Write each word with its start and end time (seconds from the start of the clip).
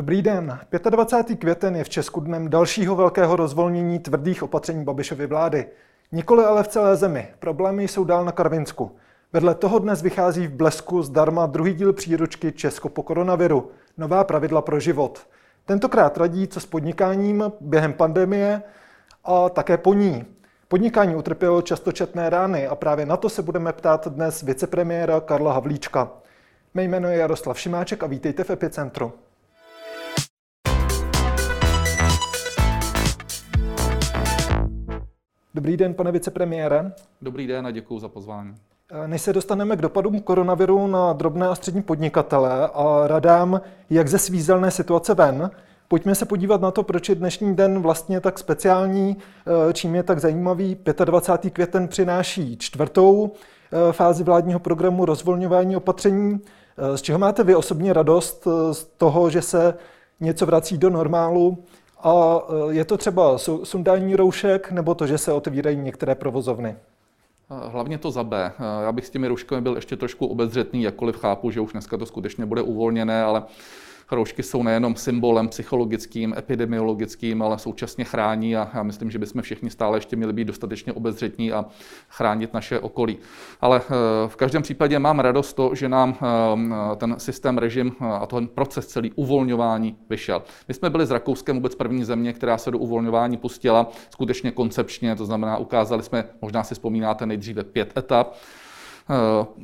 Dobrý 0.00 0.22
den. 0.22 0.58
25. 0.90 1.36
květen 1.36 1.76
je 1.76 1.84
v 1.84 1.88
Česku 1.88 2.20
dnem 2.20 2.50
dalšího 2.50 2.96
velkého 2.96 3.36
rozvolnění 3.36 3.98
tvrdých 3.98 4.42
opatření 4.42 4.84
Babišovy 4.84 5.26
vlády. 5.26 5.66
Nikoli 6.12 6.44
ale 6.44 6.62
v 6.62 6.68
celé 6.68 6.96
zemi. 6.96 7.28
Problémy 7.38 7.88
jsou 7.88 8.04
dál 8.04 8.24
na 8.24 8.32
Karvinsku. 8.32 8.96
Vedle 9.32 9.54
toho 9.54 9.78
dnes 9.78 10.02
vychází 10.02 10.46
v 10.46 10.52
blesku 10.52 11.02
zdarma 11.02 11.46
druhý 11.46 11.74
díl 11.74 11.92
příručky 11.92 12.52
Česko 12.52 12.88
po 12.88 13.02
koronaviru. 13.02 13.70
Nová 13.98 14.24
pravidla 14.24 14.62
pro 14.62 14.80
život. 14.80 15.26
Tentokrát 15.66 16.18
radí, 16.18 16.48
co 16.48 16.60
s 16.60 16.66
podnikáním 16.66 17.52
během 17.60 17.92
pandemie 17.92 18.62
a 19.24 19.48
také 19.48 19.78
po 19.78 19.94
ní. 19.94 20.24
Podnikání 20.68 21.16
utrpělo 21.16 21.62
častočetné 21.62 22.30
rány 22.30 22.66
a 22.66 22.74
právě 22.74 23.06
na 23.06 23.16
to 23.16 23.28
se 23.28 23.42
budeme 23.42 23.72
ptát 23.72 24.08
dnes 24.08 24.42
vicepremiéra 24.42 25.20
Karla 25.20 25.52
Havlíčka. 25.52 26.10
Mé 26.74 26.84
jméno 26.84 27.08
je 27.08 27.18
Jaroslav 27.18 27.60
Šimáček 27.60 28.02
a 28.02 28.06
vítejte 28.06 28.44
v 28.44 28.50
Epicentru. 28.50 29.12
Dobrý 35.54 35.76
den, 35.76 35.94
pane 35.94 36.12
vicepremiére. 36.12 36.92
Dobrý 37.22 37.46
den 37.46 37.66
a 37.66 37.70
děkuji 37.70 37.98
za 37.98 38.08
pozvání. 38.08 38.54
Než 39.06 39.22
se 39.22 39.32
dostaneme 39.32 39.76
k 39.76 39.80
dopadům 39.80 40.20
koronaviru 40.20 40.86
na 40.86 41.12
drobné 41.12 41.48
a 41.48 41.54
střední 41.54 41.82
podnikatele 41.82 42.68
a 42.74 43.02
radám, 43.06 43.60
jak 43.90 44.08
ze 44.08 44.18
svízelné 44.18 44.70
situace 44.70 45.14
ven, 45.14 45.50
pojďme 45.88 46.14
se 46.14 46.24
podívat 46.24 46.60
na 46.60 46.70
to, 46.70 46.82
proč 46.82 47.08
je 47.08 47.14
dnešní 47.14 47.56
den 47.56 47.82
vlastně 47.82 48.20
tak 48.20 48.38
speciální, 48.38 49.16
eh, 49.68 49.72
čím 49.72 49.94
je 49.94 50.02
tak 50.02 50.18
zajímavý. 50.18 50.76
25. 51.04 51.50
květen 51.50 51.88
přináší 51.88 52.56
čtvrtou 52.56 53.32
eh, 53.32 53.92
fázi 53.92 54.24
vládního 54.24 54.60
programu 54.60 55.04
rozvolňování 55.04 55.76
opatření. 55.76 56.40
Eh, 56.78 56.98
z 56.98 57.02
čeho 57.02 57.18
máte 57.18 57.44
vy 57.44 57.54
osobně 57.54 57.92
radost? 57.92 58.46
Z 58.72 58.84
toho, 58.84 59.30
že 59.30 59.42
se 59.42 59.74
něco 60.20 60.46
vrací 60.46 60.78
do 60.78 60.90
normálu? 60.90 61.64
A 62.02 62.40
je 62.70 62.84
to 62.84 62.96
třeba 62.96 63.38
sundání 63.62 64.16
roušek 64.16 64.72
nebo 64.72 64.94
to, 64.94 65.06
že 65.06 65.18
se 65.18 65.32
otevírají 65.32 65.76
některé 65.76 66.14
provozovny? 66.14 66.76
Hlavně 67.48 67.98
to 67.98 68.10
za 68.10 68.24
B. 68.24 68.52
Já 68.82 68.92
bych 68.92 69.06
s 69.06 69.10
těmi 69.10 69.28
rouškami 69.28 69.62
byl 69.62 69.76
ještě 69.76 69.96
trošku 69.96 70.26
obezřetný, 70.26 70.82
jakkoliv 70.82 71.16
chápu, 71.16 71.50
že 71.50 71.60
už 71.60 71.72
dneska 71.72 71.96
to 71.96 72.06
skutečně 72.06 72.46
bude 72.46 72.62
uvolněné, 72.62 73.22
ale 73.22 73.42
Roušky 74.12 74.42
jsou 74.42 74.62
nejenom 74.62 74.96
symbolem 74.96 75.48
psychologickým, 75.48 76.34
epidemiologickým, 76.38 77.42
ale 77.42 77.58
současně 77.58 78.04
chrání 78.04 78.56
a 78.56 78.70
já 78.74 78.82
myslím, 78.82 79.10
že 79.10 79.18
bychom 79.18 79.42
všichni 79.42 79.70
stále 79.70 79.96
ještě 79.96 80.16
měli 80.16 80.32
být 80.32 80.44
dostatečně 80.44 80.92
obezřetní 80.92 81.52
a 81.52 81.64
chránit 82.08 82.54
naše 82.54 82.78
okolí. 82.78 83.18
Ale 83.60 83.80
eh, 83.84 84.28
v 84.28 84.36
každém 84.36 84.62
případě 84.62 84.98
mám 84.98 85.20
radost 85.20 85.52
to, 85.52 85.74
že 85.74 85.88
nám 85.88 86.18
eh, 86.22 86.96
ten 86.96 87.14
systém, 87.18 87.58
režim 87.58 87.92
eh, 88.00 88.04
a 88.04 88.26
ten 88.26 88.48
proces 88.48 88.86
celý 88.86 89.12
uvolňování 89.12 89.96
vyšel. 90.10 90.42
My 90.68 90.74
jsme 90.74 90.90
byli 90.90 91.06
s 91.06 91.10
Rakouskem 91.10 91.56
vůbec 91.56 91.74
první 91.74 92.04
země, 92.04 92.32
která 92.32 92.58
se 92.58 92.70
do 92.70 92.78
uvolňování 92.78 93.36
pustila 93.36 93.90
skutečně 94.10 94.50
koncepčně, 94.50 95.16
to 95.16 95.24
znamená, 95.24 95.56
ukázali 95.56 96.02
jsme, 96.02 96.24
možná 96.42 96.64
si 96.64 96.74
vzpomínáte, 96.74 97.26
nejdříve 97.26 97.64
pět 97.64 97.98
etap, 97.98 98.34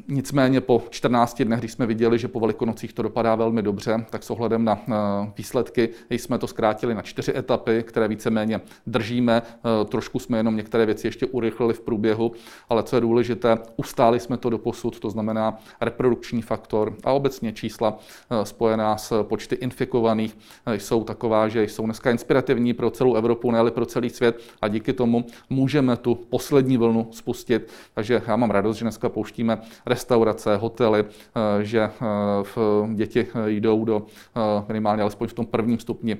nicméně 0.08 0.60
po 0.60 0.82
14 0.90 1.42
dnech, 1.42 1.58
když 1.58 1.72
jsme 1.72 1.86
viděli, 1.86 2.18
že 2.18 2.28
po 2.28 2.40
velikonocích 2.40 2.92
to 2.92 3.02
dopadá 3.02 3.34
velmi 3.34 3.62
dobře, 3.62 4.04
tak 4.10 4.22
s 4.22 4.30
ohledem 4.30 4.64
na 4.64 4.78
eh, 4.88 4.92
výsledky 5.38 5.88
jsme 6.10 6.38
to 6.38 6.46
zkrátili 6.46 6.94
na 6.94 7.02
čtyři 7.02 7.36
etapy, 7.36 7.84
které 7.86 8.08
víceméně 8.08 8.60
držíme. 8.86 9.42
Eh, 9.42 9.84
trošku 9.84 10.18
jsme 10.18 10.38
jenom 10.38 10.56
některé 10.56 10.86
věci 10.86 11.06
ještě 11.06 11.26
urychlili 11.26 11.74
v 11.74 11.80
průběhu, 11.80 12.32
ale 12.68 12.82
co 12.82 12.96
je 12.96 13.00
důležité, 13.00 13.58
ustáli 13.76 14.20
jsme 14.20 14.36
to 14.36 14.50
do 14.50 14.58
posud, 14.58 15.00
to 15.00 15.10
znamená 15.10 15.58
reprodukční 15.80 16.42
faktor 16.42 16.96
a 17.04 17.12
obecně 17.12 17.52
čísla 17.52 17.98
spojená 18.42 18.96
s 18.96 19.22
počty 19.22 19.54
infikovaných 19.54 20.38
jsou 20.66 21.04
taková, 21.04 21.48
že 21.48 21.62
jsou 21.62 21.84
dneska 21.84 22.10
inspirativní 22.10 22.74
pro 22.74 22.90
celou 22.90 23.14
Evropu, 23.14 23.50
ne 23.50 23.70
pro 23.70 23.86
celý 23.86 24.10
svět 24.10 24.40
a 24.62 24.68
díky 24.68 24.92
tomu 24.92 25.26
můžeme 25.50 25.96
tu 25.96 26.14
poslední 26.14 26.76
vlnu 26.76 27.08
spustit. 27.10 27.72
Takže 27.94 28.22
já 28.26 28.36
mám 28.36 28.50
radost, 28.50 28.76
že 28.76 28.84
dneska 28.84 29.08
pouští 29.08 29.35
pouštíme 29.36 29.58
restaurace, 29.86 30.56
hotely, 30.56 31.04
eh, 31.04 31.64
že 31.64 31.80
eh, 31.80 32.94
děti 32.94 33.26
jdou 33.46 33.84
do 33.84 34.02
eh, 34.36 34.40
minimálně 34.68 35.02
alespoň 35.02 35.28
v 35.28 35.32
tom 35.32 35.46
prvním 35.46 35.78
stupni 35.78 36.16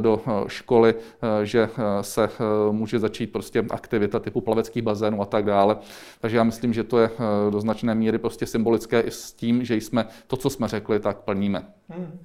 do 0.00 0.20
školy, 0.46 0.94
že 1.42 1.68
se 2.00 2.28
může 2.70 2.98
začít 2.98 3.32
prostě 3.32 3.64
aktivita 3.70 4.18
typu 4.18 4.40
plaveckých 4.40 4.82
bazénů 4.82 5.22
a 5.22 5.24
tak 5.24 5.44
dále. 5.44 5.76
Takže 6.20 6.36
já 6.36 6.44
myslím, 6.44 6.72
že 6.72 6.84
to 6.84 6.98
je 6.98 7.10
do 7.50 7.60
značné 7.60 7.94
míry 7.94 8.18
prostě 8.18 8.46
symbolické 8.46 9.00
i 9.00 9.10
s 9.10 9.32
tím, 9.32 9.64
že 9.64 9.76
jsme 9.76 10.06
to, 10.26 10.36
co 10.36 10.50
jsme 10.50 10.68
řekli, 10.68 11.00
tak 11.00 11.16
plníme. 11.16 11.62
Hmm. 11.88 12.18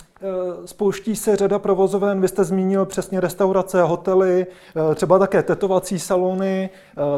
Spouští 0.65 1.15
se 1.15 1.35
řada 1.35 1.59
provozoven, 1.59 2.21
vy 2.21 2.27
jste 2.27 2.43
zmínil 2.43 2.85
přesně 2.85 3.19
restaurace, 3.19 3.83
hotely, 3.83 4.47
třeba 4.95 5.19
také 5.19 5.43
tetovací 5.43 5.99
salony, 5.99 6.69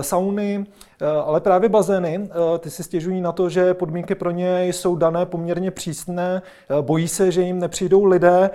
sauny. 0.02 0.66
Eh, 1.02 1.06
ale 1.06 1.42
právě 1.42 1.70
bazény, 1.70 2.30
eh, 2.30 2.60
ty 2.60 2.70
si 2.70 2.84
stěžují 2.84 3.22
na 3.22 3.32
to, 3.32 3.50
že 3.50 3.74
podmínky 3.74 4.16
pro 4.16 4.32
ně 4.32 4.66
jsou 4.66 4.96
dané 4.96 5.26
poměrně 5.26 5.72
přísné, 5.72 6.42
eh, 6.70 6.82
bojí 6.82 7.08
se, 7.08 7.32
že 7.32 7.42
jim 7.42 7.60
nepřijdou 7.60 8.06
lidé, 8.06 8.50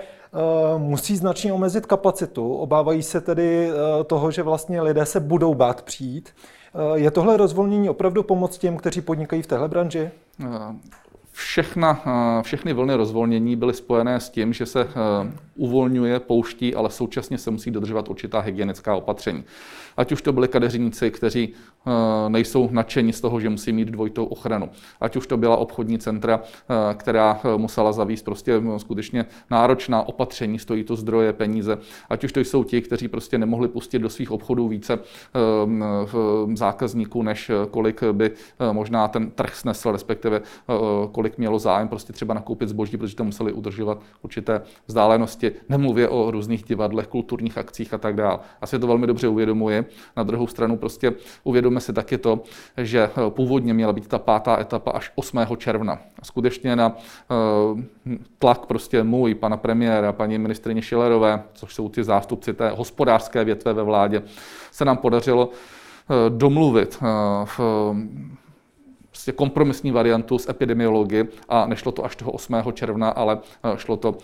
musí 0.77 1.17
značně 1.17 1.53
omezit 1.53 1.85
kapacitu, 1.85 2.53
obávají 2.53 3.03
se 3.03 3.21
tedy 3.21 3.71
toho, 4.07 4.31
že 4.31 4.43
vlastně 4.43 4.81
lidé 4.81 5.05
se 5.05 5.19
budou 5.19 5.53
bát 5.53 5.81
přijít. 5.81 6.29
Je 6.93 7.11
tohle 7.11 7.37
rozvolnění 7.37 7.89
opravdu 7.89 8.23
pomoc 8.23 8.57
těm, 8.57 8.77
kteří 8.77 9.01
podnikají 9.01 9.41
v 9.41 9.47
téhle 9.47 9.67
branži? 9.67 10.11
Všechna, 11.35 12.01
všechny 12.41 12.73
vlny 12.73 12.95
rozvolnění 12.95 13.55
byly 13.55 13.73
spojené 13.73 14.19
s 14.19 14.29
tím, 14.29 14.53
že 14.53 14.65
se 14.65 14.87
uvolňuje, 15.55 16.19
pouští, 16.19 16.75
ale 16.75 16.89
současně 16.89 17.37
se 17.37 17.51
musí 17.51 17.71
dodržovat 17.71 18.09
určitá 18.09 18.39
hygienická 18.39 18.95
opatření. 18.95 19.43
Ať 19.97 20.11
už 20.11 20.21
to 20.21 20.33
byli 20.33 20.47
kadeřníci, 20.47 21.11
kteří 21.11 21.53
Eh, 21.87 22.29
nejsou 22.29 22.69
nadšení 22.71 23.13
z 23.13 23.21
toho, 23.21 23.39
že 23.39 23.49
musí 23.49 23.71
mít 23.71 23.87
dvojitou 23.87 24.25
ochranu. 24.25 24.69
Ať 25.01 25.15
už 25.15 25.27
to 25.27 25.37
byla 25.37 25.57
obchodní 25.57 25.99
centra, 25.99 26.41
eh, 26.41 26.93
která 26.93 27.39
eh, 27.43 27.57
musela 27.57 27.91
zavíst 27.91 28.25
prostě 28.25 28.61
skutečně 28.77 29.25
náročná 29.51 30.07
opatření, 30.07 30.59
stojí 30.59 30.83
to 30.83 30.95
zdroje, 30.95 31.33
peníze. 31.33 31.77
Ať 32.09 32.23
už 32.23 32.31
to 32.31 32.39
jsou 32.39 32.63
ti, 32.63 32.81
kteří 32.81 33.07
prostě 33.07 33.37
nemohli 33.37 33.67
pustit 33.67 33.99
do 33.99 34.09
svých 34.09 34.31
obchodů 34.31 34.67
více 34.67 34.99
zákazníků, 36.53 37.23
než 37.23 37.51
kolik 37.71 38.03
by 38.03 38.31
možná 38.71 39.07
ten 39.07 39.31
trh 39.31 39.55
snesl, 39.55 39.91
respektive 39.91 40.41
kolik 41.11 41.22
mělo 41.37 41.59
zájem 41.59 41.87
prostě 41.87 42.13
třeba 42.13 42.33
nakoupit 42.33 42.69
zboží, 42.69 42.97
protože 42.97 43.15
to 43.15 43.23
museli 43.23 43.53
udržovat 43.53 44.01
určité 44.21 44.61
vzdálenosti. 44.87 45.51
Nemluvě 45.69 46.09
o 46.09 46.31
různých 46.31 46.63
divadlech, 46.63 47.07
kulturních 47.07 47.57
akcích 47.57 47.93
a 47.93 47.97
tak 47.97 48.15
dále. 48.15 48.39
Asi 48.61 48.79
to 48.79 48.87
velmi 48.87 49.07
dobře 49.07 49.27
uvědomuje. 49.27 49.85
Na 50.17 50.23
druhou 50.23 50.47
stranu 50.47 50.77
prostě 50.77 51.13
uvědomme 51.43 51.79
si 51.79 51.93
taky 51.93 52.17
to, 52.17 52.43
že 52.77 52.99
eh, 53.03 53.29
původně 53.29 53.73
měla 53.73 53.93
být 53.93 54.07
ta 54.07 54.19
pátá 54.19 54.59
etapa 54.59 54.91
až 54.91 55.11
8. 55.15 55.39
června. 55.57 55.93
A 55.93 56.25
skutečně 56.25 56.75
na 56.75 56.97
eh, 56.97 58.23
tlak 58.39 58.65
prostě 58.65 59.03
můj, 59.03 59.35
pana 59.35 59.57
premiéra, 59.57 60.11
paní 60.11 60.37
ministrině 60.37 60.81
Šilerové, 60.81 61.43
což 61.53 61.75
jsou 61.75 61.89
ty 61.89 62.03
zástupci 62.03 62.53
té 62.53 62.69
hospodářské 62.69 63.43
větve 63.43 63.73
ve 63.73 63.83
vládě, 63.83 64.23
se 64.71 64.85
nám 64.85 64.97
podařilo 64.97 65.49
eh, 65.49 66.29
domluvit 66.29 66.99
v 67.45 67.59
prostě 69.23 69.31
kompromisní 69.31 69.91
variantu 69.91 70.37
z 70.37 70.49
epidemiologie 70.49 71.27
a 71.49 71.67
nešlo 71.67 71.91
to 71.91 72.05
až 72.05 72.15
toho 72.15 72.31
8. 72.31 72.55
června, 72.73 73.09
ale 73.09 73.39
šlo 73.75 73.97
to 73.97 74.17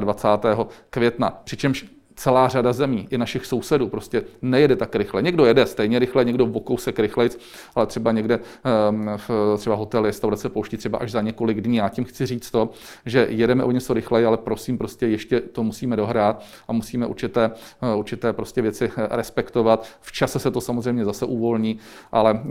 25. 0.00 0.58
května. 0.90 1.40
Přičemž 1.44 1.86
celá 2.16 2.48
řada 2.48 2.72
zemí, 2.72 3.06
i 3.10 3.18
našich 3.18 3.46
sousedů, 3.46 3.88
prostě 3.88 4.22
nejede 4.42 4.76
tak 4.76 4.94
rychle. 4.94 5.22
Někdo 5.22 5.44
jede 5.44 5.66
stejně 5.66 5.98
rychle, 5.98 6.24
někdo 6.24 6.46
v 6.46 6.60
kousek 6.60 6.98
rychleji, 6.98 7.30
ale 7.74 7.86
třeba 7.86 8.12
někde 8.12 8.40
ehm, 8.64 9.10
v 9.16 9.56
třeba 9.58 9.76
hotel, 9.76 10.02
restaurace 10.02 10.48
pouští 10.48 10.76
třeba 10.76 10.98
až 10.98 11.10
za 11.10 11.20
několik 11.20 11.60
dní. 11.60 11.76
Já 11.76 11.88
tím 11.88 12.04
chci 12.04 12.26
říct 12.26 12.50
to, 12.50 12.70
že 13.06 13.26
jedeme 13.30 13.64
o 13.64 13.70
něco 13.70 13.94
rychleji, 13.94 14.26
ale 14.26 14.36
prosím, 14.36 14.78
prostě 14.78 15.06
ještě 15.06 15.40
to 15.40 15.62
musíme 15.62 15.96
dohrát 15.96 16.44
a 16.68 16.72
musíme 16.72 17.06
určité, 17.06 17.50
eh, 17.82 17.94
určité 17.94 18.32
prostě 18.32 18.62
věci 18.62 18.90
eh, 18.96 19.08
respektovat. 19.10 19.86
V 20.00 20.12
čase 20.12 20.38
se 20.38 20.50
to 20.50 20.60
samozřejmě 20.60 21.04
zase 21.04 21.26
uvolní, 21.26 21.78
ale 22.12 22.42
eh, 22.44 22.50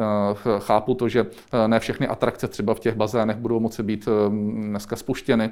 chápu 0.59 0.93
to, 0.93 1.09
že 1.09 1.25
ne 1.67 1.79
všechny 1.79 2.07
atrakce 2.07 2.47
třeba 2.47 2.73
v 2.73 2.79
těch 2.79 2.95
bazénech 2.95 3.37
budou 3.37 3.59
moci 3.59 3.83
být 3.83 4.07
ehm, 4.07 4.61
dneska 4.61 4.95
spuštěny. 4.95 5.49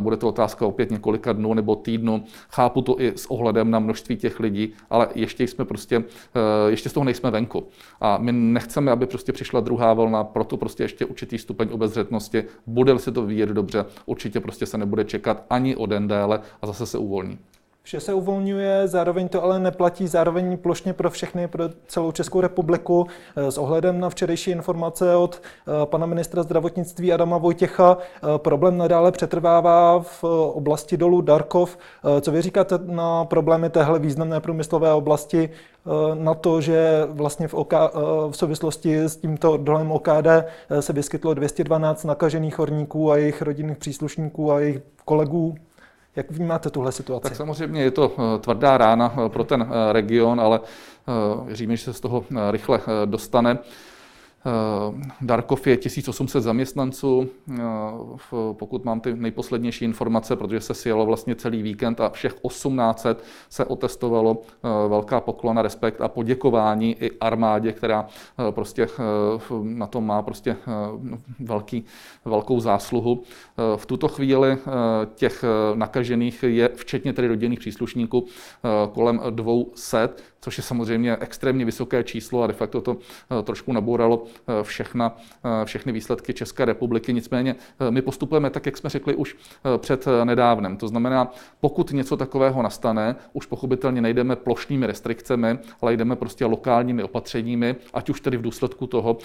Bude 0.00 0.16
to 0.16 0.28
otázka 0.28 0.66
opět 0.66 0.90
několika 0.90 1.32
dnů 1.32 1.54
nebo 1.54 1.76
týdnu. 1.76 2.24
Chápu 2.50 2.82
to 2.82 3.00
i 3.00 3.12
s 3.16 3.30
ohledem 3.30 3.49
ohledem 3.50 3.70
na 3.70 3.78
množství 3.78 4.16
těch 4.16 4.40
lidí, 4.40 4.72
ale 4.90 5.08
ještě 5.14 5.44
jsme 5.44 5.64
prostě, 5.64 5.96
eh, 5.96 6.70
ještě 6.70 6.88
z 6.88 6.92
toho 6.92 7.04
nejsme 7.04 7.30
venku. 7.30 7.68
A 8.00 8.18
my 8.18 8.32
nechceme, 8.32 8.92
aby 8.92 9.06
prostě 9.06 9.32
přišla 9.32 9.60
druhá 9.60 9.92
vlna, 9.92 10.24
proto 10.24 10.56
prostě 10.56 10.82
ještě 10.84 11.04
určitý 11.04 11.38
stupeň 11.38 11.68
obezřetnosti. 11.72 12.44
Bude 12.66 12.98
se 12.98 13.12
to 13.12 13.22
vyvíjet 13.22 13.48
dobře, 13.48 13.84
určitě 14.06 14.40
prostě 14.40 14.66
se 14.66 14.78
nebude 14.78 15.04
čekat 15.04 15.44
ani 15.50 15.76
o 15.76 15.86
den 15.86 16.08
déle 16.08 16.40
a 16.62 16.66
zase 16.66 16.86
se 16.86 16.98
uvolní. 16.98 17.38
Vše 17.90 18.00
se 18.00 18.14
uvolňuje, 18.14 18.88
zároveň 18.88 19.28
to 19.28 19.44
ale 19.44 19.58
neplatí, 19.58 20.06
zároveň 20.06 20.56
plošně 20.58 20.92
pro 20.92 21.10
všechny, 21.10 21.48
pro 21.48 21.64
celou 21.86 22.12
Českou 22.12 22.40
republiku. 22.40 23.06
S 23.36 23.58
ohledem 23.58 24.00
na 24.00 24.10
včerejší 24.10 24.50
informace 24.50 25.16
od 25.16 25.42
pana 25.84 26.06
ministra 26.06 26.42
zdravotnictví 26.42 27.12
Adama 27.12 27.38
Vojtěcha, 27.38 27.98
problém 28.36 28.78
nadále 28.78 29.12
přetrvává 29.12 30.00
v 30.00 30.24
oblasti 30.52 30.96
dolu 30.96 31.20
Darkov. 31.20 31.78
Co 32.20 32.32
vy 32.32 32.42
říkáte 32.42 32.78
na 32.84 33.24
problémy 33.24 33.70
téhle 33.70 33.98
významné 33.98 34.40
průmyslové 34.40 34.92
oblasti, 34.92 35.50
na 36.14 36.34
to, 36.34 36.60
že 36.60 37.06
vlastně 37.08 37.48
v, 37.48 37.54
OK, 37.54 37.72
v 38.30 38.36
souvislosti 38.36 38.98
s 38.98 39.16
tímto 39.16 39.56
dolem 39.56 39.92
OKD 39.92 40.26
se 40.80 40.92
vyskytlo 40.92 41.34
212 41.34 42.04
nakažených 42.04 42.58
horníků 42.58 43.10
a 43.10 43.16
jejich 43.16 43.42
rodinných 43.42 43.78
příslušníků 43.78 44.52
a 44.52 44.60
jejich 44.60 44.80
kolegů 45.04 45.54
jak 46.16 46.30
vnímáte 46.30 46.70
tuhle 46.70 46.92
situaci? 46.92 47.22
Tak 47.22 47.36
samozřejmě 47.36 47.82
je 47.82 47.90
to 47.90 48.12
eh, 48.12 48.38
tvrdá 48.38 48.78
rána 48.78 49.14
eh, 49.14 49.28
pro 49.28 49.44
ten 49.44 49.62
eh, 49.62 49.92
region, 49.92 50.40
ale 50.40 50.60
věříme, 51.44 51.76
že 51.76 51.84
se 51.84 51.92
z 51.92 52.00
toho 52.00 52.24
rychle 52.50 52.80
dostane. 53.04 53.58
Eh, 54.46 55.10
Darkov 55.20 55.66
je 55.66 55.76
1800 55.76 56.42
zaměstnanců, 56.42 57.28
eh, 57.50 57.62
pokud 58.52 58.84
mám 58.84 59.00
ty 59.00 59.14
nejposlednější 59.14 59.84
informace, 59.84 60.36
protože 60.36 60.60
se 60.60 60.74
sjelo 60.74 61.06
vlastně 61.06 61.34
celý 61.34 61.62
víkend 61.62 62.00
a 62.00 62.10
všech 62.10 62.34
1800 62.34 63.24
se 63.48 63.64
otestovalo. 63.64 64.42
Eh, 64.42 64.88
velká 64.88 65.20
poklona, 65.20 65.62
respekt 65.62 66.00
a 66.00 66.08
poděkování 66.08 66.96
i 67.00 67.10
armádě, 67.18 67.72
která 67.72 68.06
prostě 68.50 68.88
na 69.62 69.86
tom 69.86 70.06
má 70.06 70.22
prostě 70.22 70.56
velký, 71.40 71.84
velkou 72.24 72.60
zásluhu. 72.60 73.22
V 73.76 73.86
tuto 73.86 74.08
chvíli 74.08 74.58
těch 75.14 75.44
nakažených 75.74 76.42
je, 76.42 76.68
včetně 76.68 77.12
tedy 77.12 77.28
rodinných 77.28 77.58
příslušníků, 77.58 78.26
kolem 78.92 79.20
200, 79.30 80.08
což 80.40 80.56
je 80.56 80.62
samozřejmě 80.62 81.16
extrémně 81.20 81.64
vysoké 81.64 82.04
číslo 82.04 82.42
a 82.42 82.46
de 82.46 82.52
facto 82.52 82.80
to 82.80 82.96
trošku 83.44 83.72
nabouralo 83.72 84.26
Eh, 84.48 84.64
všechna, 84.64 85.16
eh, 85.44 85.64
všechny 85.64 85.92
výsledky 85.92 86.34
České 86.34 86.64
republiky. 86.64 87.12
Nicméně 87.12 87.56
eh, 87.80 87.90
my 87.90 88.02
postupujeme 88.02 88.50
tak, 88.50 88.66
jak 88.66 88.76
jsme 88.76 88.90
řekli 88.90 89.14
už 89.14 89.36
před 89.78 90.06
nedávnem. 90.24 90.76
To 90.76 90.88
znamená, 90.88 91.32
pokud 91.60 91.90
něco 91.90 92.16
takového 92.16 92.62
nastane, 92.62 93.16
už 93.32 93.46
pochopitelně 93.46 94.00
nejdeme 94.00 94.36
plošnými 94.36 94.86
restrikcemi, 94.86 95.58
ale 95.80 95.94
jdeme 95.94 96.16
prostě 96.16 96.44
lokálními 96.44 97.02
opatřeními, 97.02 97.76
ať 97.94 98.10
už 98.10 98.20
tedy 98.20 98.36
v 98.36 98.42
důsledku 98.42 98.86
toho, 98.86 99.18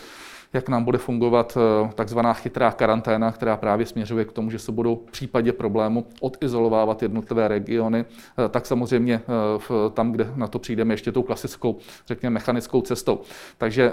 jak 0.54 0.70
nám 0.70 0.84
bude 0.84 0.98
fungovat 0.98 1.58
eh, 1.58 1.90
takzvaná 1.96 2.34
chytrá 2.34 2.72
karanténa, 2.72 3.32
která 3.32 3.58
právě 3.58 3.86
směřuje 3.86 4.26
k 4.26 4.32
tomu, 4.32 4.52
že 4.52 4.60
se 4.60 4.72
budou 4.72 4.96
v 4.96 5.12
případě 5.12 5.54
problému 5.54 6.06
odizolovávat 6.20 7.02
jednotlivé 7.02 7.48
regiony, 7.48 8.06
eh, 8.06 8.50
tak 8.50 8.66
samozřejmě 8.66 9.22
eh, 9.26 9.90
tam, 9.94 10.12
kde 10.12 10.32
na 10.36 10.48
to 10.48 10.60
přijdeme 10.60 10.94
ještě 10.94 11.12
tou 11.12 11.24
klasickou, 11.24 11.78
řekněme, 12.08 12.34
mechanickou 12.34 12.82
cestou. 12.82 13.20
Takže 13.58 13.92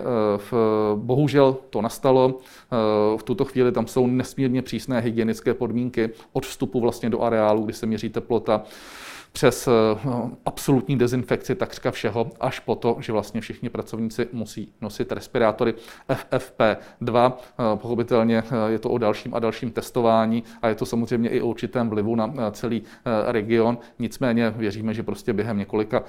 bohužel 0.94 1.56
to 1.70 1.82
nastalo. 1.82 2.38
V 3.16 3.22
tuto 3.22 3.44
chvíli 3.44 3.72
tam 3.72 3.87
jsou 3.87 4.06
nesmírně 4.06 4.62
přísné 4.62 5.00
hygienické 5.00 5.55
podmínky 5.55 6.10
od 6.32 6.46
vstupu 6.46 6.81
vlastně 6.81 7.10
do 7.10 7.22
areálu, 7.22 7.64
kdy 7.64 7.72
se 7.72 7.87
měří 7.87 8.08
teplota, 8.08 8.62
přes 9.32 9.69
eh, 9.69 9.73
absolutní 10.46 10.99
dezinfekci 10.99 11.55
takřka 11.55 11.90
všeho, 11.90 12.31
až 12.40 12.61
po 12.61 12.75
to, 12.75 12.96
že 13.00 13.12
vlastně 13.12 13.40
všichni 13.40 13.69
pracovníci 13.70 14.29
musí 14.32 14.73
nosit 14.81 15.12
respirátory 15.12 15.75
FFP2. 16.08 17.32
Eh, 17.32 17.76
pochopitelně 17.76 18.38
eh, 18.38 18.73
je 18.73 18.79
to 18.79 18.90
o 18.90 18.99
dalším 18.99 19.34
a 19.34 19.38
dalším 19.38 19.70
testování 19.70 20.44
a 20.62 20.69
je 20.69 20.75
to 20.75 20.87
samozřejmě 20.87 21.29
i 21.29 21.40
o 21.40 21.46
určitém 21.46 21.90
vlivu 21.90 22.17
na 22.17 22.50
celý 22.50 22.82
region. 23.26 23.79
Nicméně 23.99 24.50
věříme, 24.50 24.94
že 24.94 25.02
prostě 25.02 25.32
během 25.32 25.58
několika 25.58 26.02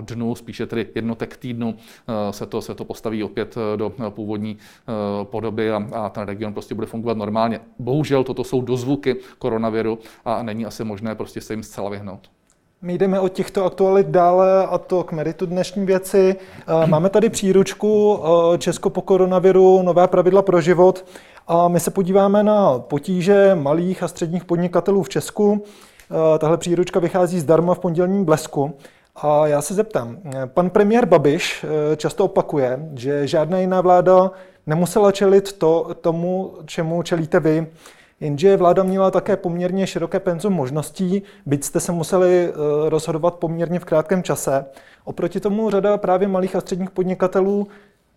dnů, 0.00 0.34
spíše 0.34 0.66
tedy 0.66 0.86
jednotek 0.94 1.36
týdnu, 1.36 1.74
se 2.30 2.46
to, 2.46 2.62
se 2.62 2.74
to 2.74 2.84
postaví 2.84 3.22
opět 3.22 3.54
do 3.76 3.92
původní 4.10 4.58
podoby 5.22 5.72
a, 5.72 5.88
a 5.92 6.08
ten 6.08 6.22
region 6.22 6.52
prostě 6.52 6.74
bude 6.74 6.86
fungovat 6.86 7.16
normálně. 7.16 7.60
Bohužel 7.78 8.24
toto 8.24 8.44
jsou 8.44 8.60
dozvuky 8.60 9.16
koronaviru 9.38 9.98
a 10.24 10.42
není 10.42 10.66
asi 10.66 10.84
možné 10.84 11.14
prostě 11.14 11.40
se 11.40 11.52
jim 11.52 11.62
zcela 11.62 11.90
vyhnout. 11.90 12.30
My 12.82 12.98
jdeme 12.98 13.20
od 13.20 13.28
těchto 13.28 13.64
aktualit 13.64 14.06
dále 14.06 14.66
a 14.66 14.78
to 14.78 15.04
k 15.04 15.12
meritu 15.12 15.46
dnešní 15.46 15.86
věci. 15.86 16.36
Eh, 16.36 16.86
máme 16.86 17.10
tady 17.10 17.30
příručku 17.30 18.20
eh, 18.22 18.58
Česko 18.58 18.90
po 18.90 19.02
koronaviru, 19.02 19.82
nové 19.82 20.08
pravidla 20.08 20.42
pro 20.42 20.60
život 20.60 21.04
a 21.46 21.68
my 21.68 21.80
se 21.80 21.90
podíváme 21.90 22.42
na 22.42 22.78
potíže 22.78 23.54
malých 23.54 24.02
a 24.02 24.08
středních 24.08 24.44
podnikatelů 24.44 25.02
v 25.02 25.08
Česku. 25.08 25.64
Eh, 25.64 26.38
tahle 26.38 26.56
příručka 26.56 27.00
vychází 27.00 27.40
zdarma 27.40 27.74
v 27.74 27.78
pondělním 27.78 28.24
blesku. 28.24 28.74
A 29.16 29.46
já 29.46 29.62
se 29.62 29.74
zeptám, 29.74 30.18
pan 30.46 30.70
premiér 30.70 31.06
Babiš 31.06 31.66
často 31.96 32.24
opakuje, 32.24 32.78
že 32.94 33.26
žádná 33.26 33.58
jiná 33.58 33.80
vláda 33.80 34.30
nemusela 34.66 35.12
čelit 35.12 35.52
to, 35.52 35.94
tomu, 36.00 36.54
čemu 36.66 37.02
čelíte 37.02 37.40
vy. 37.40 37.66
Jenže 38.20 38.56
vláda 38.56 38.82
měla 38.82 39.10
také 39.10 39.36
poměrně 39.36 39.86
široké 39.86 40.20
penzum 40.20 40.52
možností, 40.52 41.22
byť 41.46 41.64
jste 41.64 41.80
se 41.80 41.92
museli 41.92 42.48
eh, 42.48 42.54
rozhodovat 42.88 43.34
poměrně 43.34 43.80
v 43.80 43.84
krátkém 43.84 44.22
čase. 44.22 44.64
Oproti 45.04 45.40
tomu 45.40 45.70
řada 45.70 45.96
právě 45.96 46.28
malých 46.28 46.56
a 46.56 46.60
středních 46.60 46.90
podnikatelů 46.90 47.68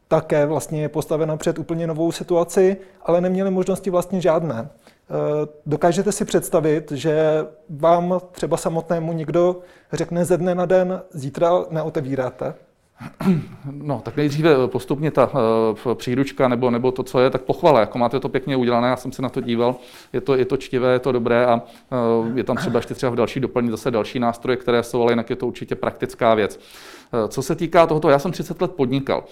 také 0.07 0.45
vlastně 0.45 0.81
je 0.81 0.89
postavena 0.89 1.37
před 1.37 1.59
úplně 1.59 1.87
novou 1.87 2.11
situaci, 2.11 2.77
ale 3.01 3.21
neměli 3.21 3.51
možnosti 3.51 3.89
vlastně 3.89 4.21
žádné. 4.21 4.69
Eh, 4.69 5.47
dokážete 5.65 6.11
si 6.11 6.25
představit, 6.25 6.91
že 6.91 7.45
vám 7.69 8.21
třeba 8.31 8.57
samotnému 8.57 9.13
někdo 9.13 9.59
řekne 9.93 10.25
ze 10.25 10.37
dne 10.37 10.55
na 10.55 10.65
den, 10.65 11.01
zítra 11.13 11.51
neotevíráte? 11.69 12.53
No, 13.71 14.01
tak 14.05 14.17
nejdříve 14.17 14.67
postupně 14.67 15.11
ta 15.11 15.29
uh, 15.33 15.93
příručka 15.93 16.47
nebo, 16.47 16.71
nebo 16.71 16.91
to, 16.91 17.03
co 17.03 17.19
je, 17.19 17.29
tak 17.29 17.41
pochvala, 17.41 17.79
jako 17.79 17.97
máte 17.97 18.19
to 18.19 18.29
pěkně 18.29 18.55
udělané, 18.55 18.87
já 18.87 18.95
jsem 18.95 19.11
se 19.11 19.21
na 19.21 19.29
to 19.29 19.41
díval, 19.41 19.75
je 20.13 20.21
to, 20.21 20.35
je 20.35 20.45
to 20.45 20.57
čtivé, 20.57 20.93
je 20.93 20.99
to 20.99 21.11
dobré 21.11 21.45
a 21.45 21.55
uh, 21.55 22.37
je 22.37 22.43
tam 22.43 22.57
třeba 22.57 22.77
ještě 22.79 22.93
třeba 22.93 23.11
v 23.11 23.15
další 23.15 23.39
doplní 23.39 23.69
zase 23.69 23.91
další 23.91 24.19
nástroje, 24.19 24.57
které 24.57 24.83
jsou, 24.83 25.01
ale 25.01 25.11
jinak 25.11 25.29
je 25.29 25.35
to 25.35 25.47
určitě 25.47 25.75
praktická 25.75 26.35
věc. 26.35 26.59
Eh, 27.13 27.27
co 27.27 27.41
se 27.41 27.55
týká 27.55 27.87
tohoto, 27.87 28.09
já 28.09 28.19
jsem 28.19 28.31
30 28.31 28.61
let 28.61 28.71
podnikal. 28.71 29.23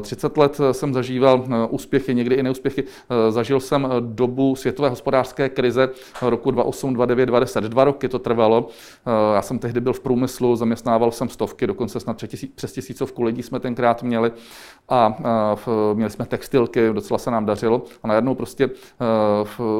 30 0.00 0.36
let 0.36 0.60
jsem 0.72 0.94
zažíval 0.94 1.44
úspěchy, 1.70 2.14
někdy 2.14 2.34
i 2.34 2.42
neúspěchy. 2.42 2.84
Zažil 3.28 3.60
jsem 3.60 3.88
dobu 4.00 4.56
světové 4.56 4.88
hospodářské 4.88 5.48
krize 5.48 5.88
roku 6.22 6.50
2008, 6.50 6.94
2009, 6.94 7.26
2010. 7.26 7.68
Dva 7.68 7.84
roky 7.84 8.08
to 8.08 8.18
trvalo. 8.18 8.68
Já 9.34 9.42
jsem 9.42 9.58
tehdy 9.58 9.80
byl 9.80 9.92
v 9.92 10.00
průmyslu, 10.00 10.56
zaměstnával 10.56 11.12
jsem 11.12 11.28
stovky, 11.28 11.66
dokonce 11.66 12.00
snad 12.00 12.24
přes 12.54 12.72
tisícovku 12.72 13.22
lidí 13.22 13.42
jsme 13.42 13.60
tenkrát 13.60 14.02
měli 14.02 14.32
a 14.88 15.16
měli 15.94 16.10
jsme 16.10 16.26
textilky, 16.26 16.92
docela 16.92 17.18
se 17.18 17.30
nám 17.30 17.46
dařilo. 17.46 17.82
A 18.02 18.08
najednou 18.08 18.34
prostě 18.34 18.70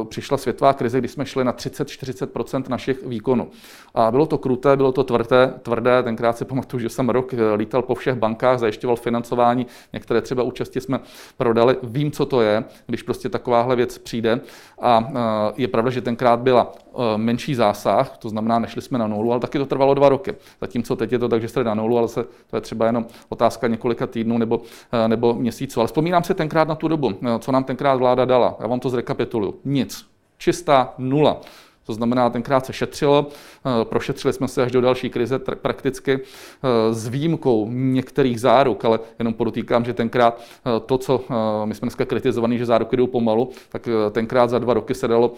přišla 0.09 0.37
světová 0.37 0.73
krize, 0.73 0.99
kdy 0.99 1.09
jsme 1.09 1.27
šli 1.27 1.45
na 1.45 1.53
30-40 1.53 2.71
našich 2.71 3.07
výkonů. 3.07 3.49
A 3.95 4.11
bylo 4.11 4.27
to 4.27 4.39
kruté, 4.39 4.77
bylo 4.77 4.93
to 4.93 5.05
tvrdé, 5.05 5.55
tvrdé. 5.63 6.03
Tenkrát 6.03 6.39
si 6.39 6.45
pamatuju, 6.45 6.81
že 6.81 6.89
jsem 6.89 7.09
rok 7.09 7.26
eh, 7.35 7.55
lítal 7.55 7.83
po 7.83 7.95
všech 7.95 8.15
bankách, 8.15 8.59
zajišťoval 8.59 8.97
financování, 8.97 9.67
některé 9.93 10.21
třeba 10.21 10.43
účasti 10.43 10.81
jsme 10.81 11.01
prodali. 11.37 11.77
Vím, 11.83 12.11
co 12.11 12.27
to 12.27 12.41
je, 12.41 12.65
když 12.87 13.03
prostě 13.03 13.29
takováhle 13.29 13.77
věc 13.77 13.99
přijde. 13.99 14.41
A 14.81 15.09
eh, 15.09 15.53
je 15.57 15.69
pravda, 15.69 15.91
že 15.91 16.01
tenkrát 16.01 16.41
byla 16.41 16.73
eh, 16.75 16.99
menší 17.17 17.55
zásah, 17.55 18.19
to 18.19 18.29
znamená, 18.29 18.59
nešli 18.59 18.83
jsme 18.83 18.99
na 18.99 19.07
nulu, 19.07 19.33
ale 19.33 19.41
taky 19.41 19.59
to 19.59 19.67
trvalo 19.67 19.95
dva 19.95 20.09
roky. 20.09 20.35
Zatímco 20.61 20.97
teď 20.97 21.13
je 21.13 21.19
to 21.19 21.29
tak, 21.29 21.43
že 21.43 21.49
jste 21.49 21.65
na 21.65 21.75
nulu, 21.75 21.99
ale 21.99 22.09
se, 22.09 22.25
to 22.51 22.57
je 22.57 22.61
třeba 22.61 22.87
jenom 22.87 23.07
otázka 23.29 23.67
několika 23.67 24.07
týdnů 24.07 24.39
nebo, 24.39 24.63
nebo 25.07 25.35
měsíců. 25.35 25.81
Ale 25.81 25.87
vzpomínám 25.87 26.25
si 26.25 26.35
tenkrát 26.35 26.69
na 26.69 26.75
tu 26.75 26.89
dobu, 26.89 27.13
co 27.39 27.53
nám 27.53 27.65
tenkrát 27.65 27.95
vláda 27.95 28.25
dala. 28.25 28.57
Já 28.61 28.67
vám 28.67 28.81
to 28.81 28.91
zrekapituluju. 28.91 29.55
Nic. 29.65 30.07
Čistá 30.39 30.95
nula. 30.99 31.41
To 31.87 31.93
znamená, 31.93 32.31
tenkrát 32.31 32.67
se 32.67 32.73
šetřilo, 32.73 33.27
eh, 33.31 33.85
prošetřili 33.85 34.33
jsme 34.33 34.49
se 34.49 34.63
až 34.63 34.73
do 34.73 34.81
další 34.81 35.11
krize 35.11 35.39
prakticky 35.39 36.13
eh, 36.13 36.95
s 36.95 37.09
výjimkou 37.09 37.69
některých 37.71 38.41
záruk, 38.41 38.85
ale 38.85 39.01
jenom 39.19 39.35
podotýkám, 39.35 39.85
že 39.85 39.95
tenkrát 39.95 40.41
eh, 40.41 40.81
to, 40.87 40.99
co 40.99 41.25
my 41.65 41.75
jsme 41.75 41.87
dneska 41.87 42.05
kritizovaní, 42.05 42.59
že 42.59 42.67
záruky 42.67 42.97
jdou 42.97 43.07
pomalu, 43.07 43.51
tak 43.69 43.89
tenkrát 44.13 44.51
za 44.51 44.59
dva 44.59 44.75
roky 44.75 44.95
se 44.95 45.09
dalo 45.09 45.33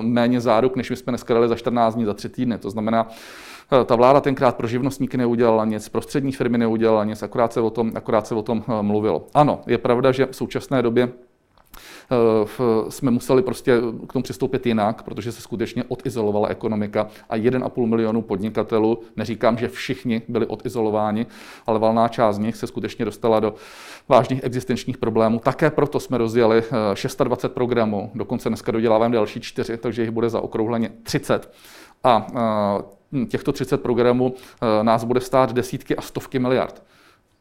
méně 0.00 0.40
záruk, 0.40 0.76
než 0.76 0.90
my 0.90 0.96
jsme 0.96 1.10
dneska 1.10 1.34
dali 1.34 1.48
za 1.48 1.54
14 1.54 1.94
dní, 1.94 2.04
za 2.04 2.14
tři 2.14 2.28
týdny. 2.28 2.58
To 2.58 2.70
znamená, 2.70 3.08
ta 3.86 3.96
vláda 3.96 4.20
tenkrát 4.20 4.56
pro 4.56 4.66
živnostníky 4.66 5.16
neudělala 5.16 5.64
nic, 5.64 5.88
pro 5.88 6.02
střední 6.02 6.32
firmy 6.32 6.58
neudělala 6.58 7.04
nic, 7.04 7.22
akorát 7.22 7.52
se 7.52 7.60
o 7.60 7.70
tom, 7.70 7.92
akorát 7.94 8.26
se 8.26 8.34
o 8.34 8.42
tom 8.42 8.64
mluvilo. 8.80 9.26
Ano, 9.34 9.60
je 9.66 9.78
pravda, 9.78 10.12
že 10.12 10.26
v 10.26 10.36
současné 10.36 10.82
době 10.82 11.08
jsme 12.88 13.10
museli 13.10 13.42
prostě 13.42 13.80
k 14.08 14.12
tomu 14.12 14.22
přistoupit 14.22 14.66
jinak, 14.66 15.02
protože 15.02 15.32
se 15.32 15.42
skutečně 15.42 15.84
odizolovala 15.88 16.48
ekonomika 16.48 17.08
a 17.30 17.36
1,5 17.36 17.86
milionu 17.86 18.22
podnikatelů, 18.22 18.98
neříkám, 19.16 19.58
že 19.58 19.68
všichni 19.68 20.22
byli 20.28 20.46
odizolováni, 20.46 21.26
ale 21.66 21.78
valná 21.78 22.08
část 22.08 22.36
z 22.36 22.38
nich 22.38 22.56
se 22.56 22.66
skutečně 22.66 23.04
dostala 23.04 23.40
do 23.40 23.54
vážných 24.08 24.44
existenčních 24.44 24.98
problémů. 24.98 25.38
Také 25.38 25.70
proto 25.70 26.00
jsme 26.00 26.18
rozjeli 26.18 26.62
26 27.24 27.44
eh, 27.44 27.48
programů, 27.48 28.10
dokonce 28.14 28.48
dneska 28.48 28.72
doděláváme 28.72 29.14
další 29.14 29.40
čtyři, 29.40 29.76
takže 29.76 30.02
jich 30.02 30.10
bude 30.10 30.30
zaokrouhleně 30.30 30.90
30 31.02 31.52
A 32.04 32.26
těchto 33.28 33.52
30 33.52 33.82
programů 33.82 34.34
nás 34.82 35.04
bude 35.04 35.20
stát 35.20 35.52
desítky 35.52 35.96
a 35.96 36.00
stovky 36.00 36.38
miliard. 36.38 36.82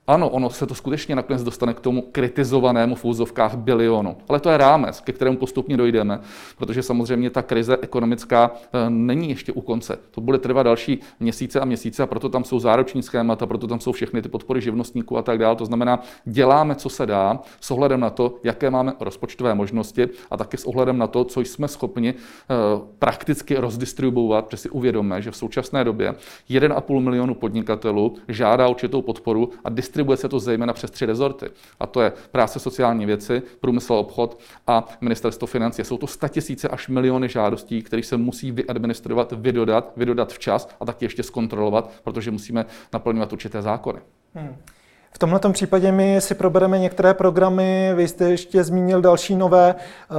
Ano, 0.07 0.29
ono 0.29 0.49
se 0.49 0.65
to 0.65 0.75
skutečně 0.75 1.15
nakonec 1.15 1.43
dostane 1.43 1.73
k 1.73 1.79
tomu 1.79 2.01
kritizovanému 2.01 2.95
v 2.95 3.05
úzovkách 3.05 3.55
bilionu. 3.55 4.17
Ale 4.29 4.39
to 4.39 4.49
je 4.49 4.57
rámec, 4.57 4.99
ke 4.99 5.11
kterému 5.11 5.37
postupně 5.37 5.77
dojdeme, 5.77 6.19
protože 6.57 6.83
samozřejmě 6.83 7.29
ta 7.29 7.41
krize 7.41 7.77
ekonomická 7.81 8.51
eh, 8.55 8.89
není 8.89 9.29
ještě 9.29 9.51
u 9.51 9.61
konce. 9.61 9.99
To 10.11 10.21
bude 10.21 10.37
trvat 10.37 10.63
další 10.63 10.99
měsíce 11.19 11.59
a 11.59 11.65
měsíce 11.65 12.03
a 12.03 12.07
proto 12.07 12.29
tam 12.29 12.43
jsou 12.43 12.59
zároční 12.59 13.03
schémata, 13.03 13.45
proto 13.45 13.67
tam 13.67 13.79
jsou 13.79 13.91
všechny 13.91 14.21
ty 14.21 14.29
podpory 14.29 14.61
živnostníků 14.61 15.17
a 15.17 15.21
tak 15.21 15.37
dále. 15.37 15.55
To 15.55 15.65
znamená, 15.65 16.03
děláme, 16.25 16.75
co 16.75 16.89
se 16.89 17.05
dá, 17.05 17.39
s 17.61 17.71
ohledem 17.71 17.99
na 17.99 18.09
to, 18.09 18.35
jaké 18.43 18.69
máme 18.69 18.93
rozpočtové 18.99 19.55
možnosti 19.55 20.07
a 20.31 20.37
taky 20.37 20.57
s 20.57 20.65
ohledem 20.65 20.97
na 20.97 21.07
to, 21.07 21.23
co 21.23 21.41
jsme 21.41 21.67
schopni 21.67 22.13
eh, 22.13 22.53
prakticky 22.99 23.55
rozdistribuovat, 23.55 24.45
protože 24.45 24.57
si 24.57 24.69
uvědomme, 24.69 25.21
že 25.21 25.31
v 25.31 25.37
současné 25.37 25.83
době 25.83 26.15
1,5 26.49 26.99
milionu 26.99 27.35
podnikatelů 27.35 28.15
žádá 28.27 28.67
určitou 28.67 29.01
podporu 29.01 29.49
a 29.63 29.69
distribuje 29.95 30.17
se 30.17 30.29
to 30.29 30.39
zejména 30.39 30.73
přes 30.73 30.91
tři 30.91 31.05
rezorty. 31.05 31.49
A 31.79 31.87
to 31.87 32.01
je 32.01 32.13
práce 32.31 32.59
sociální 32.59 33.05
věci, 33.05 33.41
průmysl 33.59 33.93
a 33.93 33.97
obchod 33.97 34.39
a 34.67 34.87
ministerstvo 35.01 35.47
financí. 35.47 35.83
Jsou 35.83 35.97
to 35.97 36.07
tisíce 36.29 36.67
až 36.67 36.87
miliony 36.87 37.29
žádostí, 37.29 37.81
které 37.81 38.03
se 38.03 38.17
musí 38.17 38.51
vyadministrovat, 38.51 39.31
vydodat, 39.31 39.93
vydodat 39.97 40.33
včas 40.33 40.69
a 40.79 40.85
taky 40.85 41.05
ještě 41.05 41.23
zkontrolovat, 41.23 41.91
protože 42.03 42.31
musíme 42.31 42.65
naplňovat 42.93 43.33
určité 43.33 43.61
zákony. 43.61 43.99
Hmm. 44.33 44.55
V 45.15 45.17
tomhle 45.17 45.39
případě 45.51 45.91
my 45.91 46.21
si 46.21 46.35
probereme 46.35 46.79
některé 46.79 47.13
programy, 47.13 47.91
vy 47.95 48.07
jste 48.07 48.29
ještě 48.29 48.63
zmínil 48.63 49.01
další 49.01 49.35
nové. 49.35 49.75
Eh, 49.75 50.15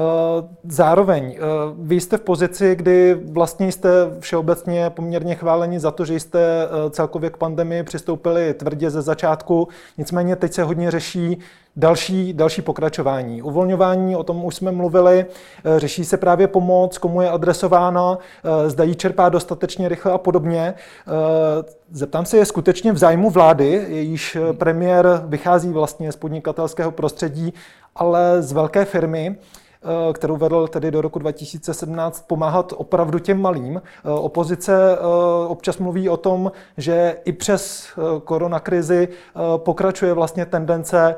zároveň, 0.64 1.36
eh, 1.36 1.40
vy 1.78 2.00
jste 2.00 2.18
v 2.18 2.20
pozici, 2.20 2.76
kdy 2.76 3.14
vlastně 3.14 3.72
jste 3.72 3.90
všeobecně 4.20 4.90
poměrně 4.90 5.34
chváleni 5.34 5.80
za 5.80 5.90
to, 5.90 6.04
že 6.04 6.14
jste 6.14 6.40
eh, 6.40 6.90
celkově 6.90 7.30
k 7.30 7.36
pandemii 7.36 7.82
přistoupili 7.82 8.54
tvrdě 8.54 8.90
ze 8.90 9.02
začátku, 9.02 9.68
nicméně 9.98 10.36
teď 10.36 10.52
se 10.52 10.62
hodně 10.62 10.90
řeší 10.90 11.38
Další, 11.78 12.32
další 12.32 12.62
pokračování. 12.62 13.42
Uvolňování, 13.42 14.16
o 14.16 14.22
tom 14.22 14.44
už 14.44 14.54
jsme 14.54 14.72
mluvili, 14.72 15.26
eh, 15.64 15.80
řeší 15.80 16.04
se 16.04 16.16
právě 16.16 16.48
pomoc, 16.48 16.98
komu 16.98 17.22
je 17.22 17.30
adresována, 17.30 18.18
eh, 18.18 18.70
zda 18.70 18.84
ji 18.84 18.94
čerpá 18.94 19.28
dostatečně 19.28 19.88
rychle 19.88 20.12
a 20.12 20.18
podobně. 20.18 20.74
Eh, 20.74 21.12
zeptám 21.90 22.24
se, 22.24 22.36
je 22.36 22.44
skutečně 22.44 22.92
v 22.92 22.98
zájmu 22.98 23.30
vlády, 23.30 23.86
jejíž 23.88 24.36
premiér 24.52 25.22
vychází 25.26 25.72
vlastně 25.72 26.12
z 26.12 26.16
podnikatelského 26.16 26.90
prostředí, 26.90 27.54
ale 27.96 28.42
z 28.42 28.52
velké 28.52 28.84
firmy, 28.84 29.36
kterou 30.12 30.36
vedl 30.36 30.68
tedy 30.68 30.90
do 30.90 31.00
roku 31.00 31.18
2017, 31.18 32.26
pomáhat 32.26 32.72
opravdu 32.76 33.18
těm 33.18 33.40
malým. 33.40 33.76
Eh, 33.76 34.10
opozice 34.10 34.92
eh, 34.92 34.98
občas 35.46 35.78
mluví 35.78 36.08
o 36.08 36.16
tom, 36.16 36.52
že 36.76 37.16
i 37.24 37.32
přes 37.32 37.88
koronakrizi 38.24 39.08
pokračuje 39.56 40.12
vlastně 40.12 40.46
tendence 40.46 41.16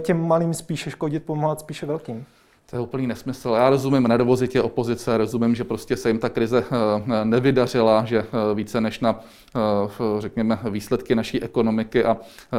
těm 0.00 0.26
malým 0.26 0.54
spíše 0.54 0.90
škodit, 0.90 1.24
pomáhat 1.24 1.60
spíše 1.60 1.86
velkým. 1.86 2.26
To 2.70 2.76
je 2.76 2.80
úplný 2.80 3.06
nesmysl. 3.06 3.48
Já 3.48 3.70
rozumím 3.70 4.02
nervozitě 4.02 4.62
opozice, 4.62 5.18
rozumím, 5.18 5.54
že 5.54 5.64
prostě 5.64 5.96
se 5.96 6.08
jim 6.08 6.18
ta 6.18 6.28
krize 6.28 6.64
eh, 6.64 7.24
nevydařila, 7.24 8.04
že 8.04 8.18
eh, 8.18 8.54
více 8.54 8.80
než 8.80 9.00
na, 9.00 9.20
eh, 9.56 9.60
řekněme, 10.18 10.58
výsledky 10.70 11.14
naší 11.14 11.42
ekonomiky 11.42 12.04
a 12.04 12.16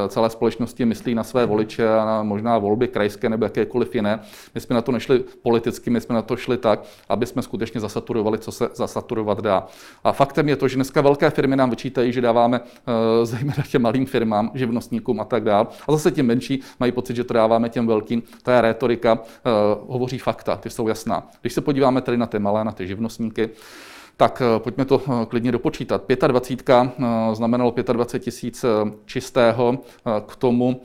celé 0.08 0.30
společnosti 0.30 0.86
myslí 0.86 1.16
na 1.16 1.24
své 1.24 1.46
voliče 1.46 1.90
a 1.90 2.06
na 2.06 2.24
možná 2.24 2.58
volby 2.58 2.88
krajské 2.88 3.30
nebo 3.30 3.46
jakékoliv 3.46 3.96
jiné. 3.96 4.20
My 4.56 4.62
jsme 4.62 4.74
na 4.74 4.82
to 4.82 4.92
nešli 4.92 5.24
politicky, 5.42 5.90
my 5.90 6.02
jsme 6.02 6.16
na 6.16 6.22
to 6.22 6.36
šli 6.36 6.58
tak, 6.58 6.84
aby 7.10 7.26
jsme 7.26 7.42
skutečně 7.42 7.80
zasaturovali, 7.80 8.38
co 8.38 8.52
se 8.52 8.70
zasaturovat 8.74 9.42
dá. 9.42 9.68
A 10.04 10.12
faktem 10.12 10.50
je 10.50 10.56
to, 10.56 10.68
že 10.68 10.76
dneska 10.76 11.02
velké 11.02 11.30
firmy 11.30 11.56
nám 11.56 11.70
vyčítají, 11.70 12.14
že 12.14 12.22
dáváme 12.22 12.62
zejména 13.24 13.64
těm 13.72 13.82
malým 13.82 14.06
firmám, 14.06 14.52
živnostníkům 14.54 15.20
a 15.20 15.26
tak 15.26 15.44
dále. 15.44 15.68
A 15.88 15.92
zase 15.92 16.12
ti 16.12 16.24
menší 16.24 16.62
mají 16.80 16.92
pocit, 16.92 17.16
že 17.16 17.24
to 17.24 17.34
dáváme 17.34 17.70
těm 17.70 17.88
velkým. 17.88 18.24
To 18.44 18.52
je 18.52 18.62
rétorika 18.62 19.20
hovoří 20.00 20.18
fakta, 20.18 20.56
ty 20.56 20.70
jsou 20.70 20.88
jasná. 20.88 21.28
Když 21.42 21.54
se 21.54 21.62
podíváme 21.62 22.02
tedy 22.02 22.18
na 22.18 22.26
ty 22.26 22.40
malé, 22.40 22.64
na 22.64 22.72
ty 22.72 22.88
živnostníky, 22.88 23.50
tak 24.18 24.42
eh, 24.42 24.60
pojďme 24.60 24.86
to 24.86 25.02
eh, 25.02 25.26
klidně 25.26 25.52
dopočítat. 25.52 26.04
25 26.28 26.70
eh, 26.70 27.36
znamenalo 27.36 27.74
25 27.94 28.24
tisíc 28.24 28.66
čistého, 29.06 29.78
k 30.28 30.36
tomu 30.36 30.82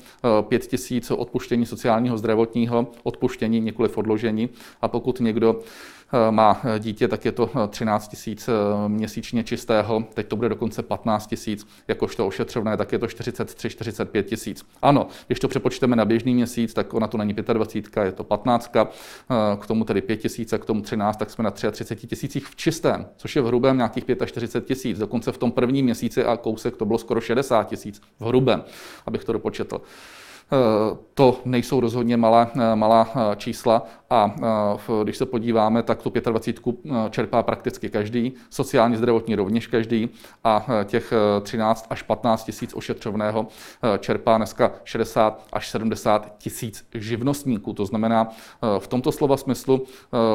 5 0.48 0.66
tisíc 0.66 1.10
odpuštění 1.10 1.66
sociálního 1.66 2.18
zdravotního, 2.18 2.86
odpuštění, 3.02 3.60
nikoli 3.60 3.88
odložení. 3.94 4.48
A 4.82 4.88
pokud 4.88 5.20
někdo 5.20 5.60
má 6.30 6.60
eh, 6.64 6.78
dítě, 6.78 7.08
tak 7.08 7.24
je 7.24 7.32
to 7.32 7.50
13 7.68 8.06
eh, 8.06 8.10
tisíc 8.10 8.48
měsíčně 8.88 9.44
čistého, 9.44 10.04
teď 10.14 10.26
to 10.26 10.36
bude 10.36 10.48
dokonce 10.48 10.82
15 10.82 11.26
tisíc, 11.26 11.66
jakožto 11.88 12.26
ošetřovné, 12.26 12.76
tak 12.76 12.92
je 12.92 12.98
to 12.98 13.06
43-45 13.06 14.22
tisíc. 14.22 14.66
Ano, 14.82 15.06
když 15.26 15.40
to 15.40 15.48
přepočteme 15.48 15.96
na 15.96 16.04
běžný 16.04 16.34
měsíc, 16.34 16.74
tak 16.74 16.94
ona 16.94 17.06
to 17.06 17.18
není 17.18 17.32
25, 17.32 18.04
je 18.04 18.12
to 18.12 18.24
15, 18.24 18.70
k 19.58 19.66
tomu 19.66 19.84
tedy 19.84 20.00
5 20.00 20.16
tisíc 20.16 20.52
a 20.52 20.58
k 20.58 20.64
tomu 20.64 20.80
13, 20.80 21.16
tak 21.16 21.30
jsme 21.30 21.44
na 21.44 21.50
33 21.50 22.06
tisících 22.06 22.46
v 22.46 22.56
čistém, 22.56 23.06
což 23.16 23.36
je 23.36 23.42
v 23.42 23.46
hrubém 23.46 23.76
nějakých 23.76 24.04
45 24.26 24.66
tisíc. 24.66 24.98
Dokonce 24.98 25.32
v 25.32 25.38
tom 25.38 25.52
prvním 25.52 25.84
měsíci 25.84 26.24
a 26.24 26.36
kousek 26.36 26.76
to 26.76 26.84
bylo 26.84 26.98
skoro 26.98 27.20
60 27.20 27.68
tisíc 27.68 28.02
v 28.20 28.24
hrubém, 28.24 28.64
abych 29.06 29.24
to 29.24 29.32
dopočetl. 29.32 29.80
Eh, 30.52 30.96
to 31.14 31.40
nejsou 31.44 31.80
rozhodně 31.80 32.16
malá, 32.16 32.50
eh, 32.54 32.76
malá 32.76 33.08
eh, 33.14 33.36
čísla 33.36 33.82
a 34.14 34.34
když 35.02 35.16
se 35.16 35.26
podíváme, 35.26 35.82
tak 35.82 36.02
tu 36.02 36.12
25 36.30 36.76
čerpá 37.10 37.42
prakticky 37.42 37.90
každý, 37.90 38.32
sociálně 38.50 38.96
zdravotní 38.96 39.34
rovněž 39.34 39.66
každý 39.66 40.08
a 40.44 40.66
těch 40.84 41.12
13 41.42 41.86
až 41.90 42.02
15 42.02 42.44
tisíc 42.44 42.74
ošetřovného 42.74 43.46
čerpá 43.98 44.36
dneska 44.36 44.72
60 44.84 45.42
až 45.52 45.68
70 45.68 46.34
tisíc 46.38 46.86
živnostníků. 46.94 47.72
To 47.72 47.86
znamená, 47.86 48.28
v 48.78 48.86
tomto 48.86 49.12
slova 49.12 49.36
smyslu 49.36 49.84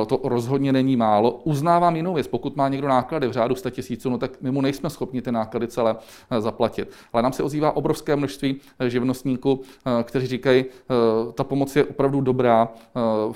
to 0.08 0.20
rozhodně 0.24 0.74
není 0.74 0.96
málo. 0.96 1.32
Uznávám 1.32 1.96
jinou 1.96 2.14
věc, 2.14 2.28
pokud 2.28 2.56
má 2.56 2.70
někdo 2.70 2.88
náklady 2.88 3.28
v 3.28 3.32
řádu 3.32 3.56
100 3.56 3.70
tisíců, 3.70 4.10
no 4.10 4.18
tak 4.18 4.32
my 4.42 4.52
mu 4.52 4.62
nejsme 4.62 4.90
schopni 4.90 5.22
ty 5.22 5.32
náklady 5.32 5.68
celé 5.68 5.96
zaplatit. 6.40 6.92
Ale 7.14 7.24
nám 7.24 7.34
se 7.34 7.44
ozývá 7.44 7.76
obrovské 7.76 8.16
množství 8.16 8.56
živnostníků, 8.88 9.62
kteří 10.04 10.28
říkají, 10.28 10.66
eh, 10.66 11.32
ta 11.34 11.44
pomoc 11.44 11.76
je 11.76 11.86
opravdu 11.86 12.22
dobrá, 12.22 12.70
eh, 12.70 13.34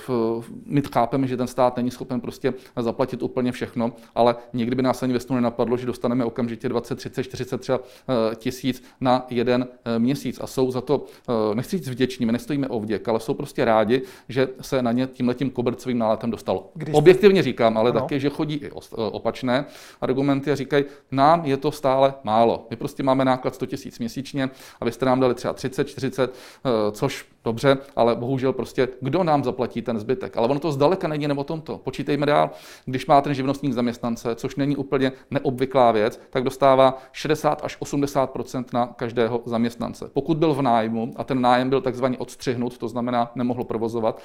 my 0.66 0.82
chápeme, 0.94 1.28
že 1.28 1.38
ten 1.38 1.48
stát 1.48 1.78
není 1.78 1.92
schopen 1.92 2.22
prostě 2.22 2.54
zaplatit 2.80 3.24
úplně 3.24 3.52
všechno, 3.52 3.94
ale 4.16 4.36
nikdy 4.54 4.76
by 4.76 4.82
nás 4.82 5.04
ani 5.04 5.14
ve 5.14 5.20
snu 5.20 5.36
nenapadlo, 5.36 5.78
že 5.78 5.86
dostaneme 5.86 6.26
okamžitě 6.26 6.70
20, 6.70 6.96
30, 6.96 7.24
40 7.24 7.62
třeba 7.62 7.80
eh, 7.80 8.36
tisíc 8.36 8.84
na 9.02 9.26
jeden 9.30 9.68
měsíc 9.98 10.40
a 10.42 10.48
jsou 10.48 10.72
za 10.72 10.82
to, 10.82 11.06
nechci 11.54 11.78
říct 11.78 11.90
vděční, 11.90 12.26
my 12.26 12.32
nestojíme 12.32 12.68
o 12.68 12.80
vděk, 12.80 13.08
ale 13.08 13.20
jsou 13.20 13.34
prostě 13.34 13.66
rádi, 13.66 14.02
že 14.30 14.48
se 14.62 14.82
na 14.82 14.92
ně 14.92 15.08
tímhletím 15.08 15.50
kobercovým 15.50 15.98
náletem 15.98 16.32
dostalo. 16.32 16.72
Když 16.74 16.96
Objektivně 16.96 17.44
říkám, 17.44 17.78
ale 17.78 17.92
ano. 17.92 18.00
taky, 18.00 18.20
že 18.20 18.30
chodí 18.30 18.56
i 18.56 18.72
opačné 18.96 19.66
argumenty 20.02 20.52
a 20.52 20.56
říkají, 20.56 20.86
nám 21.12 21.46
je 21.46 21.58
to 21.58 21.72
stále 21.72 22.14
málo. 22.24 22.68
My 22.70 22.76
prostě 22.76 23.04
máme 23.04 23.26
náklad 23.26 23.56
100 23.56 23.66
tisíc 23.66 24.00
měsíčně 24.00 24.50
a 24.82 24.86
vy 24.86 24.92
jste 24.92 25.06
nám 25.06 25.20
dali 25.20 25.36
třeba 25.36 25.54
30, 25.54 25.88
40, 25.88 26.34
Eh, 26.66 26.92
což 26.92 27.26
dobře, 27.46 27.78
ale 27.96 28.16
bohužel 28.16 28.54
prostě 28.54 28.88
kdo 29.02 29.24
nám 29.24 29.44
zaplatí 29.44 29.82
ten 29.82 30.00
zbytek. 30.00 30.13
Ale 30.36 30.48
ono 30.48 30.60
to 30.60 30.72
zdaleka 30.72 31.08
není 31.08 31.24
jenom 31.24 31.40
o 31.40 31.44
tomto. 31.44 31.78
Počítejme 31.78 32.26
dál, 32.26 32.50
když 32.86 33.06
má 33.06 33.22
ten 33.22 33.34
živnostník 33.34 33.74
zaměstnance, 33.74 34.36
což 34.36 34.56
není 34.56 34.76
úplně 34.76 35.12
neobvyklá 35.32 35.92
věc, 35.92 36.20
tak 36.30 36.44
dostává 36.44 36.98
60 37.12 37.62
až 37.64 37.78
80% 37.80 38.66
na 38.74 38.88
každého 38.88 39.42
zaměstnance. 39.46 40.10
Pokud 40.14 40.38
byl 40.38 40.54
v 40.54 40.62
nájmu 40.62 41.14
a 41.16 41.24
ten 41.24 41.42
nájem 41.42 41.70
byl 41.70 41.82
takzvaně 41.82 42.18
odstřihnut, 42.18 42.78
to 42.78 42.88
znamená 42.88 43.32
nemohl 43.36 43.64
provozovat, 43.64 44.22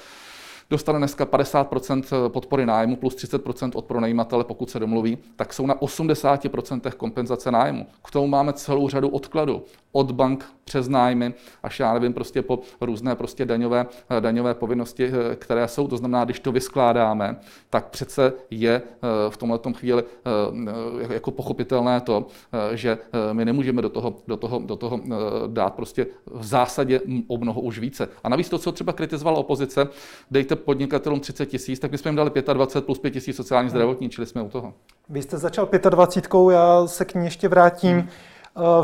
dostane 0.69 0.99
dneska 0.99 1.25
50% 1.25 2.29
podpory 2.29 2.65
nájmu 2.65 2.95
plus 2.95 3.15
30% 3.15 3.71
od 3.75 3.85
pronajímatele, 3.85 4.43
pokud 4.43 4.69
se 4.69 4.79
domluví, 4.79 5.17
tak 5.35 5.53
jsou 5.53 5.65
na 5.65 5.75
80% 5.75 6.91
kompenzace 6.91 7.51
nájmu. 7.51 7.87
K 8.03 8.11
tomu 8.11 8.27
máme 8.27 8.53
celou 8.53 8.89
řadu 8.89 9.09
odkladů 9.09 9.63
od 9.91 10.11
bank 10.11 10.45
přes 10.63 10.87
nájmy 10.87 11.33
až 11.63 11.79
já 11.79 11.93
nevím, 11.93 12.13
prostě 12.13 12.41
po 12.41 12.59
různé 12.81 13.15
prostě 13.15 13.45
daňové, 13.45 13.85
daňové 14.19 14.53
povinnosti, 14.53 15.11
eh, 15.31 15.35
které 15.35 15.67
jsou. 15.67 15.87
To 15.87 15.97
znamená, 15.97 16.25
když 16.25 16.39
to 16.39 16.51
vyskládáme, 16.51 17.35
tak 17.69 17.89
přece 17.89 18.33
je 18.49 18.81
eh, 18.85 19.07
v 19.29 19.37
tomhle 19.37 19.59
chvíli 19.73 20.03
eh, 20.03 21.13
jako 21.13 21.31
pochopitelné 21.31 22.01
to, 22.01 22.25
že 22.73 22.97
my 23.33 23.45
nemůžeme 23.45 23.81
do 23.81 23.89
toho, 23.89 24.15
do 24.27 24.37
toho, 24.37 24.59
do 24.65 24.75
toho 24.75 24.99
dát 25.47 25.73
prostě 25.73 26.07
v 26.25 26.43
zásadě 26.43 27.01
o 27.27 27.37
mnoho 27.37 27.61
už 27.61 27.79
více. 27.79 28.09
A 28.23 28.29
navíc 28.29 28.49
to, 28.49 28.57
co 28.57 28.71
třeba 28.71 28.93
kritizovala 28.93 29.37
opozice, 29.37 29.87
dejte 30.31 30.55
podnikatelům 30.59 31.19
30 31.19 31.45
tisíc, 31.45 31.79
tak 31.79 31.91
my 31.91 31.97
jsme 31.97 32.09
jim 32.09 32.15
dali 32.15 32.31
25 32.53 32.85
plus 32.85 32.99
5 32.99 33.11
tisíc 33.11 33.35
sociální 33.35 33.69
zdravotní, 33.69 34.09
čili 34.09 34.27
jsme 34.27 34.41
u 34.41 34.49
toho. 34.49 34.73
Vy 35.09 35.21
jste 35.21 35.37
začal 35.37 35.69
25, 35.89 36.39
já 36.51 36.87
se 36.87 37.05
k 37.05 37.15
ní 37.15 37.25
ještě 37.25 37.47
vrátím. 37.47 37.97
Hmm. 37.97 38.09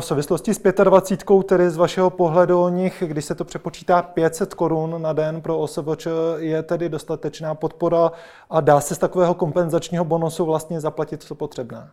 souvislosti 0.00 0.54
s 0.54 0.60
25, 0.84 1.46
tedy 1.46 1.70
z 1.70 1.76
vašeho 1.76 2.10
pohledu 2.10 2.62
o 2.62 2.68
nich, 2.68 3.02
když 3.06 3.24
se 3.24 3.34
to 3.34 3.44
přepočítá 3.44 4.02
500 4.02 4.54
korun 4.54 5.02
na 5.02 5.12
den 5.12 5.40
pro 5.40 5.58
OSVČ, 5.58 6.06
je 6.36 6.62
tedy 6.62 6.88
dostatečná 6.88 7.54
podpora 7.54 8.12
a 8.50 8.60
dá 8.60 8.80
se 8.80 8.94
z 8.94 8.98
takového 8.98 9.34
kompenzačního 9.34 10.04
bonusu 10.04 10.44
vlastně 10.44 10.80
zaplatit, 10.80 11.22
co 11.22 11.34
potřebné? 11.34 11.90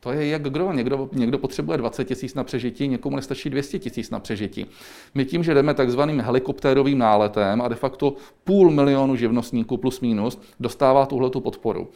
To 0.00 0.12
je 0.12 0.26
jak 0.26 0.42
kdo. 0.42 0.72
Někdo, 0.72 1.08
někdo 1.12 1.38
potřebuje 1.38 1.78
20 1.78 2.04
tisíc 2.04 2.34
na 2.34 2.44
přežití, 2.44 2.88
někomu 2.88 3.16
nestačí 3.16 3.50
200 3.50 3.78
tisíc 3.78 4.10
na 4.10 4.20
přežití. 4.20 4.66
My 5.14 5.24
tím, 5.24 5.42
že 5.42 5.54
jdeme 5.54 5.74
takzvaným 5.74 6.20
helikoptérovým 6.20 6.98
náletem 6.98 7.62
a 7.62 7.68
de 7.68 7.74
facto 7.74 8.14
půl 8.44 8.70
milionu 8.70 9.16
živnostníků 9.16 9.76
plus 9.76 10.00
minus 10.00 10.40
dostává 10.60 11.06
tuhle 11.06 11.30
tu 11.30 11.40
podporu, 11.40 11.88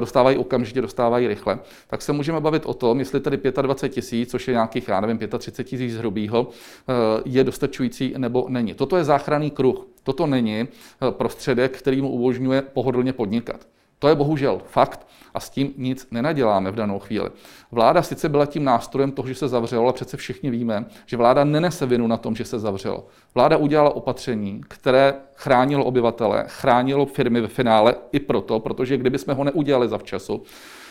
dostávají 0.00 0.36
okamžitě, 0.36 0.80
dostávají 0.80 1.28
rychle, 1.28 1.58
tak 1.86 2.02
se 2.02 2.12
můžeme 2.12 2.40
bavit 2.40 2.66
o 2.66 2.74
tom, 2.74 2.98
jestli 2.98 3.20
tedy 3.20 3.40
25 3.62 3.94
tisíc, 3.94 4.30
což 4.30 4.48
je 4.48 4.54
nějakých, 4.54 4.88
já 4.88 5.00
nevím, 5.00 5.18
35 5.38 5.64
tisíc 5.64 5.96
hrubýho, 5.96 6.48
eh, 6.88 6.92
je 7.24 7.44
dostačující 7.44 8.14
nebo 8.16 8.46
není. 8.48 8.74
Toto 8.74 8.96
je 8.96 9.04
záchranný 9.04 9.50
kruh. 9.50 9.86
Toto 10.02 10.26
není 10.26 10.60
eh, 10.60 10.66
prostředek, 11.10 11.78
který 11.78 12.02
mu 12.02 12.10
umožňuje 12.10 12.62
pohodlně 12.62 13.12
podnikat. 13.12 13.66
To 13.98 14.08
je 14.08 14.14
bohužel 14.14 14.60
fakt 14.66 15.06
a 15.34 15.40
s 15.40 15.50
tím 15.50 15.74
nic 15.76 16.08
nenaděláme 16.10 16.70
v 16.70 16.74
danou 16.74 16.98
chvíli. 16.98 17.30
Vláda 17.72 18.02
sice 18.02 18.28
byla 18.28 18.46
tím 18.46 18.64
nástrojem 18.64 19.12
toho, 19.12 19.28
že 19.28 19.34
se 19.34 19.48
zavřelo, 19.48 19.84
ale 19.84 19.92
přece 19.92 20.16
všichni 20.16 20.50
víme, 20.50 20.84
že 21.06 21.16
vláda 21.16 21.44
nenese 21.44 21.86
vinu 21.86 22.06
na 22.06 22.16
tom, 22.16 22.36
že 22.36 22.44
se 22.44 22.58
zavřelo. 22.58 23.06
Vláda 23.34 23.56
udělala 23.56 23.96
opatření, 23.96 24.60
které 24.68 25.14
chránilo 25.34 25.84
obyvatele, 25.84 26.44
chránilo 26.48 27.06
firmy 27.06 27.40
ve 27.40 27.48
finále 27.48 27.94
i 28.12 28.20
proto, 28.20 28.60
protože 28.60 28.96
kdyby 28.96 29.18
jsme 29.18 29.34
ho 29.34 29.44
neudělali 29.44 29.88
zavčasu, 29.88 30.42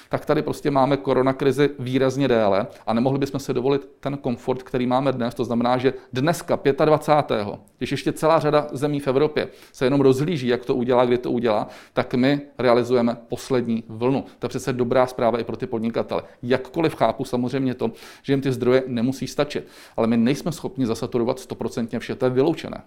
tak 0.10 0.26
tady 0.26 0.42
prostě 0.42 0.72
máme 0.72 0.98
koronakrizi 0.98 1.70
výrazně 1.80 2.28
déle 2.28 2.68
a 2.88 2.94
nemohli 2.94 3.20
bychom 3.20 3.40
si 3.40 3.54
dovolit 3.54 3.90
ten 4.00 4.18
komfort, 4.18 4.64
který 4.64 4.88
máme 4.88 5.12
dnes. 5.12 5.36
To 5.36 5.46
znamená, 5.46 5.78
že 5.78 5.94
dneska, 6.14 6.60
25. 6.86 7.48
když 7.78 7.92
ještě 7.92 8.14
celá 8.14 8.40
řada 8.40 8.68
zemí 8.72 9.00
v 9.00 9.08
Evropě 9.08 9.48
se 9.72 9.86
jenom 9.86 10.02
rozhlíží, 10.02 10.48
jak 10.48 10.66
to 10.66 10.76
udělá, 10.76 11.06
kdy 11.06 11.18
to 11.18 11.32
udělá, 11.32 11.68
tak 11.94 12.14
my 12.14 12.42
realizujeme 12.58 13.18
poslední 13.28 13.84
vlnu. 13.88 14.26
To 14.40 14.46
je 14.46 14.50
přece 14.50 14.74
dobrá 14.74 15.08
zpráva 15.08 15.40
i 15.40 15.44
pro 15.44 15.58
ty 15.58 15.68
podnikatele. 15.68 16.24
Jakkoliv 16.44 16.96
chápu 16.96 17.26
samozřejmě 17.26 17.74
to, 17.74 17.92
že 18.24 18.34
jim 18.34 18.42
ty 18.42 18.52
zdroje 18.52 18.84
nemusí 18.88 19.28
stačit, 19.28 19.68
ale 19.98 20.08
my 20.08 20.18
nejsme 20.18 20.52
schopni 20.52 20.86
zasaturovat 20.86 21.38
100% 21.38 22.00
vše, 22.00 22.16
to 22.16 22.26
je 22.26 22.30
vyloučené. 22.30 22.82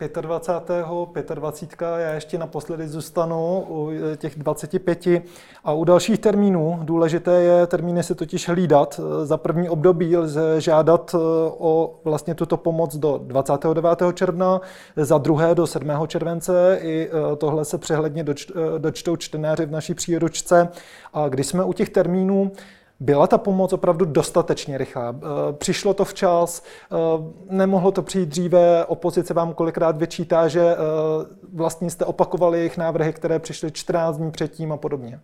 25. 0.00 0.86
25. 1.34 1.86
Já 1.98 2.14
ještě 2.14 2.38
naposledy 2.38 2.88
zůstanu 2.88 3.64
u 3.68 3.90
těch 4.16 4.38
25 4.38 5.06
a 5.64 5.72
u 5.72 5.84
dalších 5.84 6.18
termínů. 6.18 6.78
Důležité 6.82 7.42
je 7.42 7.66
termíny 7.66 8.02
si 8.02 8.14
totiž 8.14 8.48
hlídat. 8.48 9.00
Za 9.22 9.36
první 9.36 9.68
období 9.68 10.16
lze 10.16 10.60
žádat 10.60 11.14
eh, 11.14 11.18
o 11.58 12.00
vlastně 12.04 12.34
tuto 12.34 12.56
pomoc 12.56 12.96
do 12.96 13.20
29. 13.24 14.02
června, 14.14 14.60
za 14.96 15.18
druhé 15.18 15.54
do 15.54 15.66
7. 15.66 15.90
července. 16.06 16.78
I 16.82 17.08
eh, 17.08 17.36
tohle 17.36 17.64
se 17.64 17.78
přehledně 17.78 18.24
eh, 18.28 18.78
dočtou 18.78 19.16
čtenáři 19.16 19.66
v 19.66 19.70
naší 19.70 19.94
příručce. 19.94 20.68
A 21.12 21.28
když 21.28 21.46
jsme 21.46 21.64
u 21.64 21.72
těch 21.72 21.88
termínů, 21.88 22.52
byla 23.00 23.26
ta 23.26 23.38
pomoc 23.38 23.72
opravdu 23.72 24.04
dostatečně 24.04 24.78
rychlá? 24.78 25.16
Eh, 25.16 25.52
přišlo 25.52 25.94
to 25.94 26.04
včas? 26.04 26.62
Eh, 26.92 26.96
nemohlo 27.50 27.92
to 27.92 28.02
přijít 28.02 28.28
dříve? 28.28 28.84
Opozice 28.84 29.34
vám 29.34 29.54
kolikrát 29.54 29.96
vyčítá, 29.96 30.48
že 30.48 30.60
eh, 30.60 30.76
vlastně 31.52 31.90
jste 31.90 32.04
opakovali 32.04 32.58
jejich 32.58 32.76
návrhy, 32.76 33.12
které 33.12 33.38
přišly 33.38 33.70
14 33.70 34.16
dní 34.16 34.30
předtím 34.30 34.72
a 34.72 34.76
podobně? 34.76 35.20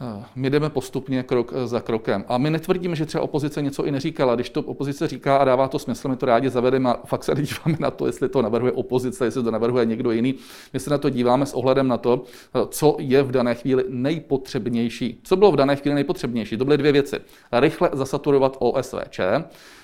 Eh, 0.00 0.24
my 0.34 0.50
jdeme 0.50 0.70
postupně 0.70 1.22
krok 1.22 1.52
eh, 1.56 1.66
za 1.66 1.80
krokem. 1.80 2.24
A 2.28 2.38
my 2.38 2.50
netvrdíme, 2.50 2.96
že 2.96 3.06
třeba 3.06 3.24
opozice 3.24 3.62
něco 3.62 3.84
i 3.84 3.90
neříkala. 3.90 4.34
Když 4.34 4.50
to 4.50 4.62
opozice 4.62 5.08
říká 5.08 5.36
a 5.36 5.44
dává 5.44 5.68
to 5.68 5.78
smysl, 5.78 6.08
my 6.08 6.16
to 6.16 6.26
rádi 6.26 6.50
zavedeme 6.50 6.90
a 6.90 7.00
fakt 7.04 7.24
se 7.24 7.34
díváme 7.34 7.76
na 7.80 7.90
to, 7.90 8.06
jestli 8.06 8.28
to 8.28 8.42
navrhuje 8.42 8.72
opozice, 8.72 9.24
jestli 9.24 9.42
to 9.42 9.50
navrhuje 9.50 9.86
někdo 9.86 10.10
jiný. 10.10 10.34
My 10.72 10.80
se 10.80 10.90
na 10.90 10.98
to 10.98 11.10
díváme 11.10 11.46
s 11.46 11.54
ohledem 11.54 11.88
na 11.88 11.96
to, 11.96 12.22
eh, 12.54 12.60
co 12.70 12.96
je 12.98 13.22
v 13.22 13.30
dané 13.30 13.54
chvíli 13.54 13.84
nejpotřebnější. 13.88 15.20
Co 15.22 15.36
bylo 15.36 15.52
v 15.52 15.56
dané 15.56 15.76
chvíli 15.76 15.94
nejpotřebnější? 15.94 16.56
To 16.56 16.64
byly 16.64 16.78
dvě 16.78 16.92
věci. 16.92 17.16
Rychle 17.52 17.90
zasaturovat 17.92 18.56
OSVČ, 18.58 19.20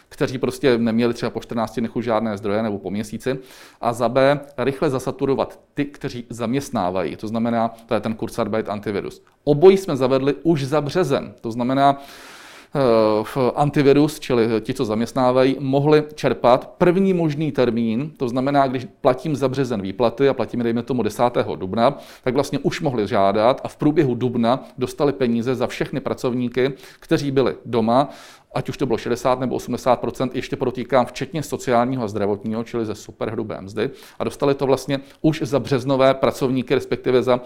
kteří 0.08 0.38
prostě 0.38 0.78
neměli 0.78 1.14
třeba 1.14 1.30
po 1.30 1.40
14 1.40 1.78
dnech 1.78 1.90
žádné 2.00 2.38
zdroje 2.38 2.62
nebo 2.62 2.78
po 2.78 2.90
měsíci. 2.90 3.38
A 3.80 3.92
za 3.92 4.08
B, 4.08 4.40
rychle 4.58 4.90
zasaturovat 4.90 5.60
ty, 5.74 5.84
kteří 5.84 6.26
zaměstnávají. 6.30 7.16
To 7.16 7.28
znamená, 7.28 7.74
to 7.86 7.94
je 7.94 8.00
ten 8.00 8.14
Kurzarbeit 8.14 8.68
antivirus. 8.68 9.22
Obojí 9.44 9.76
jsme 9.76 9.96
zavedli 9.96 10.34
už 10.42 10.64
za 10.64 10.80
březen. 10.80 11.34
To 11.40 11.50
znamená, 11.50 11.98
eh, 11.98 12.78
v 13.22 13.36
antivirus, 13.54 14.20
čili 14.20 14.48
ti, 14.60 14.74
co 14.74 14.84
zaměstnávají, 14.84 15.56
mohli 15.60 16.04
čerpat 16.14 16.74
první 16.78 17.12
možný 17.12 17.52
termín, 17.52 18.10
to 18.16 18.28
znamená, 18.28 18.66
když 18.66 18.86
platím 19.00 19.36
za 19.36 19.48
březen 19.48 19.82
výplaty 19.82 20.28
a 20.28 20.34
platím, 20.34 20.62
dejme 20.62 20.82
tomu 20.82 21.02
10. 21.02 21.56
dubna, 21.56 21.98
tak 22.24 22.34
vlastně 22.34 22.58
už 22.58 22.80
mohli 22.80 23.06
žádat 23.06 23.60
a 23.64 23.68
v 23.68 23.76
průběhu 23.76 24.14
dubna 24.14 24.64
dostali 24.78 25.12
peníze 25.12 25.54
za 25.54 25.66
všechny 25.66 26.00
pracovníky, 26.00 26.72
kteří 27.00 27.30
byli 27.30 27.56
doma 27.64 28.08
ať 28.54 28.68
už 28.68 28.76
to 28.76 28.86
bylo 28.86 28.98
60 28.98 29.40
nebo 29.40 29.56
80% 29.56 30.30
ještě 30.34 30.56
podotýkám, 30.56 31.06
včetně 31.06 31.42
sociálního 31.42 32.04
a 32.04 32.08
zdravotního, 32.08 32.64
čili 32.64 32.86
ze 32.86 32.94
superhrubé 32.94 33.60
mzdy. 33.60 33.90
A 34.18 34.24
dostali 34.24 34.54
to 34.54 34.66
vlastně 34.66 35.00
už 35.20 35.42
za 35.42 35.60
březnové 35.60 36.14
pracovníky, 36.14 36.74
respektive 36.74 37.22
za 37.22 37.40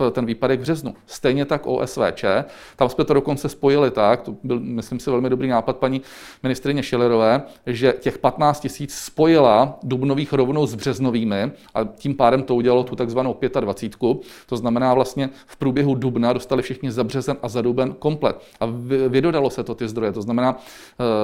uh, 0.00 0.10
ten 0.10 0.26
výpadek 0.26 0.60
v 0.60 0.62
březnu. 0.62 0.94
Stejně 1.06 1.44
tak 1.44 1.66
OSVČ, 1.66 2.24
tam 2.76 2.88
jsme 2.88 3.04
to 3.04 3.14
dokonce 3.14 3.48
spojili 3.48 3.90
tak, 3.90 4.22
to 4.22 4.36
byl, 4.42 4.60
myslím 4.60 5.00
si, 5.00 5.10
velmi 5.10 5.30
dobrý 5.30 5.48
nápad 5.48 5.76
paní 5.76 6.02
ministrině 6.42 6.82
Šilerové, 6.82 7.42
že 7.66 7.94
těch 8.00 8.18
15 8.18 8.60
tisíc 8.60 8.94
spojila 8.94 9.78
dubnových 9.82 10.32
rovnou 10.32 10.66
s 10.66 10.74
březnovými 10.74 11.52
a 11.74 11.84
tím 11.84 12.14
pádem 12.14 12.42
to 12.42 12.54
udělalo 12.54 12.84
tu 12.84 12.96
takzvanou 12.96 13.36
25. 13.60 14.16
To 14.46 14.56
znamená 14.56 14.94
vlastně 14.94 15.30
v 15.46 15.56
průběhu 15.56 15.94
dubna 15.94 16.32
dostali 16.32 16.62
všichni 16.62 16.90
za 16.90 17.04
březen 17.04 17.36
a 17.42 17.48
za 17.48 17.62
duben 17.62 17.94
komplet. 17.98 18.36
A 18.60 18.66
vydodalo 19.08 19.50
se 19.50 19.64
to 19.64 19.74
ty 19.74 19.88
zdroje. 19.88 20.12
To 20.12 20.22
znamená, 20.22 20.35
znamená, 20.36 20.58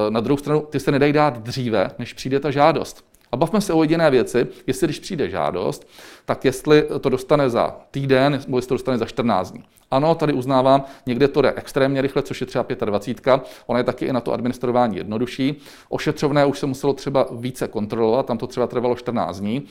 eh, 0.07 0.11
na 0.11 0.21
druhou 0.21 0.37
stranu, 0.37 0.61
ty 0.61 0.81
se 0.81 0.93
nedají 0.93 1.13
dát 1.13 1.39
dříve, 1.39 1.91
než 1.99 2.13
přijde 2.13 2.41
ta 2.41 2.51
žádost. 2.51 3.05
A 3.33 3.37
bavme 3.37 3.61
se 3.61 3.73
o 3.73 3.83
jediné 3.83 4.11
věci, 4.11 4.47
jestli 4.67 4.87
když 4.87 4.99
přijde 4.99 5.31
žádost, 5.31 5.89
tak 6.25 6.45
jestli 6.45 6.89
to 7.01 7.09
dostane 7.09 7.51
za 7.51 7.77
týden, 7.91 8.33
nebo 8.47 8.59
jestli 8.59 8.69
to 8.69 8.75
dostane 8.75 8.99
za 8.99 9.05
14 9.05 9.51
dní. 9.51 9.65
Ano, 9.91 10.15
tady 10.15 10.33
uznávám, 10.33 10.85
někde 11.07 11.29
to 11.29 11.43
jde 11.43 11.53
extrémně 11.57 12.03
rychle, 12.03 12.23
což 12.23 12.41
je 12.41 12.47
třeba 12.47 12.67
25. 12.85 13.41
Ona 13.67 13.79
je 13.79 13.85
taky 13.85 14.05
i 14.07 14.13
na 14.13 14.21
to 14.21 14.33
administrování 14.33 14.97
jednodušší. 14.97 15.61
Ošetřovné 15.89 16.47
už 16.47 16.59
se 16.59 16.67
muselo 16.67 16.93
třeba 16.93 17.27
více 17.33 17.69
kontrolovat, 17.69 18.27
tam 18.27 18.39
to 18.39 18.47
třeba 18.47 18.67
trvalo 18.67 18.97
14 18.97 19.41
dní. 19.41 19.67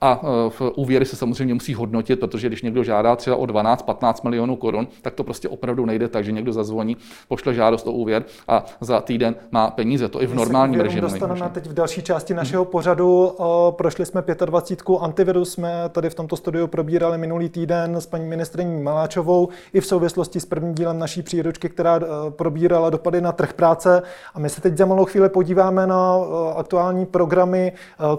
A 0.00 0.20
e, 0.22 0.50
v 0.50 0.72
úvěry 0.76 1.04
se 1.04 1.16
samozřejmě 1.16 1.54
musí 1.54 1.74
hodnotit, 1.74 2.20
protože 2.20 2.48
když 2.48 2.62
někdo 2.62 2.84
žádá 2.84 3.16
třeba 3.16 3.36
o 3.36 3.44
12-15 3.44 4.14
milionů 4.24 4.56
korun, 4.56 4.88
tak 5.02 5.14
to 5.14 5.24
prostě 5.24 5.48
opravdu 5.48 5.86
nejde 5.86 6.08
tak, 6.08 6.24
že 6.24 6.32
někdo 6.32 6.52
zazvoní, 6.52 6.96
pošle 7.28 7.54
žádost 7.54 7.86
o 7.86 7.92
úvěr 7.92 8.24
a 8.48 8.64
za 8.80 9.00
týden 9.00 9.34
má 9.50 9.70
peníze. 9.70 10.08
To 10.08 10.22
i 10.22 10.26
v 10.26 10.34
normálním 10.34 10.80
režimu. 10.80 11.00
dostaneme 11.00 11.50
teď 11.54 11.66
v 11.66 11.74
další 11.74 12.02
části 12.02 12.34
našeho 12.34 12.64
pořadu. 12.64 13.32
E, 13.32 13.72
prošli 13.72 14.06
jsme 14.06 14.22
25. 14.46 14.96
antivirus, 15.00 15.52
jsme 15.52 15.72
tady 15.88 16.10
v 16.10 16.14
tomto 16.14 16.36
studiu 16.36 16.66
probírali 16.66 17.18
minulý 17.18 17.48
týden 17.48 17.96
s 17.96 18.06
paní 18.06 18.24
ministriní 18.24 18.82
Maláčovou 18.82 19.48
i 19.72 19.80
v 19.80 19.86
souvislosti 19.86 20.40
s 20.40 20.46
prvním 20.46 20.74
dílem 20.74 20.98
naší 20.98 21.22
příručky, 21.22 21.68
která 21.68 21.96
e, 21.96 22.30
probírala 22.30 22.90
dopady 22.90 23.20
na 23.20 23.32
trh 23.32 23.52
práce. 23.52 24.02
A 24.34 24.38
my 24.38 24.48
se 24.48 24.60
teď 24.60 24.76
za 24.76 24.86
malou 24.86 25.04
chvíli 25.04 25.28
podíváme 25.28 25.86
na 25.86 26.16
aktuální 26.56 27.06
programy 27.06 27.72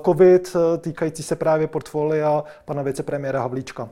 COVID 0.06 0.56
týkající 0.82 1.24
se 1.24 1.36
právě 1.36 1.67
portfolia 1.68 2.44
pana 2.66 2.84
vicepremiéra 2.84 3.42
Havlíčka. 3.42 3.90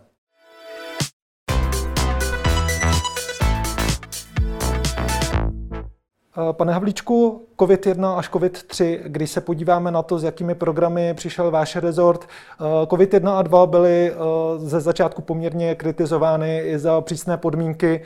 Pane 6.51 6.73
Havlíčku, 6.73 7.41
COVID-1 7.57 8.17
až 8.17 8.31
COVID-3, 8.31 8.99
když 9.05 9.31
se 9.31 9.41
podíváme 9.41 9.91
na 9.91 10.01
to, 10.01 10.19
s 10.19 10.23
jakými 10.23 10.55
programy 10.55 11.13
přišel 11.13 11.51
váš 11.51 11.75
rezort, 11.75 12.23
eh, 12.23 12.85
COVID-1 12.85 13.37
a 13.37 13.41
2 13.41 13.67
byly 13.67 14.13
ze 14.57 14.79
začátku 14.79 15.21
poměrně 15.21 15.75
kritizovány 15.75 16.59
i 16.59 16.79
za 16.79 17.01
přísné 17.01 17.37
podmínky. 17.37 18.01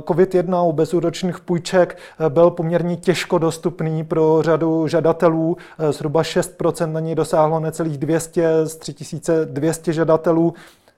COVID-1 0.00 0.68
u 0.68 0.72
bezúročných 0.72 1.40
půjček 1.40 1.98
byl 2.28 2.50
poměrně 2.50 2.96
těžko 2.96 3.38
dostupný 3.38 4.04
pro 4.04 4.42
řadu 4.42 4.88
žadatelů. 4.88 5.56
Zhruba 5.90 6.22
6% 6.22 6.92
na 6.92 7.00
něj 7.00 7.14
dosáhlo 7.14 7.60
necelých 7.60 7.98
200 7.98 8.66
z 8.66 8.76
3200 8.76 9.92
žadatelů. 9.92 10.54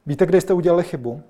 Víte, 0.06 0.26
kde 0.26 0.40
jste 0.40 0.52
udělali 0.52 0.82
chybu? 0.82 1.22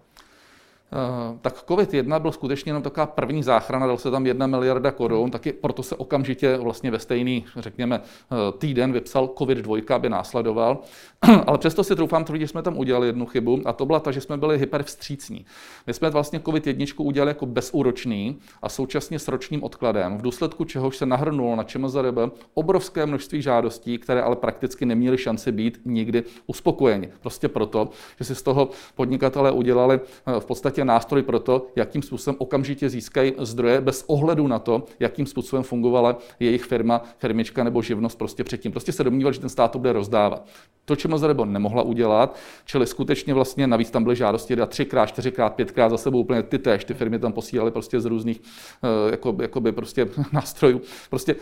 Eh, 0.93 1.39
tak 1.41 1.65
COVID-1 1.69 2.21
byl 2.21 2.33
skutečně 2.33 2.71
jenom 2.71 2.83
taková 2.83 3.07
první 3.07 3.43
záchrana, 3.43 3.87
dal 3.87 3.99
se 3.99 4.11
tam 4.11 4.27
jedna 4.27 4.47
miliarda 4.47 4.91
korun, 4.91 5.31
taky 5.31 5.53
proto 5.53 5.83
se 5.83 5.97
okamžitě 5.97 6.57
vlastně 6.57 6.91
ve 6.91 6.99
stejný, 6.99 7.45
řekněme, 7.57 8.01
eh, 8.01 8.37
týden 8.59 8.93
vypsal 8.93 9.27
COVID-2, 9.27 9.95
aby 9.95 10.09
následoval. 10.09 10.79
Ale 11.47 11.59
přesto 11.59 11.85
si 11.85 11.97
troufám 11.97 12.25
tvrdit, 12.25 12.41
že 12.41 12.49
jsme 12.49 12.63
tam 12.63 12.79
udělali 12.79 13.07
jednu 13.07 13.27
chybu 13.27 13.63
a 13.65 13.73
to 13.73 13.87
byla 13.87 14.01
ta, 14.01 14.11
že 14.11 14.21
jsme 14.21 14.37
byli 14.37 14.59
hypervstřícní. 14.59 15.47
My 15.87 15.95
jsme 15.95 16.11
vlastně 16.11 16.39
COVID-1 16.39 17.05
udělali 17.05 17.31
jako 17.31 17.47
bezúročný 17.47 18.39
a 18.63 18.69
současně 18.69 19.19
s 19.19 19.29
ročním 19.29 19.63
odkladem, 19.63 20.19
v 20.19 20.23
důsledku 20.23 20.65
čehož 20.65 20.97
se 20.97 21.07
nahrnulo 21.07 21.57
na 21.57 21.65
ČMZRB 21.65 22.19
obrovské 22.55 23.07
množství 23.07 23.43
žádostí, 23.43 23.99
které 23.99 24.23
ale 24.23 24.37
prakticky 24.37 24.87
neměly 24.87 25.19
šanci 25.19 25.53
být 25.53 25.81
nikdy 25.85 26.25
uspokojeni. 26.47 27.09
Prostě 27.21 27.49
proto, 27.49 27.89
že 28.19 28.25
si 28.25 28.35
z 28.35 28.43
toho 28.43 28.69
podnikatelé 28.95 29.53
udělali 29.53 30.01
eh, 30.27 30.41
v 30.41 30.45
podstatě 30.45 30.74
podstatě 30.75 30.85
nástroj 30.85 31.23
pro 31.23 31.39
to, 31.39 31.67
jakým 31.77 32.03
způsobem 32.03 32.37
okamžitě 32.39 32.89
získají 32.89 33.33
zdroje 33.39 33.81
bez 33.81 34.05
ohledu 34.07 34.47
na 34.47 34.59
to, 34.59 34.85
jakým 35.01 35.27
způsobem 35.27 35.63
fungovala 35.63 36.19
jejich 36.41 36.65
firma, 36.65 37.03
firmička 37.19 37.65
nebo 37.65 37.83
živnost 37.83 38.19
prostě 38.19 38.45
předtím. 38.45 38.73
Prostě 38.73 38.93
se 38.93 39.05
domnívali, 39.05 39.35
že 39.35 39.41
ten 39.41 39.49
stát 39.49 39.71
to 39.71 39.79
bude 39.79 39.93
rozdávat. 39.93 40.47
To, 40.85 40.97
čemu 40.97 41.19
Zarebo 41.19 41.45
nemohla 41.45 41.83
udělat, 41.83 42.37
čili 42.65 42.87
skutečně 42.87 43.35
vlastně 43.35 43.67
navíc 43.67 43.91
tam 43.91 44.03
byly 44.03 44.17
žádosti 44.17 44.57
dát 44.57 44.71
třikrát, 44.71 45.07
čtyřikrát, 45.07 45.55
pětkrát 45.55 45.91
za 45.91 45.97
sebou 45.97 46.21
úplně 46.21 46.43
ty 46.43 46.59
též. 46.59 46.85
Ty 46.85 46.95
firmy 46.95 47.19
tam 47.19 47.33
posílaly 47.33 47.71
prostě 47.71 48.01
z 48.01 48.05
různých 48.05 48.41
uh, 48.41 49.11
jako, 49.11 49.37
jakoby 49.41 49.73
prostě 49.73 50.09
nástrojů. 50.33 50.81
Prostě 51.11 51.35
uh, 51.35 51.41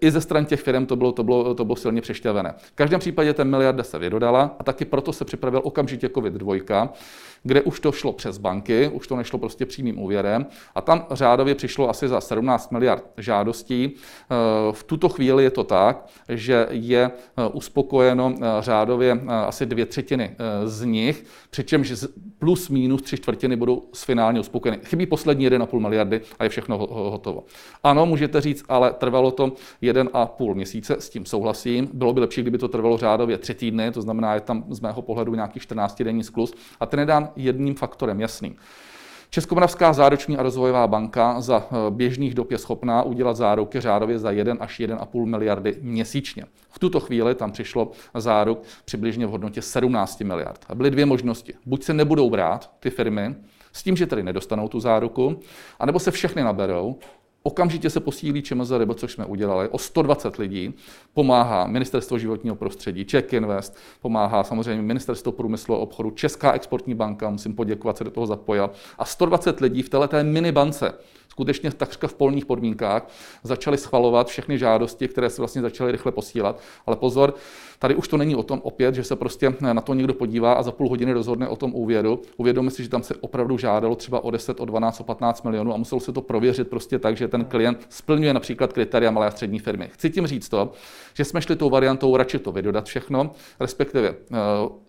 i 0.00 0.10
ze 0.10 0.20
stran 0.20 0.44
těch 0.44 0.60
firm 0.60 0.86
to 0.86 0.96
bylo, 0.96 1.12
to 1.12 1.24
bylo, 1.24 1.54
to 1.54 1.64
bylo 1.64 1.76
silně 1.76 2.00
přešťavené. 2.00 2.54
V 2.56 2.72
každém 2.74 3.00
případě 3.00 3.34
ten 3.34 3.50
miliarda 3.50 3.82
se 3.82 3.98
vydodala 3.98 4.56
a 4.58 4.64
taky 4.64 4.84
proto 4.84 5.12
se 5.12 5.24
připravil 5.24 5.60
okamžitě 5.64 6.08
COVID-2, 6.08 6.88
kde 7.42 7.62
už 7.62 7.80
to 7.80 7.92
šlo 7.92 8.12
přes 8.12 8.38
banky, 8.38 8.90
už 8.92 9.06
to 9.06 9.16
nešlo 9.16 9.38
prostě 9.38 9.66
přímým 9.66 9.98
úvěrem 9.98 10.46
a 10.74 10.80
tam 10.80 11.06
řádově 11.10 11.54
přišlo 11.54 11.90
asi 11.90 12.08
za 12.08 12.20
17 12.20 12.72
miliard 12.72 13.04
žádostí. 13.16 13.90
Eh, 13.94 14.34
v 14.72 14.84
tuto 14.84 15.08
chvíli 15.08 15.44
je 15.44 15.50
to 15.50 15.64
tak, 15.64 16.06
že 16.28 16.66
je 16.70 17.10
eh, 17.10 17.48
uspokojeno 17.52 18.34
eh, 18.36 18.46
řádově 18.60 19.20
asi 19.28 19.66
dvě 19.66 19.86
třetiny 19.86 20.36
z 20.64 20.84
nich, 20.84 21.24
přičemž 21.50 21.92
plus 22.38 22.68
minus 22.68 23.02
tři 23.02 23.16
čtvrtiny 23.16 23.56
budou 23.56 23.82
finálně 23.94 24.40
uspokojeny. 24.40 24.80
Chybí 24.84 25.06
poslední 25.06 25.48
1,5 25.48 25.80
miliardy 25.80 26.20
a 26.38 26.44
je 26.44 26.50
všechno 26.50 26.78
hotovo. 26.88 27.44
Ano, 27.84 28.06
můžete 28.06 28.40
říct, 28.40 28.64
ale 28.68 28.92
trvalo 28.92 29.30
to 29.30 29.52
1,5 29.82 30.54
měsíce, 30.54 30.96
s 30.98 31.08
tím 31.08 31.26
souhlasím. 31.26 31.88
Bylo 31.92 32.12
by 32.12 32.20
lepší, 32.20 32.42
kdyby 32.42 32.58
to 32.58 32.68
trvalo 32.68 32.98
řádově 32.98 33.38
tři 33.38 33.54
týdny, 33.54 33.90
to 33.92 34.02
znamená, 34.02 34.34
je 34.34 34.40
tam 34.40 34.64
z 34.68 34.80
mého 34.80 35.02
pohledu 35.02 35.34
nějaký 35.34 35.60
14 35.60 36.02
denní 36.02 36.24
sklus 36.24 36.54
a 36.80 36.86
ten 36.86 37.00
je 37.00 37.06
jedním 37.36 37.74
faktorem 37.74 38.20
jasným. 38.20 38.56
Českomoravská 39.30 39.92
záruční 39.92 40.36
a 40.36 40.42
rozvojová 40.42 40.86
banka 40.86 41.40
za 41.40 41.66
eh, 41.70 41.90
běžných 41.90 42.34
dob 42.34 42.50
je 42.50 42.58
schopná 42.58 43.02
udělat 43.02 43.36
záruky 43.36 43.80
řádově 43.80 44.18
za 44.18 44.30
1 44.30 44.56
až 44.60 44.80
1,5 44.80 45.26
miliardy 45.26 45.76
měsíčně. 45.80 46.44
V 46.70 46.78
tuto 46.78 47.00
chvíli 47.00 47.34
tam 47.34 47.52
přišlo 47.52 47.90
záruk 48.14 48.62
přibližně 48.84 49.26
v 49.26 49.30
hodnotě 49.30 49.62
17 49.62 50.20
miliard. 50.20 50.64
A 50.68 50.74
byly 50.74 50.90
dvě 50.90 51.06
možnosti. 51.06 51.54
Buď 51.66 51.82
se 51.82 51.94
nebudou 51.94 52.30
brát 52.30 52.70
ty 52.80 52.90
firmy, 52.90 53.34
s 53.72 53.82
tím, 53.82 53.96
že 53.96 54.06
tedy 54.06 54.22
nedostanou 54.22 54.68
tu 54.68 54.80
záruku, 54.80 55.40
anebo 55.78 55.98
se 55.98 56.10
všechny 56.10 56.42
naberou 56.42 56.98
Okamžitě 57.42 57.90
se 57.90 58.00
posílí 58.00 58.42
ČMZRB, 58.42 58.94
což 58.94 59.12
jsme 59.12 59.24
udělali, 59.24 59.68
o 59.68 59.78
120 59.78 60.36
lidí. 60.36 60.74
Pomáhá 61.14 61.66
Ministerstvo 61.66 62.18
životního 62.18 62.56
prostředí, 62.56 63.04
Czech 63.04 63.32
Invest, 63.32 63.76
pomáhá 64.00 64.44
samozřejmě 64.44 64.82
Ministerstvo 64.82 65.32
průmyslu 65.32 65.74
a 65.74 65.78
obchodu, 65.78 66.10
Česká 66.10 66.52
exportní 66.52 66.94
banka, 66.94 67.30
musím 67.30 67.54
poděkovat, 67.54 67.96
se 67.96 68.04
do 68.04 68.10
toho 68.10 68.26
zapojila. 68.26 68.70
A 68.98 69.04
120 69.04 69.60
lidí 69.60 69.82
v 69.82 69.88
této 69.88 70.16
minibance 70.22 70.94
skutečně 71.38 71.70
takřka 71.70 72.08
v 72.08 72.14
polních 72.14 72.46
podmínkách 72.46 73.08
začali 73.42 73.78
schvalovat 73.78 74.28
všechny 74.28 74.58
žádosti, 74.58 75.08
které 75.08 75.30
se 75.30 75.42
vlastně 75.42 75.62
začaly 75.62 75.92
rychle 75.92 76.12
posílat. 76.12 76.60
Ale 76.86 76.96
pozor, 76.96 77.34
tady 77.78 77.94
už 77.94 78.08
to 78.08 78.16
není 78.16 78.36
o 78.36 78.42
tom 78.42 78.60
opět, 78.64 78.94
že 78.94 79.04
se 79.04 79.16
prostě 79.16 79.54
na 79.60 79.80
to 79.80 79.94
někdo 79.94 80.14
podívá 80.14 80.52
a 80.52 80.62
za 80.62 80.72
půl 80.72 80.88
hodiny 80.88 81.12
rozhodne 81.12 81.48
o 81.48 81.56
tom 81.56 81.74
úvěru. 81.74 82.22
Uvědomme 82.36 82.70
si, 82.70 82.82
že 82.82 82.88
tam 82.88 83.02
se 83.02 83.14
opravdu 83.20 83.58
žádalo 83.58 83.94
třeba 83.94 84.24
o 84.24 84.30
10, 84.30 84.60
o 84.60 84.64
12, 84.64 85.00
o 85.00 85.04
15 85.04 85.44
milionů 85.44 85.74
a 85.74 85.76
muselo 85.76 86.00
se 86.00 86.12
to 86.12 86.20
prověřit 86.20 86.68
prostě 86.68 86.98
tak, 86.98 87.16
že 87.16 87.28
ten 87.28 87.44
klient 87.44 87.86
splňuje 87.88 88.34
například 88.34 88.72
kritéria 88.72 89.10
malé 89.10 89.26
a 89.26 89.30
střední 89.30 89.58
firmy. 89.58 89.90
Chci 89.92 90.10
tím 90.10 90.26
říct 90.26 90.48
to, 90.48 90.72
že 91.18 91.24
jsme 91.24 91.42
šli 91.42 91.56
tou 91.56 91.70
variantou 91.70 92.16
radši 92.16 92.38
to 92.38 92.52
vydodat 92.52 92.86
všechno, 92.86 93.30
respektive 93.60 94.08
eh, 94.08 94.36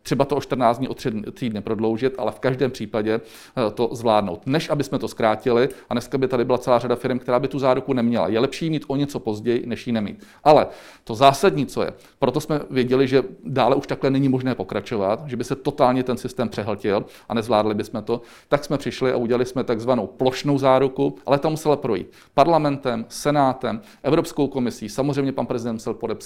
třeba 0.01 0.25
to 0.25 0.35
o 0.35 0.41
14 0.41 0.77
dní, 0.77 0.87
o 0.87 0.93
3 0.93 1.11
týdny 1.33 1.61
prodloužit, 1.61 2.13
ale 2.17 2.31
v 2.31 2.39
každém 2.39 2.71
případě 2.71 3.21
eh, 3.21 3.71
to 3.71 3.89
zvládnout. 3.91 4.41
Než 4.45 4.69
aby 4.69 4.83
jsme 4.83 4.99
to 4.99 5.07
zkrátili 5.07 5.69
a 5.89 5.93
dneska 5.93 6.17
by 6.17 6.27
tady 6.27 6.45
byla 6.45 6.57
celá 6.57 6.79
řada 6.79 6.95
firm, 6.95 7.19
která 7.19 7.39
by 7.39 7.47
tu 7.47 7.59
záruku 7.59 7.93
neměla. 7.93 8.27
Je 8.27 8.39
lepší 8.39 8.69
mít 8.69 8.85
o 8.87 8.95
něco 8.95 9.19
později, 9.19 9.63
než 9.65 9.87
ji 9.87 9.93
nemít. 9.93 10.23
Ale 10.43 10.67
to 11.03 11.15
zásadní, 11.15 11.65
co 11.65 11.81
je, 11.81 11.93
proto 12.19 12.41
jsme 12.41 12.59
věděli, 12.69 13.07
že 13.07 13.23
dále 13.43 13.75
už 13.75 13.87
takhle 13.87 14.09
není 14.09 14.29
možné 14.29 14.55
pokračovat, 14.55 15.23
že 15.27 15.37
by 15.37 15.43
se 15.43 15.55
totálně 15.55 16.03
ten 16.03 16.17
systém 16.17 16.49
přehltil 16.49 17.05
a 17.29 17.33
nezvládli 17.33 17.73
bychom 17.73 18.03
to, 18.03 18.21
tak 18.47 18.63
jsme 18.63 18.77
přišli 18.77 19.11
a 19.11 19.17
udělali 19.17 19.45
jsme 19.45 19.63
takzvanou 19.63 20.07
plošnou 20.07 20.57
záruku, 20.57 21.15
ale 21.25 21.39
ta 21.39 21.49
musela 21.49 21.75
projít 21.75 22.11
parlamentem, 22.33 23.05
senátem, 23.09 23.81
Evropskou 24.03 24.47
komisí, 24.47 24.89
samozřejmě 24.89 25.31
pan 25.31 25.45
prezident 25.45 25.73
musel 25.73 25.93
podepsat. 25.93 26.18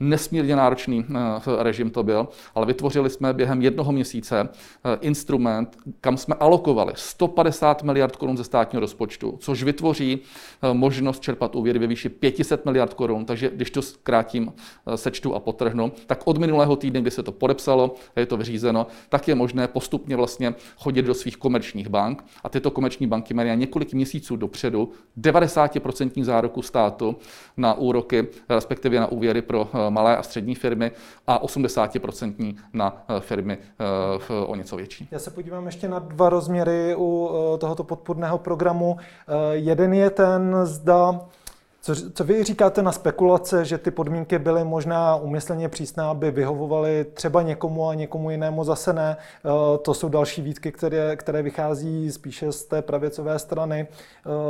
Nesmírně 0.00 0.56
náročný 0.56 1.04
eh, 1.10 1.62
režim 1.62 1.90
to 1.90 2.02
byl, 2.02 2.28
ale 2.54 2.66
vytvořili 2.66 3.10
jsme 3.10 3.32
během 3.32 3.62
jednoho 3.62 3.92
měsíce 3.92 4.48
eh, 4.48 4.98
instrument, 5.00 5.76
kam 6.00 6.16
jsme 6.16 6.34
alokovali 6.34 6.92
150 6.96 7.82
miliard 7.82 8.16
korun 8.16 8.36
ze 8.36 8.44
státního 8.44 8.80
rozpočtu, 8.80 9.38
což 9.40 9.62
vytvoří 9.62 10.18
eh, 10.18 10.74
možnost 10.74 11.22
čerpat 11.22 11.54
úvěry 11.54 11.78
ve 11.78 11.86
výši 11.86 12.08
500 12.08 12.64
miliard 12.64 12.94
korun. 12.94 13.24
Takže 13.24 13.50
když 13.54 13.70
to 13.70 13.82
zkrátím, 13.82 14.52
sečtu 14.94 15.34
a 15.34 15.40
potrhnu, 15.40 15.92
tak 16.06 16.22
od 16.24 16.38
minulého 16.38 16.76
týdne, 16.76 17.00
kdy 17.00 17.10
se 17.10 17.22
to 17.22 17.32
podepsalo, 17.32 17.94
je 18.16 18.26
to 18.26 18.36
vyřízeno, 18.36 18.86
tak 19.08 19.28
je 19.28 19.34
možné 19.34 19.68
postupně 19.68 20.16
vlastně 20.16 20.54
chodit 20.76 21.02
do 21.02 21.14
svých 21.14 21.36
komerčních 21.36 21.88
bank 21.88 22.24
a 22.44 22.48
tyto 22.48 22.70
komerční 22.70 23.06
banky 23.06 23.34
mají 23.34 23.56
několik 23.56 23.94
měsíců 23.94 24.36
dopředu 24.36 24.92
90% 25.20 26.24
záruku 26.24 26.62
státu 26.62 27.16
na 27.56 27.74
úroky, 27.74 28.26
respektive 28.48 29.00
na 29.00 29.06
úvěry 29.06 29.21
pro 29.42 29.68
malé 29.88 30.16
a 30.16 30.22
střední 30.22 30.54
firmy 30.54 30.92
a 31.26 31.44
80% 31.44 32.56
na 32.72 33.04
eh, 33.08 33.20
firmy 33.20 33.58
eh, 33.58 34.34
o 34.46 34.54
něco 34.54 34.76
větší. 34.76 35.08
Já 35.10 35.18
se 35.18 35.30
podívám 35.30 35.66
ještě 35.66 35.88
na 35.88 35.98
dva 35.98 36.28
rozměry 36.28 36.94
u 36.96 37.30
eh, 37.54 37.58
tohoto 37.58 37.84
podpůrného 37.84 38.38
programu. 38.38 38.96
Jeden 39.52 39.94
je 39.94 40.10
ten, 40.10 40.56
zda 40.64 41.20
co, 41.80 41.94
co 42.14 42.24
vy 42.24 42.44
říkáte 42.44 42.82
na 42.82 42.92
spekulace, 42.92 43.64
že 43.64 43.78
ty 43.78 43.90
podmínky 43.90 44.38
byly 44.38 44.64
možná 44.64 45.16
umyslně 45.16 45.68
přísné, 45.68 46.04
aby 46.04 46.30
vyhovovaly 46.30 47.04
třeba 47.14 47.42
někomu 47.42 47.88
a 47.88 47.94
někomu 47.94 48.30
jinému 48.30 48.64
zase 48.64 48.92
ne? 48.92 49.16
To 49.82 49.94
jsou 49.94 50.08
další 50.08 50.42
výtky, 50.42 50.72
které, 50.72 51.16
které 51.16 51.42
vychází 51.42 52.12
spíše 52.12 52.52
z 52.52 52.64
té 52.64 52.82
pravěcové 52.82 53.38
strany 53.38 53.86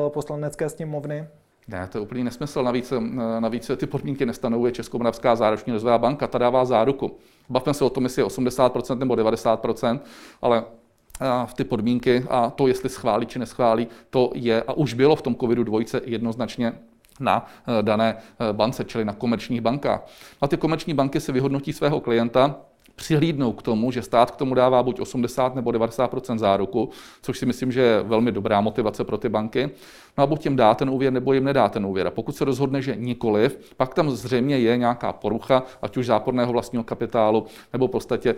poslanecké 0.09 0.69
sněmovny. 0.69 1.27
Ne, 1.69 1.89
to 1.89 1.99
je 1.99 2.03
úplný 2.03 2.25
nesmysl. 2.25 2.63
Navíc, 2.63 2.93
eh, 2.93 3.01
navíc 3.41 3.71
ty 3.77 3.87
podmínky 3.87 4.27
nestanovuje 4.27 4.73
Českomoravská 4.73 5.37
záruční 5.37 5.73
rozvojová 5.73 5.99
banka, 5.99 6.27
ta 6.27 6.39
dává 6.39 6.65
záruku. 6.65 7.17
Bavme 7.49 7.75
se 7.75 7.85
o 7.85 7.91
tom, 7.91 8.05
jestli 8.05 8.23
je 8.23 8.27
80% 8.27 8.99
nebo 8.99 9.15
90%, 9.15 10.01
ale 10.43 10.65
eh, 11.21 11.27
v 11.47 11.55
ty 11.55 11.65
podmínky 11.65 12.25
a 12.31 12.51
to, 12.51 12.67
jestli 12.67 12.89
schválí 12.89 13.27
či 13.27 13.39
neschválí, 13.39 13.89
to 14.11 14.31
je 14.35 14.63
a 14.63 14.73
už 14.73 14.95
bylo 14.95 15.17
v 15.17 15.23
tom 15.23 15.35
covidu 15.35 15.65
dvojce 15.65 16.01
jednoznačně 16.05 16.73
na 17.21 17.47
eh, 17.67 17.83
dané 17.83 18.17
bance, 18.53 18.85
čili 18.85 19.05
na 19.05 19.13
komerčních 19.13 19.61
bankách. 19.61 20.07
A 20.41 20.49
ty 20.49 20.57
komerční 20.57 20.95
banky 20.95 21.21
si 21.21 21.33
vyhodnotí 21.33 21.73
svého 21.73 22.01
klienta 22.01 22.57
přihlídnou 22.97 23.53
k 23.53 23.63
tomu, 23.63 23.91
že 23.91 24.03
stát 24.03 24.31
k 24.31 24.37
tomu 24.37 24.55
dává 24.55 24.83
buď 24.83 25.01
80 25.01 25.55
nebo 25.55 25.73
90 25.73 26.11
záruku, 26.37 26.91
což 27.23 27.39
si 27.39 27.47
myslím, 27.47 27.73
že 27.73 27.81
je 27.81 28.03
velmi 28.03 28.33
dobrá 28.33 28.61
motivace 28.61 29.05
pro 29.05 29.19
ty 29.19 29.29
banky. 29.29 29.71
No 30.19 30.25
a 30.25 30.27
buď 30.27 30.45
jim 30.45 30.57
dá 30.57 30.75
ten 30.75 30.91
úvěr, 30.91 31.13
nebo 31.13 31.33
jim 31.33 31.45
nedá 31.45 31.69
ten 31.69 31.87
úvěr. 31.87 32.07
A 32.07 32.11
pokud 32.11 32.37
se 32.37 32.45
rozhodne, 32.45 32.83
že 32.83 32.97
nikoliv, 32.97 33.75
pak 33.77 33.95
tam 33.95 34.11
zřejmě 34.11 34.59
je 34.59 34.77
nějaká 34.77 35.13
porucha, 35.13 35.63
ať 35.83 35.97
už 35.97 36.07
záporného 36.07 36.53
vlastního 36.53 36.85
kapitálu, 36.85 37.47
nebo 37.73 37.89
v 37.89 37.91
podstatě 37.91 38.35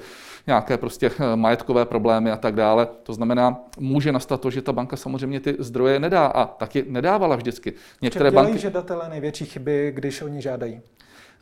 nějaké 0.47 0.79
prostě 0.79 1.11
eh, 1.19 1.37
majetkové 1.37 1.85
problémy 1.85 2.31
a 2.31 2.37
tak 2.37 2.55
dále. 2.55 2.89
To 3.03 3.13
znamená, 3.13 3.61
může 3.79 4.13
nastat 4.13 4.41
to, 4.41 4.51
že 4.51 4.63
ta 4.63 4.73
banka 4.73 4.97
samozřejmě 4.97 5.41
ty 5.41 5.57
zdroje 5.59 6.01
nedá 6.01 6.27
a 6.27 6.47
taky 6.47 6.85
nedávala 6.89 7.37
vždycky. 7.37 7.73
Některé 8.03 8.31
banky 8.31 8.59
žadatele 8.59 9.09
největší 9.09 9.45
chyby, 9.45 9.93
když 9.95 10.23
oni 10.23 10.43
žádají. 10.43 10.81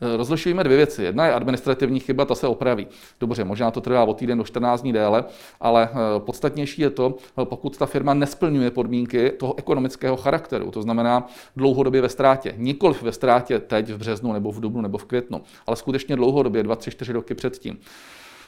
Eh, 0.03 0.17
rozlišujeme 0.17 0.63
dvě 0.63 0.77
věci. 0.77 1.03
Jedna 1.03 1.25
je 1.25 1.33
administrativní 1.33 1.99
chyba, 1.99 2.25
ta 2.25 2.35
se 2.35 2.47
opraví. 2.47 2.87
Dobře, 3.19 3.43
možná 3.43 3.71
to 3.71 3.81
trvá 3.81 4.03
o 4.03 4.13
týden 4.13 4.37
do 4.37 4.43
14 4.43 4.81
dní 4.81 4.93
déle, 4.93 5.25
ale 5.59 5.89
eh, 5.91 6.19
podstatnější 6.19 6.81
je 6.81 6.89
to, 6.89 7.15
eh, 7.41 7.45
pokud 7.45 7.77
ta 7.77 7.85
firma 7.85 8.13
nesplňuje 8.13 8.71
podmínky 8.71 9.31
toho 9.31 9.57
ekonomického 9.57 10.17
charakteru, 10.17 10.71
to 10.71 10.81
znamená 10.81 11.27
dlouhodobě 11.55 12.01
ve 12.01 12.09
ztrátě. 12.09 12.53
Nikoliv 12.57 13.03
ve 13.03 13.11
ztrátě 13.11 13.59
teď 13.59 13.89
v 13.89 13.97
březnu 13.97 14.33
nebo 14.33 14.51
v 14.51 14.59
dubnu 14.59 14.81
nebo 14.81 14.97
v 14.97 15.05
květnu, 15.05 15.41
ale 15.67 15.75
skutečně 15.75 16.15
dlouhodobě, 16.15 16.63
2, 16.63 16.75
3, 16.75 16.91
4 16.91 17.13
roky 17.13 17.35
předtím. 17.35 17.79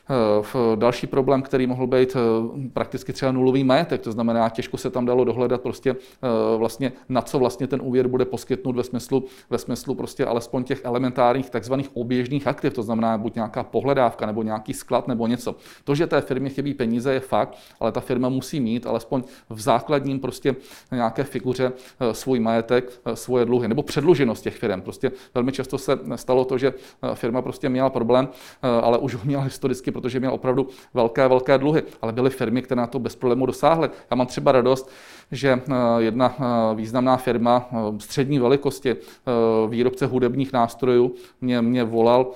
Eh, 0.09 0.75
další 0.75 1.07
problém, 1.07 1.41
který 1.41 1.67
mohl 1.67 1.87
být 1.87 2.15
eh, 2.15 2.69
prakticky 2.73 3.13
třeba 3.13 3.31
nulový 3.31 3.63
majetek, 3.63 4.01
to 4.01 4.11
znamená, 4.11 4.49
těžko 4.49 4.77
se 4.77 4.89
tam 4.89 5.05
dalo 5.05 5.23
dohledat 5.23 5.61
prostě 5.61 5.91
eh, 5.91 6.57
vlastně, 6.57 6.91
na 7.09 7.21
co 7.21 7.39
vlastně 7.39 7.67
ten 7.67 7.81
úvěr 7.83 8.07
bude 8.07 8.25
poskytnut 8.25 8.75
ve 8.75 8.83
smyslu, 8.83 9.23
ve 9.49 9.57
smyslu 9.57 9.95
prostě 9.95 10.25
alespoň 10.25 10.63
těch 10.63 10.85
elementárních 10.85 11.49
takzvaných 11.49 11.89
oběžných 11.93 12.47
aktiv, 12.47 12.73
to 12.73 12.83
znamená 12.83 13.17
buď 13.17 13.35
nějaká 13.35 13.63
pohledávka 13.63 14.25
nebo 14.25 14.43
nějaký 14.43 14.73
sklad 14.73 15.07
nebo 15.07 15.27
něco. 15.27 15.55
To, 15.83 15.95
že 15.95 16.07
té 16.07 16.21
firmě 16.21 16.49
chybí 16.49 16.73
peníze, 16.73 17.13
je 17.13 17.19
fakt, 17.19 17.57
ale 17.79 17.91
ta 17.91 17.99
firma 17.99 18.29
musí 18.29 18.59
mít 18.59 18.87
alespoň 18.87 19.23
v 19.49 19.61
základním 19.61 20.19
prostě 20.19 20.55
nějaké 20.91 21.23
figuře 21.23 21.71
svůj 22.11 22.39
majetek, 22.39 23.01
svoje 23.13 23.45
dluhy 23.45 23.67
nebo 23.67 23.83
předluženost 23.83 24.43
těch 24.43 24.55
firm. 24.55 24.81
Prostě 24.81 25.11
velmi 25.33 25.51
často 25.51 25.77
se 25.77 25.99
stalo 26.15 26.45
to, 26.45 26.57
že 26.57 26.73
firma 27.13 27.41
prostě 27.41 27.69
měla 27.69 27.89
problém, 27.89 28.29
ale 28.61 28.97
už 28.97 29.15
ho 29.15 29.21
měla 29.23 29.43
historicky 29.43 29.91
protože 29.95 30.19
měl 30.19 30.33
opravdu 30.33 30.67
velké, 30.93 31.27
velké 31.27 31.57
dluhy, 31.57 31.83
ale 32.01 32.13
byly 32.13 32.29
firmy, 32.29 32.61
které 32.61 32.81
na 32.81 32.87
to 32.87 32.99
bez 32.99 33.15
problému 33.15 33.45
dosáhly. 33.45 33.89
Já 34.11 34.15
mám 34.15 34.27
třeba 34.27 34.51
radost, 34.51 34.91
že 35.31 35.61
eh, 35.67 35.73
jedna 35.97 36.35
eh, 36.39 36.75
významná 36.75 37.17
firma 37.17 37.69
eh, 37.71 37.75
střední 37.99 38.39
velikosti, 38.39 38.95
výrobce 39.69 40.05
hudebních 40.05 40.53
nástrojů, 40.53 41.13
mě, 41.41 41.61
mě 41.61 41.83
volal, 41.83 42.31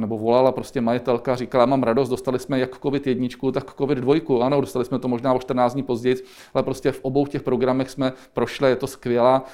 nebo 0.00 0.18
volala 0.18 0.52
prostě 0.52 0.80
majitelka, 0.80 1.36
říkala, 1.36 1.66
mám 1.66 1.82
radost, 1.82 2.08
dostali 2.08 2.38
jsme 2.38 2.58
jak 2.58 2.78
COVID 2.78 3.06
jedničku, 3.06 3.52
tak 3.52 3.74
COVID 3.74 3.98
dvojku. 3.98 4.42
Ano, 4.42 4.60
dostali 4.60 4.84
jsme 4.84 4.98
to 4.98 5.08
možná 5.08 5.32
o 5.32 5.38
14 5.38 5.72
dní 5.72 5.82
později, 5.82 6.16
ale 6.54 6.62
prostě 6.62 6.92
v 6.92 7.00
obou 7.02 7.26
těch 7.26 7.42
programech 7.42 7.90
jsme 7.90 8.12
prošli, 8.32 8.68
je 8.68 8.76
to 8.76 8.86
skvělá 8.86 9.44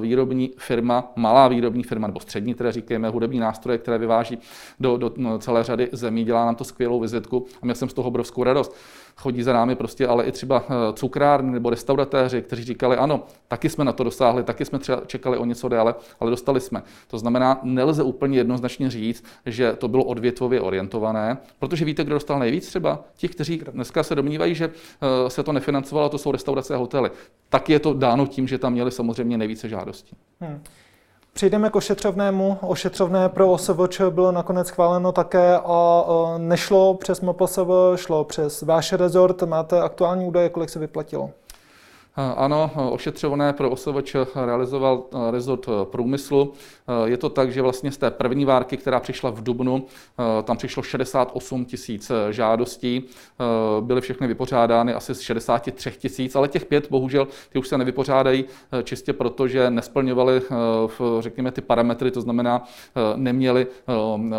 výrobní 0.00 0.50
firma, 0.56 1.12
malá 1.16 1.48
výrobní 1.48 1.82
firma, 1.82 2.06
nebo 2.06 2.20
střední, 2.20 2.54
které 2.54 2.72
říkáme, 2.72 3.08
hudební 3.08 3.38
nástroje, 3.38 3.78
které 3.78 3.98
vyváží 3.98 4.38
do, 4.80 4.96
do 4.96 5.12
no, 5.16 5.38
celé 5.38 5.64
řady 5.64 5.88
zemí, 5.92 6.24
dělá 6.24 6.46
nám 6.46 6.54
to 6.54 6.64
skvělou 6.64 7.00
vizitku 7.00 7.46
a 7.62 7.66
měl 7.66 7.74
jsem 7.74 7.88
z 7.88 7.94
toho 7.94 8.08
obrovskou 8.08 8.44
radost 8.44 8.76
chodí 9.16 9.42
za 9.42 9.52
námi 9.52 9.74
prostě, 9.74 10.06
ale 10.06 10.24
i 10.24 10.32
třeba 10.32 10.64
eh, 10.66 10.92
cukrárny 10.92 11.52
nebo 11.52 11.70
restauratéři, 11.70 12.42
kteří 12.42 12.64
říkali, 12.64 12.96
ano, 12.96 13.24
taky 13.48 13.68
jsme 13.68 13.84
na 13.84 13.92
to 13.92 14.04
dosáhli, 14.04 14.42
taky 14.42 14.64
jsme 14.64 14.78
třeba 14.78 15.02
čekali 15.06 15.38
o 15.38 15.44
něco 15.44 15.68
déle, 15.68 15.94
ale 16.20 16.30
dostali 16.30 16.60
jsme. 16.60 16.82
To 17.08 17.18
znamená, 17.18 17.60
nelze 17.62 18.02
úplně 18.02 18.38
jednoznačně 18.38 18.90
říct, 18.90 19.24
že 19.46 19.72
to 19.72 19.88
bylo 19.88 20.04
odvětvově 20.04 20.60
orientované, 20.60 21.38
protože 21.58 21.84
víte, 21.84 22.04
kdo 22.04 22.14
dostal 22.14 22.38
nejvíc 22.38 22.66
třeba? 22.66 23.04
Ti, 23.16 23.28
kteří 23.28 23.62
dneska 23.72 24.02
se 24.02 24.14
domnívají, 24.14 24.54
že 24.54 24.64
eh, 24.66 25.30
se 25.30 25.42
to 25.42 25.52
nefinancovalo, 25.52 26.08
to 26.08 26.18
jsou 26.18 26.32
restaurace 26.32 26.74
a 26.74 26.78
hotely. 26.78 27.10
Tak 27.48 27.70
je 27.70 27.78
to 27.78 27.94
dáno 27.94 28.26
tím, 28.26 28.48
že 28.48 28.58
tam 28.58 28.72
měli 28.72 28.90
samozřejmě 28.90 29.38
nejvíce 29.38 29.68
žádostí. 29.68 30.16
Hmm. 30.40 30.62
Přejdeme 31.36 31.70
k 31.70 31.76
ošetřovnému. 31.76 32.58
Ošetřovné 32.62 33.28
pro 33.28 33.50
OSVČ 33.52 34.00
bylo 34.10 34.32
nakonec 34.32 34.66
schváleno 34.66 35.12
také 35.12 35.56
a 35.56 36.04
nešlo 36.38 36.94
přes 36.94 37.20
MPSV, 37.20 37.68
šlo 37.96 38.24
přes 38.24 38.62
váš 38.62 38.92
rezort. 38.92 39.42
Máte 39.42 39.80
aktuální 39.80 40.26
údaje, 40.26 40.48
kolik 40.48 40.70
se 40.70 40.78
vyplatilo? 40.78 41.30
Ano, 42.16 42.70
ošetřované 42.90 43.52
pro 43.52 43.70
OSVČ 43.70 44.16
realizoval 44.46 45.04
eh, 45.12 45.30
rezort 45.30 45.66
eh, 45.68 45.84
průmyslu. 45.84 46.52
Eh, 46.88 47.08
je 47.10 47.16
to 47.16 47.28
tak, 47.28 47.52
že 47.52 47.62
vlastně 47.62 47.92
z 47.92 47.96
té 47.96 48.10
první 48.10 48.44
várky, 48.44 48.76
která 48.76 49.00
přišla 49.00 49.30
v 49.30 49.42
Dubnu, 49.42 49.86
tam 50.44 50.56
přišlo 50.56 50.82
68 50.82 51.64
tisíc 51.64 52.12
žádostí, 52.30 53.04
byly 53.80 54.00
všechny 54.00 54.26
vypořádány 54.26 54.94
asi 54.94 55.14
z 55.14 55.20
63 55.20 55.90
tisíc, 55.98 56.36
ale 56.36 56.48
těch 56.48 56.64
pět 56.64 56.90
bohužel 56.90 57.28
ty 57.52 57.58
už 57.58 57.68
se 57.68 57.78
nevypořádají 57.78 58.44
čistě 58.84 59.12
proto, 59.12 59.48
že 59.48 59.70
nesplňovaly, 59.70 60.42
řekněme, 61.20 61.52
ty 61.52 61.60
parametry, 61.60 62.10
to 62.10 62.20
znamená, 62.20 62.62
neměli 63.16 63.66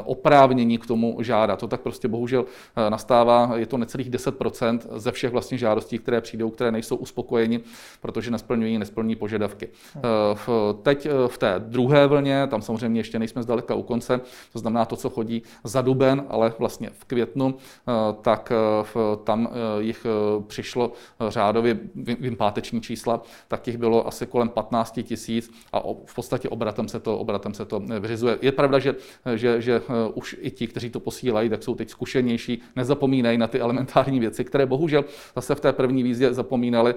oprávnění 0.04 0.78
k 0.78 0.88
tomu 0.88 1.18
žádat. 1.20 1.60
To 1.60 1.68
tak 1.68 1.82
prostě 1.82 2.08
bohužel 2.08 2.46
nastává, 2.90 3.52
je 3.56 3.66
to 3.66 3.78
necelých 3.78 4.12
10% 4.12 4.80
ze 4.96 5.12
všech 5.12 5.32
vlastně 5.32 5.58
žádostí, 5.58 6.00
které 6.00 6.22
přijdou, 6.22 6.50
které 6.50 6.72
nejsou 6.72 6.96
uspokojeni 6.96 7.62
protože 8.02 8.32
nesplňují, 8.32 8.78
nesplňují 8.78 9.16
požadavky. 9.16 9.70
Hmm. 9.94 10.04
Eh, 10.04 10.74
teď 10.84 11.06
eh, 11.06 11.28
v 11.28 11.38
té 11.38 11.56
druhé 11.60 12.08
vlně, 12.08 12.48
tam 12.48 12.62
samozřejmě 12.62 13.00
ještě 13.00 13.20
nejsme 13.20 13.44
zdaleka 13.44 13.76
u 13.76 13.84
konce, 13.84 14.22
to 14.54 14.60
znamená 14.60 14.86
to, 14.86 14.96
co 14.96 15.10
chodí 15.10 15.44
za 15.64 15.82
duben, 15.82 16.26
ale 16.30 16.54
vlastně 16.60 16.90
v 16.90 17.06
květnu, 17.06 17.56
eh, 17.56 17.92
tak 18.22 18.52
tam 19.24 19.50
jich 19.80 20.06
přišlo 20.48 20.92
řádově, 21.28 21.80
vím 21.96 22.36
páteční 22.36 22.82
čísla, 22.82 23.22
tak 23.48 23.68
jich 23.68 23.78
bylo 23.78 24.08
asi 24.08 24.26
kolem 24.26 24.50
15 24.50 25.04
tisíc 25.04 25.52
a 25.74 25.80
v 26.06 26.16
podstatě 26.16 26.50
obratem 26.50 26.88
se 26.88 27.00
to, 27.00 27.18
obratem 27.18 27.54
se 27.54 27.66
to 27.66 27.80
vyřizuje. 27.80 28.38
Je 28.42 28.52
pravda, 28.52 28.80
že, 28.80 28.96
že, 29.36 29.62
že 29.62 29.82
už 30.14 30.36
i 30.40 30.52
ti, 30.52 30.68
kteří 30.68 30.90
to 30.90 31.00
posílají, 31.00 31.50
tak 31.50 31.64
jsou 31.64 31.76
teď 31.76 31.90
zkušenější, 31.90 32.62
nezapomínají 32.76 33.38
na 33.38 33.48
ty 33.48 33.60
elementární 33.60 34.20
věci, 34.20 34.44
které 34.46 34.66
bohužel 34.66 35.06
zase 35.36 35.56
v 35.56 35.60
té 35.60 35.74
první 35.74 36.04
výzvě 36.04 36.34
zapomínali. 36.34 36.96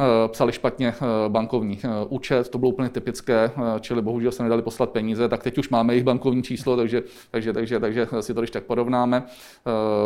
Eh, 0.00 0.28
psali 0.28 0.52
špatně 0.52 0.88
eh, 0.88 1.28
bankovní 1.28 1.78
eh, 1.84 1.88
účet, 2.08 2.48
to 2.48 2.58
bylo 2.58 2.70
úplně 2.70 2.88
typické, 2.88 3.50
čili 3.80 4.02
bohužel 4.02 4.32
se 4.32 4.42
nedali 4.42 4.62
poslat 4.62 4.90
peníze, 4.90 5.28
tak 5.28 5.42
teď 5.42 5.58
už 5.58 5.68
máme 5.68 5.92
jejich 5.92 6.04
bankovní 6.04 6.42
číslo, 6.42 6.76
takže, 6.76 7.02
takže, 7.30 7.52
takže, 7.52 7.80
takže 7.80 8.06
si 8.20 8.34
to 8.34 8.40
když 8.40 8.50
tak 8.50 8.64
porovnáme. 8.64 9.22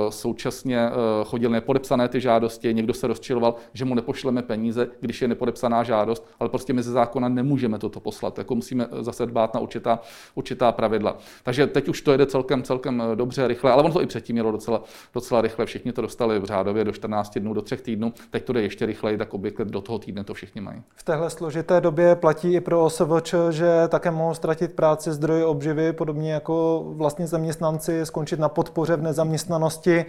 Současně 0.09 0.88
chodili 1.24 1.52
nepodepsané 1.52 2.09
ty 2.09 2.20
žádosti, 2.20 2.74
někdo 2.74 2.94
se 2.94 3.07
rozčiloval, 3.07 3.55
že 3.74 3.85
mu 3.85 3.94
nepošleme 3.94 4.42
peníze, 4.42 4.88
když 5.00 5.22
je 5.22 5.28
nepodepsaná 5.28 5.83
žádost, 5.83 6.26
ale 6.40 6.48
prostě 6.48 6.72
my 6.72 6.83
ze 6.83 6.92
zákona 6.92 7.28
nemůžeme 7.28 7.78
toto 7.78 8.00
poslat, 8.00 8.38
jako 8.38 8.55
musíme 8.55 8.88
zase 9.00 9.26
dbát 9.26 9.55
na 9.55 9.61
určitá, 9.61 10.00
určitá 10.35 10.72
pravidla. 10.72 11.16
Takže 11.42 11.66
teď 11.66 11.88
už 11.88 12.00
to 12.00 12.12
jede 12.12 12.26
celkem, 12.26 12.62
celkem 12.62 13.02
dobře, 13.14 13.48
rychle, 13.48 13.72
ale 13.72 13.83
ono 13.83 13.92
to 13.92 14.02
i 14.02 14.07
předtím 14.07 14.35
mělo 14.35 14.52
docela, 14.52 14.83
docela 15.14 15.40
rychle, 15.40 15.66
všichni 15.66 15.92
to 15.92 16.02
dostali 16.02 16.38
v 16.38 16.44
řádově 16.44 16.85
do 16.85 16.92
14 16.92 17.38
dnů, 17.38 17.55
do 17.55 17.62
3 17.62 17.76
týdnů, 17.76 18.12
teď 18.31 18.44
to 18.44 18.52
jde 18.52 18.62
ještě 18.62 18.87
rychleji, 18.87 19.18
tak 19.18 19.35
obvykle 19.35 19.64
do 19.64 19.82
toho 19.83 19.99
týdne 19.99 20.25
to 20.25 20.35
všichni 20.35 20.61
mají. 20.61 20.83
V 20.95 21.03
téhle 21.03 21.31
složité 21.31 21.81
době 21.81 22.16
platí 22.16 22.55
i 22.55 22.61
pro 22.61 22.85
OSVČ, 22.85 23.35
že 23.51 23.88
také 23.88 24.11
mohou 24.11 24.35
ztratit 24.35 24.73
práci 24.73 25.12
zdroje 25.12 25.45
obživy, 25.45 25.92
podobně 25.92 26.33
jako 26.33 26.85
vlastně 26.87 27.27
zaměstnanci 27.27 28.07
skončit 28.07 28.40
na 28.40 28.49
podpoře 28.49 28.97
v 28.97 29.03
nezaměstnanosti. 29.03 29.99
Eh, 29.99 30.05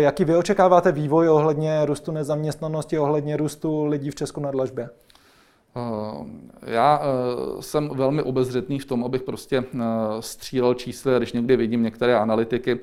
jaký 0.00 0.24
vy 0.24 0.36
očekáváte 0.36 0.92
vývoj 0.92 1.28
ohledně 1.28 1.86
růstu 1.86 2.12
nezaměstnanosti, 2.12 2.98
ohledně 2.98 3.36
růstu 3.36 3.84
lidí 3.84 4.10
v 4.10 4.14
Česku 4.14 4.40
na 4.40 4.50
dlažbě? 4.50 4.88
Eh, 5.76 6.70
já 6.72 7.02
eh, 7.02 7.62
jsem 7.62 7.88
velmi 7.88 8.22
obezřetný 8.22 8.78
v 8.78 8.84
tom, 8.84 9.04
abych 9.04 9.22
prostě 9.22 9.64
střílel 10.20 10.74
čísly, 10.74 11.12
když 11.16 11.32
někdy 11.32 11.56
vidím 11.56 11.82
některé 11.82 12.18
analytiky, 12.18 12.80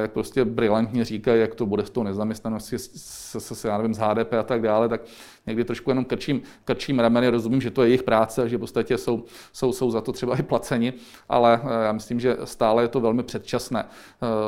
jak 0.00 0.12
prostě 0.12 0.44
brilantně 0.44 1.04
říkají, 1.04 1.40
jak 1.40 1.54
to 1.54 1.66
bude 1.66 1.86
s 1.86 1.90
tou 1.90 2.02
nezaměstnaností, 2.02 2.78
s, 2.78 2.90
s, 3.38 3.52
s, 3.52 3.64
já 3.64 3.76
nevím, 3.76 3.94
s 3.94 3.98
HDP 3.98 4.32
a 4.32 4.42
tak 4.42 4.62
dále, 4.62 4.88
tak 4.88 5.00
někdy 5.46 5.64
trošku 5.64 5.90
jenom 5.90 6.04
krčím, 6.04 6.42
krčím 6.64 7.00
rameny, 7.00 7.28
rozumím, 7.28 7.60
že 7.60 7.70
to 7.70 7.82
je 7.82 7.88
jejich 7.88 8.02
práce, 8.02 8.48
že 8.48 8.56
v 8.56 8.60
podstatě 8.60 8.98
jsou, 8.98 9.24
jsou, 9.52 9.72
jsou 9.72 9.90
za 9.90 10.00
to 10.00 10.12
třeba 10.12 10.36
i 10.36 10.42
placeni, 10.42 10.92
ale 11.28 11.60
já 11.84 11.92
myslím, 11.92 12.20
že 12.20 12.36
stále 12.44 12.82
je 12.82 12.88
to 12.88 13.00
velmi 13.00 13.22
předčasné. 13.22 13.84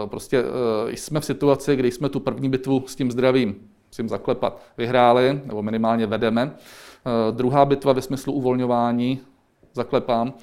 Prostě 0.06 0.44
jsme 0.88 1.20
v 1.20 1.24
situaci, 1.24 1.76
kdy 1.76 1.90
jsme 1.90 2.08
tu 2.08 2.20
první 2.20 2.48
bitvu 2.48 2.84
s 2.86 2.96
tím 2.96 3.10
zdravím, 3.10 3.68
musím 3.88 4.08
zaklepat, 4.08 4.62
vyhráli, 4.78 5.40
nebo 5.44 5.62
minimálně 5.62 6.06
vedeme. 6.06 6.56
Druhá 7.30 7.64
bitva 7.64 7.92
ve 7.92 8.02
smyslu 8.02 8.32
uvolňování, 8.32 9.20
zaklepám, 9.74 10.34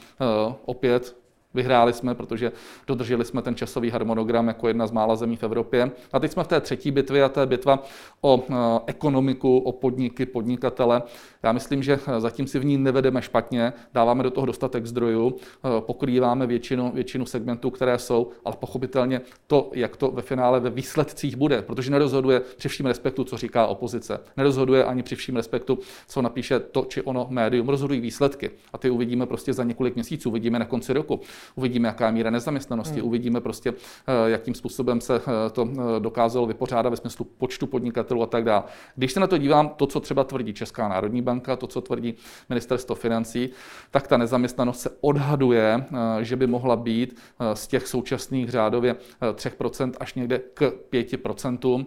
opět 0.66 1.23
Vyhráli 1.54 1.94
jsme, 1.94 2.16
protože 2.16 2.52
dodrželi 2.88 3.26
jsme 3.26 3.42
ten 3.42 3.56
časový 3.56 3.90
harmonogram 3.90 4.48
jako 4.48 4.68
jedna 4.68 4.88
z 4.88 4.92
mála 4.92 5.16
zemí 5.16 5.36
v 5.36 5.44
Evropě. 5.44 5.92
A 6.14 6.20
teď 6.20 6.32
jsme 6.32 6.44
v 6.44 6.48
té 6.48 6.62
třetí 6.62 6.92
bitvě 6.92 7.24
a 7.24 7.30
to 7.30 7.40
je 7.40 7.46
bitva 7.46 7.84
o 8.22 8.44
eh, 8.50 8.54
ekonomiku, 8.86 9.58
o 9.58 9.72
podniky, 9.72 10.26
podnikatele. 10.26 11.02
Já 11.44 11.52
myslím, 11.52 11.84
že 11.84 12.00
eh, 12.08 12.22
zatím 12.22 12.48
si 12.48 12.60
v 12.60 12.66
ní 12.66 12.78
nevedeme 12.78 13.22
špatně, 13.22 13.74
dáváme 13.94 14.24
do 14.24 14.32
toho 14.32 14.46
dostatek 14.46 14.86
zdrojů, 14.86 15.36
eh, 15.36 15.82
pokrýváme 15.82 16.48
většinu, 16.48 16.92
většinu 16.92 17.26
segmentů, 17.26 17.70
které 17.70 18.00
jsou, 18.00 18.32
ale 18.46 18.56
pochopitelně 18.60 19.22
to, 19.48 19.72
jak 19.74 19.98
to 19.98 20.12
ve 20.12 20.22
finále 20.22 20.60
ve 20.60 20.70
výsledcích 20.70 21.36
bude, 21.36 21.62
protože 21.62 21.92
nerozhoduje 21.92 22.42
při 22.58 22.70
vším 22.70 22.86
respektu, 22.86 23.24
co 23.24 23.38
říká 23.38 23.68
opozice, 23.68 24.20
nerozhoduje 24.38 24.84
ani 24.84 25.04
při 25.04 25.16
vším 25.16 25.36
respektu, 25.36 25.80
co 26.08 26.22
napíše 26.22 26.60
to 26.60 26.86
či 26.90 27.02
ono 27.02 27.28
médium, 27.30 27.70
rozhodují 27.70 28.00
výsledky. 28.02 28.52
A 28.74 28.78
ty 28.78 28.90
uvidíme 28.90 29.26
prostě 29.26 29.54
za 29.54 29.64
několik 29.64 29.96
měsíců, 29.96 30.30
uvidíme 30.30 30.60
na 30.60 30.66
konci 30.66 30.94
roku. 30.94 31.20
Uvidíme, 31.56 31.88
jaká 31.88 32.12
míra 32.12 32.30
nezaměstnanosti, 32.30 33.00
hmm. 33.00 33.08
uvidíme 33.08 33.42
prostě, 33.42 33.70
eh, 33.70 34.30
jakým 34.30 34.56
způsobem 34.56 35.02
se 35.02 35.16
eh, 35.16 35.50
to 35.52 35.70
eh, 35.72 36.00
dokázalo 36.00 36.46
vypořádat 36.46 36.90
ve 36.90 36.98
smyslu 36.98 37.26
počtu 37.38 37.68
podnikatelů 37.68 38.24
a 38.24 38.26
tak 38.26 38.44
dále. 38.44 38.64
Když 38.96 39.12
se 39.12 39.20
na 39.20 39.28
to 39.28 39.38
dívám, 39.38 39.70
to, 39.70 39.88
co 39.88 40.00
třeba 40.00 40.24
tvrdí 40.24 40.54
Česká 40.54 40.88
národní 40.88 41.22
banka, 41.22 41.56
to, 41.56 41.68
co 41.68 41.82
tvrdí 41.82 42.16
ministerstvo 42.50 42.96
financí, 42.96 43.50
tak 43.92 44.08
ta 44.08 44.18
nezaměstnanost 44.18 44.80
se 44.80 44.90
odhaduje, 45.02 45.86
že 46.22 46.36
by 46.36 46.48
mohla 46.48 46.76
být 46.76 47.20
z 47.54 47.68
těch 47.68 47.88
současných 47.88 48.50
řádově 48.50 48.96
3% 49.22 49.92
až 50.00 50.14
někde 50.14 50.42
k 50.54 50.74
5%. 50.92 51.86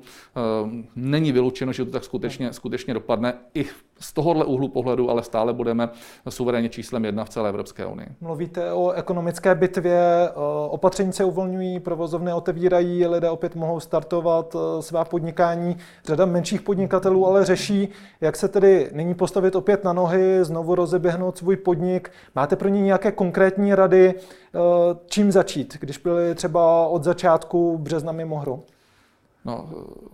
Není 0.97 1.33
vyloučeno, 1.33 1.73
že 1.73 1.85
to 1.85 1.90
tak 1.90 2.05
skutečně, 2.05 2.53
skutečně 2.53 2.95
dopadne 2.95 3.35
i 3.55 3.66
z 4.01 4.13
tohohle 4.13 4.45
úhlu 4.45 4.69
pohledu, 4.69 5.11
ale 5.11 5.23
stále 5.23 5.53
budeme 5.53 5.89
suverénně 6.29 6.69
číslem 6.69 7.05
jedna 7.05 7.25
v 7.25 7.29
celé 7.29 7.49
Evropské 7.49 7.87
unii. 7.87 8.09
Mluvíte 8.21 8.73
o 8.73 8.91
ekonomické 8.91 9.55
bitvě, 9.55 10.01
eh, 10.29 10.33
opatření 10.69 11.13
se 11.13 11.25
uvolňují, 11.25 11.81
provozovny 11.81 12.33
otevírají, 12.33 13.07
lidé 13.07 13.31
opět 13.31 13.55
mohou 13.55 13.81
startovat 13.81 14.57
eh, 14.57 14.83
svá 14.83 15.05
podnikání. 15.05 15.77
Řada 16.05 16.27
menších 16.27 16.63
podnikatelů 16.63 17.27
ale 17.27 17.45
řeší, 17.45 17.89
jak 18.21 18.37
se 18.37 18.49
tedy 18.49 18.91
nyní 18.93 19.15
postavit 19.15 19.57
opět 19.57 19.85
na 19.85 19.93
nohy, 19.93 20.45
znovu 20.45 20.75
rozeběhnout 20.75 21.39
svůj 21.39 21.57
podnik. 21.57 22.11
Máte 22.35 22.57
pro 22.57 22.69
ně 22.69 22.81
nějaké 22.81 23.13
konkrétní 23.13 23.75
rady, 23.75 24.15
eh, 24.15 24.59
čím 25.07 25.33
začít, 25.33 25.77
když 25.81 25.99
byli 25.99 26.35
třeba 26.35 26.87
od 26.87 27.05
začátku 27.05 27.79
března 27.79 28.13
mimo 28.13 28.39
hru? 28.39 28.65
No, 29.47 29.69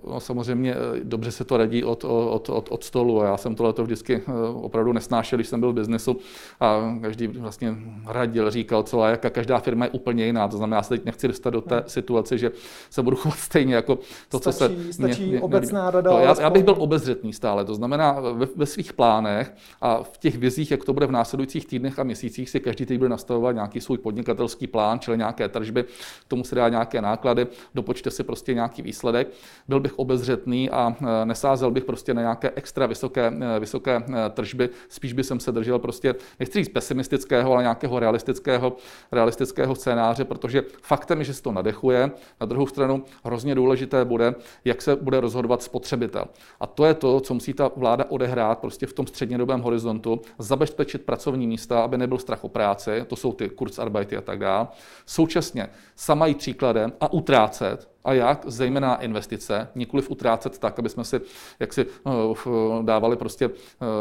no 0.09 0.21
samozřejmě 0.21 0.75
eh, 0.75 1.01
dobře 1.05 1.31
se 1.31 1.45
to 1.45 1.57
radí 1.57 1.85
od, 1.85 2.05
od, 2.05 2.49
od, 2.49 2.69
od 2.71 2.85
stolu 2.85 3.23
a 3.23 3.27
já 3.27 3.37
jsem 3.37 3.55
tohle 3.55 3.73
to 3.73 3.85
vždycky 3.85 4.15
eh, 4.15 4.33
opravdu 4.55 4.93
nesnášel, 4.93 5.37
když 5.37 5.49
jsem 5.49 5.61
byl 5.61 5.73
v 5.73 5.75
biznesu 5.75 6.17
a 6.61 6.99
každý 7.03 7.27
vlastně 7.27 7.75
radil, 8.07 8.51
říkal, 8.51 8.83
co 8.83 9.03
a 9.03 9.09
jak 9.09 9.25
a 9.25 9.31
každá 9.31 9.59
firma 9.59 9.85
je 9.85 9.91
úplně 9.91 10.27
jiná. 10.27 10.49
To 10.49 10.57
znamená, 10.57 10.77
já 10.77 10.83
se 10.83 10.89
teď 10.89 11.05
nechci 11.05 11.29
dostat 11.29 11.51
do 11.51 11.61
té 11.61 11.85
situace, 11.87 12.39
že 12.39 12.51
se 12.91 13.03
budu 13.03 13.17
chovat 13.17 13.39
stejně 13.39 13.75
jako 13.75 13.99
to, 14.29 14.39
stačí, 14.39 14.43
co 14.43 14.53
se... 14.53 14.93
Stačí 14.93 15.27
mě, 15.27 15.41
obecná 15.41 15.91
rada. 15.91 16.11
To, 16.11 16.19
já, 16.19 16.41
já 16.41 16.51
bych 16.51 16.65
byl 16.65 16.75
obezřetný 16.79 17.33
stále, 17.33 17.65
to 17.65 17.75
znamená 17.75 18.21
ve, 18.21 18.47
ve 18.57 18.67
svých 18.67 18.93
plánech 18.93 19.55
a 19.81 20.03
v 20.03 20.19
těch 20.19 20.39
vizích, 20.39 20.71
jak 20.71 20.85
to 20.85 20.93
bude 20.93 21.07
v 21.07 21.13
následujících 21.13 21.67
týdnech 21.67 21.99
a 21.99 22.03
měsících, 22.03 22.51
si 22.51 22.61
každý 22.61 22.87
teď 22.87 22.99
bude 22.99 23.11
nastavovat 23.11 23.55
nějaký 23.55 23.81
svůj 23.81 23.99
podnikatelský 23.99 24.67
plán, 24.67 25.01
čili 25.01 25.19
nějaké 25.19 25.49
tržby, 25.49 25.83
k 25.83 26.29
tomu 26.29 26.45
se 26.45 26.55
dá 26.55 26.69
nějaké 26.69 27.01
náklady, 27.01 27.47
dopočte 27.75 28.11
si 28.11 28.25
prostě 28.25 28.55
nějaký 28.55 28.83
výsledek. 28.83 29.22
Byl 29.69 29.81
bych 29.81 29.99
obezřetný 29.99 30.71
a 30.71 30.97
e, 31.23 31.27
nesázel 31.27 31.71
bych 31.71 31.85
prostě 31.85 32.15
na 32.15 32.23
nějaké 32.23 32.53
extra 32.55 32.87
vysoké, 32.87 33.33
e, 33.57 33.61
vysoké 33.61 33.97
e, 33.97 34.31
tržby, 34.31 34.69
spíš 34.89 35.13
by 35.13 35.25
jsem 35.25 35.41
se 35.41 35.53
držel 35.53 35.79
prostě, 35.79 36.15
nechci 36.41 36.59
říct 36.59 36.69
pesimistického, 36.69 37.53
ale 37.53 37.63
nějakého 37.63 37.99
realistického, 37.99 38.77
realistického 39.13 39.75
scénáře, 39.75 40.25
protože 40.25 40.63
faktem 40.83 41.19
je, 41.19 41.25
že 41.25 41.35
se 41.35 41.43
to 41.43 41.53
nadechuje. 41.53 42.11
Na 42.41 42.47
druhou 42.47 42.67
stranu 42.67 43.05
hrozně 43.25 43.55
důležité 43.55 44.05
bude, 44.05 44.35
jak 44.65 44.83
se 44.83 44.97
bude 44.97 45.21
rozhodovat 45.21 45.63
spotřebitel. 45.63 46.25
A 46.61 46.67
to 46.67 46.85
je 46.85 46.95
to, 46.95 47.21
co 47.21 47.35
musí 47.35 47.53
ta 47.53 47.71
vláda 47.77 48.05
odehrát 48.09 48.59
prostě 48.59 48.87
v 48.87 48.93
tom 48.93 49.07
střednědobém 49.07 49.61
horizontu, 49.61 50.21
zabezpečit 50.39 51.03
pracovní 51.03 51.47
místa, 51.47 51.83
aby 51.83 51.99
nebyl 51.99 52.19
strach 52.19 52.45
o 52.45 52.49
práci, 52.49 53.05
to 53.07 53.17
jsou 53.17 53.33
ty 53.33 53.49
kurzarbeity 53.49 54.17
a 54.17 54.21
tak 54.21 54.39
dále. 54.39 54.69
Současně 55.07 55.69
sama 55.97 56.27
jít 56.27 56.39
příkladem 56.39 56.93
a 57.01 57.13
utrácet, 57.13 57.92
a 58.05 58.13
jak? 58.13 58.43
Zejména 58.47 58.97
investice, 58.97 59.69
nikoliv 59.75 60.11
utrácet 60.11 60.59
tak, 60.59 60.79
aby 60.79 60.89
jsme 60.89 61.05
si 61.05 61.21
jaksi 61.61 61.87
uh, 62.05 62.85
dávali 62.85 63.17
prostě, 63.17 63.49
uh, 63.49 63.55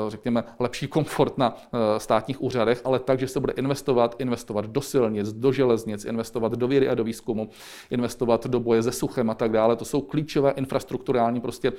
řekněme, 0.07 0.43
lepší 0.59 0.87
komfort 0.87 1.37
na 1.37 1.49
uh, 1.55 1.79
státních 1.97 2.41
úřadech, 2.41 2.81
ale 2.83 2.99
tak, 2.99 3.19
že 3.19 3.27
se 3.27 3.39
bude 3.39 3.53
investovat, 3.53 4.15
investovat 4.19 4.65
do 4.65 4.81
silnic, 4.81 5.33
do 5.33 5.51
železnic, 5.51 6.05
investovat 6.05 6.51
do 6.51 6.67
vědy 6.67 6.89
a 6.89 6.95
do 6.95 7.03
výzkumu, 7.03 7.49
investovat 7.89 8.47
do 8.47 8.59
boje 8.59 8.83
se 8.83 8.91
suchem 8.91 9.29
a 9.29 9.33
tak 9.33 9.51
dále. 9.51 9.75
To 9.75 9.85
jsou 9.85 10.01
klíčové 10.01 10.51
infrastrukturální 10.51 11.41
prostě 11.41 11.73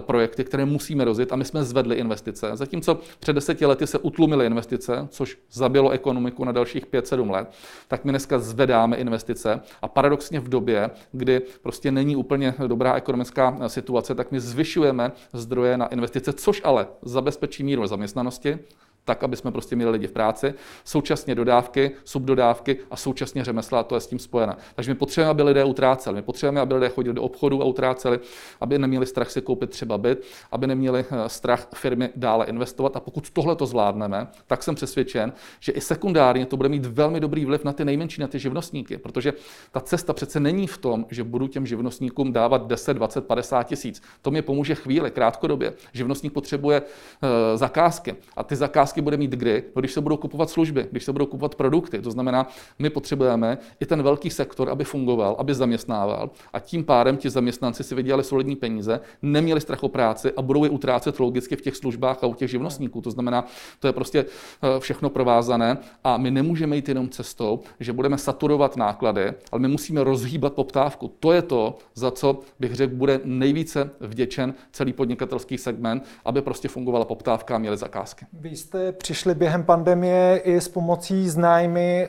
projekty, 0.00 0.44
které 0.44 0.64
musíme 0.64 1.04
rozjet 1.04 1.32
a 1.32 1.36
my 1.36 1.44
jsme 1.44 1.64
zvedli 1.64 1.96
investice. 1.96 2.50
Zatímco 2.54 2.98
před 3.20 3.32
deseti 3.32 3.66
lety 3.66 3.86
se 3.86 3.98
utlumily 3.98 4.46
investice, 4.46 5.08
což 5.10 5.38
zabilo 5.52 5.90
ekonomiku 5.90 6.44
na 6.44 6.52
dalších 6.52 6.86
5-7 6.86 7.30
let, 7.30 7.50
tak 7.88 8.04
my 8.04 8.12
dneska 8.12 8.38
zvedáme 8.38 8.96
investice 8.96 9.60
a 9.82 9.88
paradoxně 9.88 10.40
v 10.40 10.48
době, 10.48 10.90
kdy 11.12 11.42
prostě 11.66 11.92
není 11.92 12.16
úplně 12.16 12.54
dobrá 12.66 12.94
ekonomická 12.94 13.58
situace, 13.66 14.14
tak 14.14 14.32
my 14.32 14.40
zvyšujeme 14.40 15.12
zdroje 15.32 15.78
na 15.78 15.86
investice, 15.86 16.32
což 16.32 16.60
ale 16.64 16.86
zabezpečí 17.02 17.64
míru 17.64 17.86
zaměstnanosti, 17.86 18.58
tak, 19.06 19.24
aby 19.24 19.36
jsme 19.36 19.52
prostě 19.52 19.76
měli 19.76 19.90
lidi 19.90 20.06
v 20.06 20.12
práci, 20.12 20.54
současně 20.84 21.34
dodávky, 21.34 21.90
subdodávky 22.04 22.78
a 22.90 22.96
současně 22.96 23.44
řemesla, 23.44 23.80
a 23.80 23.82
to 23.82 23.94
je 23.94 24.00
s 24.00 24.06
tím 24.06 24.18
spojené. 24.18 24.56
Takže 24.74 24.90
my 24.90 24.94
potřebujeme, 24.94 25.30
aby 25.30 25.42
lidé 25.42 25.64
utráceli, 25.64 26.16
my 26.16 26.22
potřebujeme, 26.22 26.60
aby 26.60 26.74
lidé 26.74 26.88
chodili 26.88 27.14
do 27.14 27.22
obchodu 27.22 27.62
a 27.62 27.64
utráceli, 27.64 28.20
aby 28.60 28.78
neměli 28.78 29.06
strach 29.06 29.30
si 29.30 29.42
koupit 29.42 29.70
třeba 29.70 29.98
byt, 29.98 30.24
aby 30.52 30.66
neměli 30.66 31.04
eh, 31.10 31.28
strach 31.28 31.68
firmy 31.74 32.10
dále 32.16 32.46
investovat. 32.46 32.96
A 32.96 33.00
pokud 33.00 33.30
tohle 33.30 33.56
to 33.56 33.66
zvládneme, 33.66 34.26
tak 34.46 34.62
jsem 34.62 34.74
přesvědčen, 34.74 35.32
že 35.60 35.72
i 35.72 35.80
sekundárně 35.80 36.46
to 36.46 36.56
bude 36.56 36.68
mít 36.68 36.86
velmi 36.86 37.20
dobrý 37.20 37.44
vliv 37.44 37.64
na 37.64 37.72
ty 37.72 37.84
nejmenší, 37.84 38.20
na 38.20 38.28
ty 38.28 38.38
živnostníky, 38.38 38.98
protože 38.98 39.32
ta 39.72 39.80
cesta 39.80 40.12
přece 40.12 40.40
není 40.40 40.66
v 40.66 40.78
tom, 40.78 41.06
že 41.10 41.24
budu 41.24 41.46
těm 41.46 41.66
živnostníkům 41.66 42.32
dávat 42.32 42.66
10, 42.66 42.94
20, 42.94 43.26
50 43.26 43.62
tisíc. 43.62 44.02
To 44.22 44.30
mi 44.30 44.42
pomůže 44.42 44.74
chvíli, 44.74 45.10
krátkodobě. 45.10 45.72
Živnostník 45.92 46.32
potřebuje 46.32 46.80
uh, 46.80 47.28
zakázky 47.54 48.16
a 48.36 48.44
ty 48.44 48.56
zakázky 48.56 48.95
zakázky 48.96 49.02
bude 49.02 49.16
mít 49.16 49.30
kdy? 49.30 49.62
No, 49.76 49.80
když 49.80 49.92
se 49.92 50.00
budou 50.00 50.16
kupovat 50.16 50.50
služby, 50.50 50.86
když 50.90 51.04
se 51.04 51.12
budou 51.12 51.26
kupovat 51.26 51.54
produkty. 51.54 52.02
To 52.02 52.10
znamená, 52.10 52.46
my 52.78 52.90
potřebujeme 52.90 53.58
i 53.80 53.86
ten 53.86 54.02
velký 54.02 54.30
sektor, 54.30 54.70
aby 54.70 54.84
fungoval, 54.84 55.36
aby 55.38 55.54
zaměstnával 55.54 56.30
a 56.52 56.60
tím 56.60 56.84
pádem 56.84 57.16
ti 57.16 57.30
zaměstnanci 57.30 57.84
si 57.84 57.94
vydělali 57.94 58.24
solidní 58.24 58.56
peníze, 58.56 59.00
neměli 59.22 59.60
strach 59.60 59.82
o 59.82 59.88
práci 59.88 60.32
a 60.36 60.42
budou 60.42 60.64
je 60.64 60.70
utrácet 60.70 61.20
logicky 61.20 61.56
v 61.56 61.60
těch 61.60 61.76
službách 61.76 62.24
a 62.24 62.26
u 62.26 62.34
těch 62.34 62.50
živnostníků. 62.50 63.00
To 63.00 63.10
znamená, 63.10 63.44
to 63.80 63.86
je 63.86 63.92
prostě 63.92 64.24
eh, 64.24 64.80
všechno 64.80 65.10
provázané 65.10 65.78
a 66.04 66.16
my 66.16 66.30
nemůžeme 66.30 66.76
jít 66.76 66.88
jenom 66.88 67.08
cestou, 67.08 67.60
že 67.80 67.92
budeme 67.92 68.18
saturovat 68.18 68.76
náklady, 68.76 69.32
ale 69.52 69.60
my 69.60 69.68
musíme 69.68 70.04
rozhýbat 70.04 70.52
poptávku. 70.52 71.12
To 71.20 71.32
je 71.32 71.42
to, 71.42 71.78
za 71.94 72.10
co 72.10 72.40
bych 72.60 72.74
řekl, 72.74 72.94
bude 72.94 73.20
nejvíce 73.24 73.90
vděčen 74.00 74.54
celý 74.72 74.92
podnikatelský 74.92 75.58
segment, 75.58 76.04
aby 76.24 76.42
prostě 76.42 76.68
fungovala 76.68 77.04
poptávka 77.04 77.54
a 77.54 77.58
měli 77.58 77.76
zakázky. 77.76 78.26
Vy 78.32 78.56
jste 78.56 78.85
přišli 78.92 79.34
během 79.34 79.64
pandemie 79.64 80.40
i 80.44 80.60
s 80.60 80.68
pomocí 80.68 81.28
znájmy. 81.28 82.08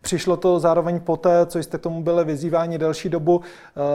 Přišlo 0.00 0.36
to 0.36 0.60
zároveň 0.60 1.00
poté, 1.00 1.46
co 1.46 1.58
jste 1.58 1.78
k 1.78 1.80
tomu 1.80 2.02
byli 2.02 2.24
vyzýváni 2.24 2.78
delší 2.78 3.08
dobu. 3.08 3.40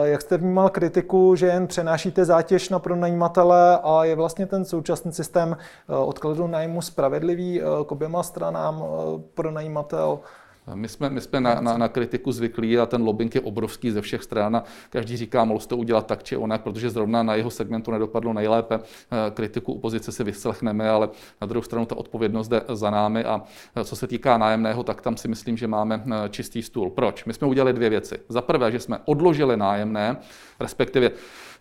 Jak 0.02 0.22
jste 0.22 0.36
vnímal 0.36 0.68
kritiku, 0.68 1.36
že 1.36 1.46
jen 1.46 1.66
přenášíte 1.66 2.24
zátěž 2.24 2.68
na 2.68 2.78
pronajímatele 2.78 3.78
a 3.82 4.04
je 4.04 4.16
vlastně 4.16 4.46
ten 4.46 4.64
současný 4.64 5.12
systém 5.12 5.56
odkladu 6.04 6.46
nájmu 6.46 6.82
spravedlivý 6.82 7.60
k 7.86 7.92
oběma 7.92 8.22
stranám 8.22 8.84
pronajímatel? 9.34 10.18
My 10.74 10.88
jsme, 10.88 11.10
my 11.10 11.20
jsme 11.20 11.40
na, 11.40 11.60
na, 11.60 11.78
na 11.78 11.88
kritiku 11.88 12.32
zvyklí 12.32 12.78
a 12.78 12.86
ten 12.86 13.02
lobbying 13.02 13.34
je 13.34 13.40
obrovský 13.40 13.90
ze 13.90 14.00
všech 14.00 14.22
stran 14.22 14.62
každý 14.90 15.16
říká, 15.16 15.44
mohl 15.44 15.60
to 15.60 15.76
udělat 15.76 16.06
tak 16.06 16.22
či 16.22 16.36
onak, 16.36 16.62
protože 16.62 16.90
zrovna 16.90 17.22
na 17.22 17.34
jeho 17.34 17.50
segmentu 17.50 17.90
nedopadlo 17.90 18.32
nejlépe. 18.32 18.74
Eh, 18.78 19.30
kritiku 19.30 19.72
opozice 19.72 20.12
si 20.12 20.24
vyslechneme, 20.24 20.90
ale 20.90 21.08
na 21.40 21.46
druhou 21.46 21.62
stranu 21.62 21.86
ta 21.86 21.96
odpovědnost 21.96 22.48
jde 22.48 22.62
za 22.68 22.90
námi 22.90 23.24
a 23.24 23.42
eh, 23.76 23.84
co 23.84 23.96
se 23.96 24.06
týká 24.06 24.38
nájemného, 24.38 24.82
tak 24.82 25.00
tam 25.00 25.16
si 25.16 25.28
myslím, 25.28 25.56
že 25.56 25.66
máme 25.66 26.04
eh, 26.06 26.28
čistý 26.28 26.62
stůl. 26.62 26.90
Proč? 26.90 27.24
My 27.24 27.32
jsme 27.32 27.46
udělali 27.46 27.72
dvě 27.72 27.90
věci. 27.90 28.18
Za 28.28 28.42
prvé, 28.42 28.72
že 28.72 28.80
jsme 28.80 28.98
odložili 29.04 29.56
nájemné, 29.56 30.16
respektive 30.60 31.10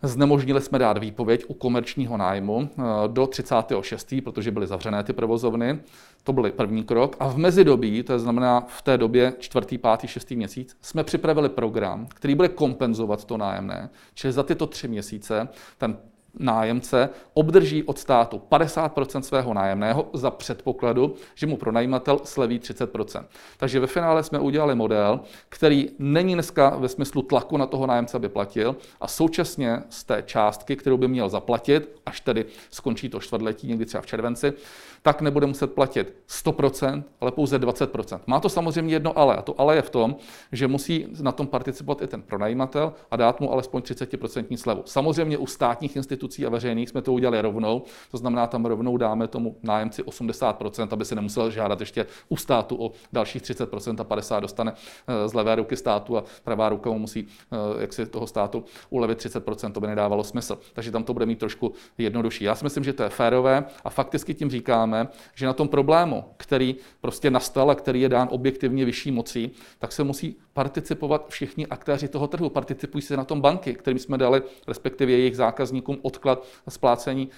Znemožnili 0.03 0.61
jsme 0.61 0.79
dát 0.79 0.97
výpověď 0.97 1.45
u 1.47 1.53
komerčního 1.53 2.17
nájmu 2.17 2.69
do 3.07 3.27
36., 3.27 4.13
protože 4.23 4.51
byly 4.51 4.67
zavřené 4.67 5.03
ty 5.03 5.13
provozovny. 5.13 5.79
To 6.23 6.33
byl 6.33 6.51
první 6.51 6.83
krok. 6.83 7.15
A 7.19 7.27
v 7.27 7.37
mezidobí, 7.37 8.03
to 8.03 8.19
znamená 8.19 8.65
v 8.67 8.81
té 8.81 8.97
době 8.97 9.33
čtvrtý, 9.39 9.77
pátý, 9.77 10.07
šestý 10.07 10.35
měsíc, 10.35 10.77
jsme 10.81 11.03
připravili 11.03 11.49
program, 11.49 12.07
který 12.07 12.35
bude 12.35 12.47
kompenzovat 12.47 13.25
to 13.25 13.37
nájemné. 13.37 13.89
Čili 14.13 14.33
za 14.33 14.43
tyto 14.43 14.67
tři 14.67 14.87
měsíce 14.87 15.47
ten 15.77 15.97
nájemce 16.39 17.09
obdrží 17.33 17.83
od 17.83 17.99
státu 17.99 18.41
50% 18.51 19.21
svého 19.21 19.53
nájemného 19.53 20.09
za 20.13 20.31
předpokladu, 20.31 21.15
že 21.35 21.47
mu 21.47 21.57
pronajímatel 21.57 22.19
sleví 22.23 22.59
30% 22.59 23.25
Takže 23.57 23.79
ve 23.79 23.87
finále 23.87 24.23
jsme 24.23 24.39
udělali 24.39 24.75
model, 24.75 25.19
který 25.49 25.89
není 25.99 26.33
dneska 26.33 26.69
ve 26.69 26.89
smyslu 26.89 27.21
tlaku 27.21 27.57
na 27.57 27.65
toho 27.65 27.87
nájemce, 27.87 28.17
aby 28.17 28.29
platil, 28.29 28.75
a 29.01 29.07
současně 29.07 29.83
z 29.89 30.03
té 30.03 30.23
částky, 30.25 30.75
kterou 30.75 30.97
by 30.97 31.07
měl 31.07 31.29
zaplatit, 31.29 31.89
až 32.05 32.21
tedy 32.21 32.45
skončí 32.71 33.09
to 33.09 33.19
čtvrtletí, 33.19 33.67
někdy 33.67 33.85
třeba 33.85 34.01
v 34.01 34.05
červenci, 34.05 34.53
tak 35.01 35.21
nebude 35.21 35.47
muset 35.47 35.73
platit 35.73 36.15
100%, 36.29 37.03
ale 37.21 37.31
pouze 37.31 37.59
20%. 37.59 38.19
Má 38.27 38.39
to 38.39 38.49
samozřejmě 38.49 38.95
jedno 38.95 39.17
ale, 39.17 39.35
a 39.35 39.41
to 39.41 39.61
ale 39.61 39.75
je 39.75 39.81
v 39.81 39.89
tom, 39.89 40.15
že 40.51 40.67
musí 40.67 41.07
na 41.21 41.31
tom 41.31 41.47
participovat 41.47 42.01
i 42.01 42.07
ten 42.07 42.21
pronajímatel 42.21 42.93
a 43.11 43.15
dát 43.15 43.39
mu 43.39 43.51
alespoň 43.51 43.81
30% 43.81 44.57
slevu. 44.57 44.81
Samozřejmě 44.85 45.37
u 45.37 45.47
státních 45.47 45.95
institucí 45.95 46.45
a 46.45 46.49
veřejných 46.49 46.89
jsme 46.89 47.01
to 47.01 47.13
udělali 47.13 47.41
rovnou, 47.41 47.83
to 48.11 48.17
znamená, 48.17 48.47
tam 48.47 48.65
rovnou 48.65 48.97
dáme 48.97 49.27
tomu 49.27 49.55
nájemci 49.63 50.03
80%, 50.03 50.87
aby 50.91 51.05
si 51.05 51.15
nemusel 51.15 51.51
žádat 51.51 51.79
ještě 51.79 52.05
u 52.29 52.37
státu 52.37 52.75
o 52.79 52.91
dalších 53.13 53.41
30% 53.41 53.95
a 53.99 54.03
50% 54.03 54.41
dostane 54.41 54.73
eh, 55.07 55.27
z 55.27 55.33
levé 55.33 55.55
ruky 55.55 55.75
státu 55.75 56.17
a 56.17 56.23
pravá 56.43 56.69
ruka 56.69 56.89
mu 56.89 56.99
musí 56.99 57.27
eh, 57.51 57.81
jak 57.81 57.93
si 57.93 58.05
toho 58.05 58.27
státu 58.27 58.63
ulevit 58.89 59.17
30%, 59.17 59.71
to 59.71 59.79
by 59.79 59.87
nedávalo 59.87 60.23
smysl. 60.23 60.59
Takže 60.73 60.91
tam 60.91 61.03
to 61.03 61.13
bude 61.13 61.25
mít 61.25 61.39
trošku 61.39 61.73
jednodušší. 61.97 62.43
Já 62.43 62.55
si 62.55 62.63
myslím, 62.63 62.83
že 62.83 62.93
to 62.93 63.03
je 63.03 63.09
férové 63.09 63.65
a 63.83 63.89
fakticky 63.89 64.33
tím 64.33 64.49
říkám, 64.49 64.88
říkáme, 64.89 65.07
že 65.35 65.45
na 65.45 65.53
tom 65.53 65.67
problému, 65.67 66.23
který 66.37 66.75
prostě 67.01 67.31
nastal 67.31 67.71
a 67.71 67.75
který 67.75 68.01
je 68.01 68.09
dán 68.09 68.27
objektivně 68.31 68.85
vyšší 68.85 69.11
mocí, 69.11 69.51
tak 69.79 69.91
se 69.91 70.03
musí 70.03 70.35
participovat 70.53 71.29
všichni 71.29 71.67
aktéři 71.67 72.07
toho 72.07 72.27
trhu. 72.27 72.49
Participují 72.49 73.01
se 73.01 73.17
na 73.17 73.23
tom 73.23 73.41
banky, 73.41 73.73
kterým 73.73 73.99
jsme 73.99 74.17
dali, 74.17 74.41
respektive 74.67 75.11
jejich 75.11 75.35
zákazníkům, 75.35 75.97
odklad 76.01 76.45
splácení, 76.69 77.29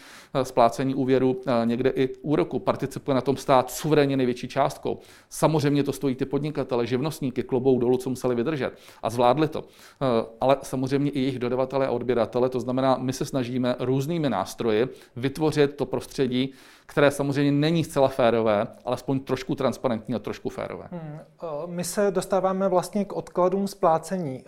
splácení 0.44 0.96
úvěru 0.96 1.42
eh, 1.46 1.66
někde 1.66 1.90
i 1.90 2.10
úroku. 2.22 2.60
Participuje 2.60 3.16
na 3.16 3.22
tom 3.22 3.38
stát 3.38 3.72
suverénně 3.72 4.18
největší 4.18 4.47
částkou. 4.47 4.99
Samozřejmě 5.30 5.84
to 5.84 5.93
stojí 5.93 6.16
ty 6.16 6.26
podnikatele, 6.26 6.88
živnostníky, 6.88 7.43
klobou 7.43 7.80
dolů, 7.80 7.97
co 7.97 8.10
museli 8.10 8.36
vydržet 8.36 8.74
a 9.04 9.10
zvládli 9.10 9.47
to. 9.47 9.64
Eh, 9.64 10.26
ale 10.41 10.58
samozřejmě 10.64 11.12
i 11.12 11.20
jejich 11.20 11.39
dodavatele 11.39 11.88
a 11.88 11.91
odběratele, 11.91 12.49
to 12.49 12.60
znamená, 12.60 12.97
my 12.97 13.14
se 13.14 13.26
snažíme 13.26 13.76
různými 13.80 14.30
nástroji 14.30 14.88
vytvořit 15.16 15.76
to 15.76 15.86
prostředí, 15.86 16.54
které 16.92 17.12
samozřejmě 17.12 17.52
není 17.52 17.84
zcela 17.84 18.08
férové, 18.08 18.68
alespoň 18.86 19.20
trošku 19.20 19.56
transparentní 19.56 20.16
a 20.16 20.20
trošku 20.20 20.50
férové. 20.50 20.88
Hmm. 20.92 21.20
My 21.66 21.84
se 21.84 22.12
dostáváme 22.12 22.70
vlastně 22.70 23.06
k 23.06 23.14
odkladům 23.14 23.68
splácení. 23.68 24.44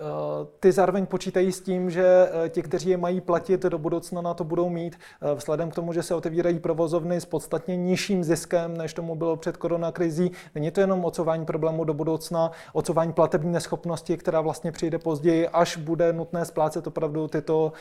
Ty 0.59 0.71
zároveň 0.71 1.05
počítají 1.05 1.51
s 1.51 1.61
tím, 1.61 1.89
že 1.89 2.29
ti, 2.49 2.61
kteří 2.61 2.89
je 2.89 2.97
mají 2.97 3.21
platit 3.21 3.63
do 3.63 3.77
budoucna, 3.77 4.21
na 4.21 4.33
to 4.33 4.43
budou 4.43 4.69
mít, 4.69 4.99
vzhledem 5.35 5.71
k 5.71 5.75
tomu, 5.75 5.93
že 5.93 6.03
se 6.03 6.15
otevírají 6.15 6.59
provozovny 6.59 7.21
s 7.21 7.25
podstatně 7.25 7.77
nižším 7.77 8.23
ziskem, 8.23 8.77
než 8.77 8.93
tomu 8.93 9.15
bylo 9.15 9.35
před 9.35 9.57
koronakrizí. 9.57 10.31
Není 10.55 10.71
to 10.71 10.81
jenom 10.81 11.05
odsování 11.05 11.45
problému 11.45 11.83
do 11.83 11.93
budoucna, 11.93 12.51
odsování 12.73 13.13
platební 13.13 13.51
neschopnosti, 13.51 14.17
která 14.17 14.41
vlastně 14.41 14.71
přijde 14.71 14.99
později, 14.99 15.47
až 15.47 15.77
bude 15.77 16.13
nutné 16.13 16.45
splácet 16.45 16.87
opravdu 16.87 17.27
tyto 17.27 17.73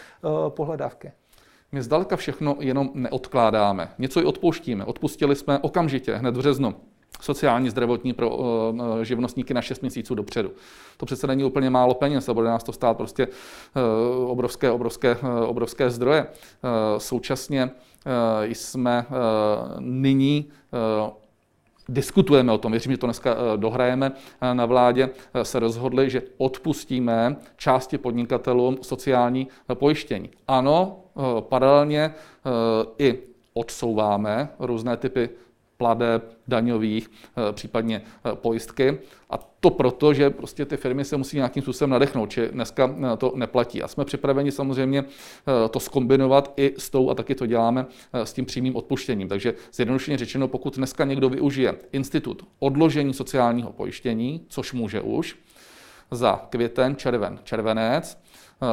pohledávky. 0.48 1.12
My 1.74 1.82
zdaleka 1.82 2.16
všechno 2.16 2.56
jenom 2.60 2.90
neodkládáme. 2.94 3.90
Něco 3.98 4.20
i 4.20 4.24
odpouštíme. 4.24 4.84
Odpustili 4.84 5.36
jsme 5.36 5.58
okamžitě, 5.58 6.14
hned 6.14 6.34
v 6.36 6.38
březnu 6.38 6.74
sociální 7.20 7.70
zdravotní 7.70 8.12
pro 8.12 8.36
uh, 8.36 9.02
živnostníky 9.02 9.54
na 9.54 9.62
6 9.62 9.80
měsíců 9.80 10.14
dopředu. 10.14 10.50
To 10.96 11.06
přece 11.06 11.26
není 11.26 11.44
úplně 11.44 11.70
málo 11.70 11.94
peněz 11.94 12.28
a 12.28 12.34
bude 12.34 12.48
nás 12.48 12.64
to 12.64 12.72
stát 12.72 12.96
prostě 12.96 13.26
uh, 13.26 14.30
obrovské, 14.30 14.70
obrovské, 14.70 15.16
uh, 15.16 15.28
obrovské 15.46 15.90
zdroje. 15.90 16.26
Současně 16.98 17.70
jsme 18.52 19.06
nyní 19.78 20.48
diskutujeme 21.88 22.52
o 22.52 22.58
tom, 22.58 22.72
věřím, 22.72 22.92
že 22.92 22.98
to 22.98 23.06
dneska 23.06 23.36
dohrajeme 23.56 24.12
na 24.52 24.66
vládě, 24.66 25.10
se 25.42 25.58
rozhodli, 25.58 26.10
že 26.10 26.22
odpustíme 26.38 27.36
části 27.56 27.98
podnikatelům 27.98 28.78
sociální 28.82 29.48
pojištění. 29.74 30.30
Ano, 30.48 31.01
paralelně 31.40 32.14
i 32.98 33.18
odsouváme 33.54 34.48
různé 34.58 34.96
typy 34.96 35.30
pladeb, 35.82 36.38
daňových, 36.48 37.10
eh, 37.10 37.52
případně 37.52 38.02
eh, 38.02 38.30
pojistky. 38.34 38.98
A 39.30 39.38
to 39.60 39.70
proto, 39.70 40.14
že 40.14 40.30
prostě 40.30 40.64
ty 40.64 40.76
firmy 40.76 41.04
se 41.04 41.16
musí 41.16 41.36
nějakým 41.36 41.62
způsobem 41.62 41.90
nadechnout, 41.90 42.30
či 42.30 42.48
dneska 42.48 42.86
eh, 42.86 43.16
to 43.16 43.32
neplatí. 43.34 43.82
A 43.82 43.88
jsme 43.88 44.04
připraveni 44.04 44.52
samozřejmě 44.52 45.04
to 45.70 45.80
skombinovat 45.80 46.52
i 46.56 46.74
s 46.78 46.90
tou, 46.90 47.10
a 47.10 47.14
taky 47.14 47.34
to 47.34 47.46
děláme, 47.46 47.86
s 48.12 48.32
tím 48.32 48.44
přímým 48.44 48.76
odpuštěním. 48.76 49.28
Takže 49.28 49.54
zjednodušeně 49.72 50.18
řečeno, 50.18 50.48
pokud 50.48 50.76
dneska 50.76 51.04
někdo 51.04 51.28
využije 51.28 51.74
institut 51.92 52.46
odložení 52.58 53.14
sociálního 53.14 53.72
pojištění, 53.72 54.46
což 54.48 54.72
může 54.72 55.00
už, 55.00 55.36
za 56.10 56.46
květen, 56.50 56.96
červen, 56.96 57.38
červenec, 57.44 58.21
Eh, 58.21 58.21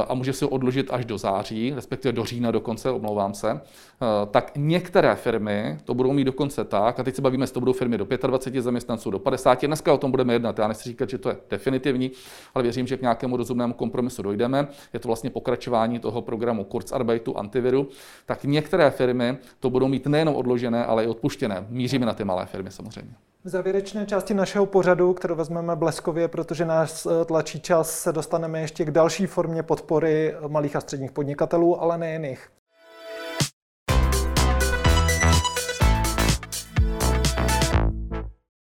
a 0.08 0.14
může 0.14 0.34
si 0.34 0.46
ho 0.46 0.50
odložit 0.50 0.88
až 0.92 1.06
do 1.06 1.18
září, 1.18 1.74
respektive 1.76 2.12
do 2.12 2.26
října 2.26 2.52
dokonce, 2.52 2.92
omlouvám 2.92 3.34
se, 3.34 3.52
eh, 3.52 4.06
tak 4.32 4.52
některé 4.56 5.16
firmy 5.16 5.78
to 5.84 5.94
budou 5.94 6.14
mít 6.14 6.24
dokonce 6.24 6.64
tak, 6.64 7.00
a 7.00 7.04
teď 7.04 7.16
se 7.16 7.22
bavíme, 7.22 7.44
jestli 7.44 7.54
to 7.54 7.60
budou 7.60 7.74
firmy 7.74 7.98
do 7.98 8.08
25 8.28 8.62
zaměstnanců, 8.62 9.12
do 9.12 9.20
50, 9.20 9.68
dneska 9.68 9.94
o 9.94 9.98
tom 9.98 10.12
budeme 10.12 10.34
jednat, 10.34 10.60
já 10.60 10.68
nechci 10.68 10.90
říkat, 10.90 11.10
že 11.10 11.18
to 11.18 11.30
je 11.30 11.38
definitivní, 11.50 12.12
ale 12.56 12.64
věřím, 12.64 12.88
že 12.88 12.98
k 12.98 13.02
nějakému 13.02 13.38
rozumnému 13.38 13.74
kompromisu 13.74 14.22
dojdeme. 14.22 14.68
Je 14.94 15.00
to 15.00 15.08
vlastně 15.08 15.30
pokračování 15.30 16.00
toho 16.00 16.22
programu 16.22 16.64
Kurzarbeitu, 16.64 17.38
antiviru, 17.38 17.88
tak 18.26 18.44
některé 18.44 18.92
firmy 18.92 19.38
to 19.60 19.70
budou 19.70 19.88
mít 19.88 20.08
nejenom 20.08 20.36
odložené, 20.36 20.86
ale 20.86 21.04
i 21.04 21.08
odpuštěné. 21.08 21.66
Míříme 21.70 22.06
na 22.06 22.14
ty 22.14 22.24
malé 22.24 22.46
firmy 22.46 22.72
samozřejmě. 22.72 23.28
V 23.44 23.50
závěrečné 23.50 24.06
části 24.06 24.34
našeho 24.34 24.66
pořadu, 24.66 25.14
kterou 25.14 25.36
vezmeme 25.36 25.76
bleskově, 25.76 26.28
protože 26.28 26.66
nás 26.66 27.06
eh, 27.06 27.26
tlačí 27.26 27.60
čas, 27.60 28.00
se 28.00 28.14
dostaneme 28.14 28.62
ještě 28.62 28.86
k 28.86 28.92
další 28.92 29.26
formě 29.26 29.64
podpory 29.64 30.36
malých 30.48 30.76
a 30.76 30.82
středních 30.82 31.12
podnikatelů, 31.12 31.82
ale 31.82 31.98
nejen 31.98 32.26
jich. 32.26 32.50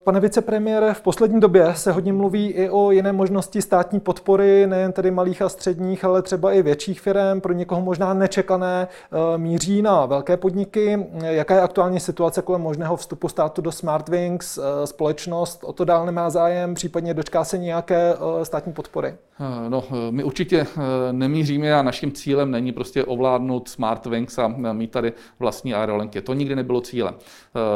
Pane 0.04 0.20
vicepremiére, 0.20 0.94
v 0.94 1.02
poslední 1.02 1.40
době 1.40 1.74
se 1.76 1.92
hodně 1.92 2.14
mluví 2.14 2.48
i 2.48 2.70
o 2.70 2.92
jiné 2.92 3.12
možnosti 3.12 3.62
státní 3.62 4.00
podpory, 4.00 4.68
nejen 4.68 4.92
tedy 4.92 5.12
malých 5.12 5.42
a 5.42 5.50
středních, 5.50 6.06
ale 6.06 6.22
třeba 6.22 6.52
i 6.52 6.62
větších 6.62 7.02
firm, 7.02 7.42
pro 7.42 7.54
někoho 7.54 7.82
možná 7.82 8.14
nečekané, 8.14 8.88
eh, 8.88 9.38
míří 9.38 9.82
na 9.82 10.06
velké 10.06 10.38
podniky. 10.38 11.08
Jaká 11.22 11.56
je 11.56 11.62
aktuální 11.62 12.00
situace 12.00 12.42
kolem 12.42 12.62
možného 12.62 12.96
vstupu 12.96 13.28
státu 13.28 13.62
do 13.62 13.72
Smartwings? 13.72 14.58
Eh, 14.58 14.88
společnost 14.88 15.64
o 15.64 15.74
to 15.74 15.86
dál 15.86 16.06
nemá 16.06 16.30
zájem, 16.30 16.74
případně 16.74 17.14
dočká 17.14 17.44
se 17.44 17.58
nějaké 17.58 18.14
eh, 18.14 18.46
státní 18.46 18.74
podpory? 18.74 19.16
No, 19.70 19.84
my 20.10 20.24
určitě 20.24 20.68
nemíříme 21.12 21.74
a 21.74 21.82
naším 21.82 22.12
cílem 22.12 22.52
není 22.52 22.72
prostě 22.72 23.04
ovládnout 23.04 23.70
Smartwings 23.70 24.40
a 24.40 24.48
mít 24.48 24.92
tady 24.92 25.14
vlastní 25.40 25.74
aerolinky. 25.74 26.22
To 26.22 26.34
nikdy 26.34 26.56
nebylo 26.56 26.82
cílem. 26.82 27.16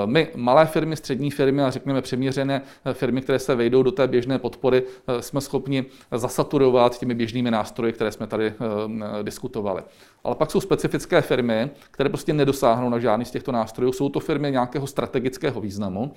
My, 0.05 0.27
malé 0.35 0.65
firmy, 0.65 0.95
střední 0.95 1.31
firmy 1.31 1.63
a 1.63 1.71
řekněme 1.71 2.01
přiměřené 2.17 2.61
firmy, 2.93 3.21
které 3.21 3.39
se 3.39 3.55
vejdou 3.55 3.83
do 3.83 3.91
té 3.91 4.07
běžné 4.07 4.39
podpory, 4.39 4.83
jsme 5.19 5.41
schopni 5.41 5.85
zasaturovat 6.11 6.99
těmi 6.99 7.13
běžnými 7.15 7.51
nástroji, 7.51 7.93
které 7.93 8.11
jsme 8.11 8.27
tady 8.27 8.53
diskutovali. 9.21 9.83
Ale 10.27 10.35
pak 10.35 10.51
jsou 10.51 10.61
specifické 10.61 11.21
firmy, 11.21 11.69
které 11.91 12.09
prostě 12.09 12.33
nedosáhnou 12.33 12.89
na 12.89 12.99
žádný 12.99 13.25
z 13.25 13.31
těchto 13.31 13.51
nástrojů. 13.51 13.91
Jsou 13.91 14.09
to 14.09 14.19
firmy 14.19 14.51
nějakého 14.51 14.87
strategického 14.87 15.61
významu. 15.61 16.13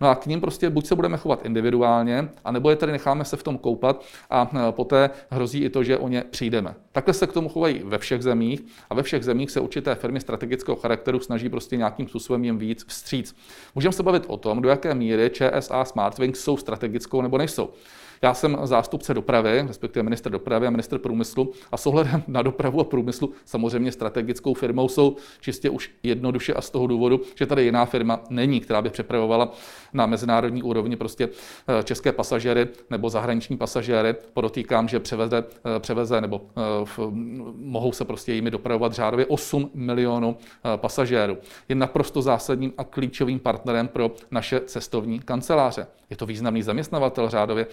No 0.00 0.08
a 0.08 0.14
k 0.14 0.26
ním 0.26 0.40
prostě 0.40 0.70
buď 0.70 0.86
se 0.86 0.94
budeme 0.94 1.16
chovat 1.16 1.44
individuálně, 1.44 2.28
anebo 2.44 2.70
je 2.70 2.76
tady 2.76 2.92
necháme 2.92 3.24
se 3.24 3.36
v 3.36 3.42
tom 3.42 3.58
koupat 3.58 4.04
a 4.30 4.50
e, 4.68 4.72
poté 4.72 5.10
hrozí 5.30 5.64
i 5.64 5.70
to, 5.70 5.84
že 5.84 5.98
o 5.98 6.08
ně 6.08 6.24
přijdeme. 6.30 6.74
Takhle 6.92 7.14
se 7.14 7.26
k 7.26 7.32
tomu 7.32 7.48
chovají 7.48 7.82
ve 7.84 7.98
všech 7.98 8.22
zemích 8.22 8.62
a 8.90 8.94
ve 8.94 9.02
všech 9.02 9.24
zemích 9.24 9.50
se 9.50 9.60
určité 9.60 9.94
firmy 9.94 10.20
strategického 10.20 10.76
charakteru 10.76 11.20
snaží 11.20 11.48
prostě 11.48 11.76
nějakým 11.76 12.08
způsobem 12.08 12.44
jim 12.44 12.58
víc 12.58 12.84
vstříc. 12.88 13.36
Můžeme 13.74 13.92
se 13.92 14.02
bavit 14.02 14.24
o 14.26 14.36
tom, 14.36 14.62
do 14.62 14.68
jaké 14.68 14.94
míry 14.94 15.30
ČSA 15.30 15.84
Smartwings 15.84 16.40
jsou 16.40 16.56
strategickou 16.56 17.22
nebo 17.22 17.38
nejsou. 17.38 17.70
Já 18.24 18.34
jsem 18.34 18.58
zástupce 18.62 19.14
dopravy, 19.14 19.64
respektive 19.68 20.02
minister 20.02 20.32
dopravy 20.32 20.66
a 20.66 20.70
minister 20.70 20.98
průmyslu 20.98 21.52
a 21.72 21.76
s 21.76 21.86
ohledem 21.86 22.22
na 22.26 22.42
dopravu 22.42 22.80
a 22.80 22.84
průmyslu 22.84 23.32
samozřejmě 23.44 23.92
strategickou 23.92 24.54
firmou 24.54 24.88
jsou 24.88 25.16
čistě 25.40 25.70
už 25.70 25.90
jednoduše 26.02 26.54
a 26.54 26.60
z 26.60 26.70
toho 26.70 26.86
důvodu, 26.86 27.20
že 27.34 27.46
tady 27.46 27.64
jiná 27.64 27.84
firma 27.84 28.20
není, 28.30 28.60
která 28.60 28.82
by 28.82 28.90
přepravovala 28.90 29.52
na 29.92 30.06
mezinárodní 30.06 30.62
úrovni 30.62 30.96
prostě 30.96 31.28
eh, 31.28 31.82
české 31.82 32.12
pasažéry 32.12 32.68
nebo 32.90 33.10
zahraniční 33.10 33.56
pasažéry. 33.56 34.14
Podotýkám, 34.32 34.88
že 34.88 35.00
převeze, 35.00 35.44
eh, 35.76 35.80
převeze 35.80 36.20
nebo 36.20 36.40
eh, 36.56 36.60
mohou 37.54 37.92
se 37.92 38.04
prostě 38.04 38.32
jimi 38.32 38.50
dopravovat 38.50 38.92
řádově 38.92 39.26
8 39.26 39.70
milionů 39.74 40.36
pasažérů. 40.76 41.36
Je 41.68 41.74
naprosto 41.74 42.22
zásadním 42.22 42.72
a 42.78 42.84
klíčovým 42.84 43.40
partnerem 43.40 43.88
pro 43.88 44.10
naše 44.30 44.60
cestovní 44.60 45.20
kanceláře. 45.20 45.86
Je 46.10 46.16
to 46.16 46.26
významný 46.26 46.62
zaměstnavatel 46.62 47.28
řádově. 47.28 47.66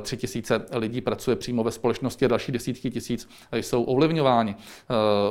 Tři 0.00 0.16
tisíce 0.16 0.66
lidí 0.72 1.00
pracuje 1.00 1.36
přímo 1.36 1.64
ve 1.64 1.70
společnosti 1.70 2.24
a 2.24 2.28
další 2.28 2.52
desítky 2.52 2.90
tisíc 2.90 3.28
jsou 3.52 3.82
ovlivňováni. 3.82 4.56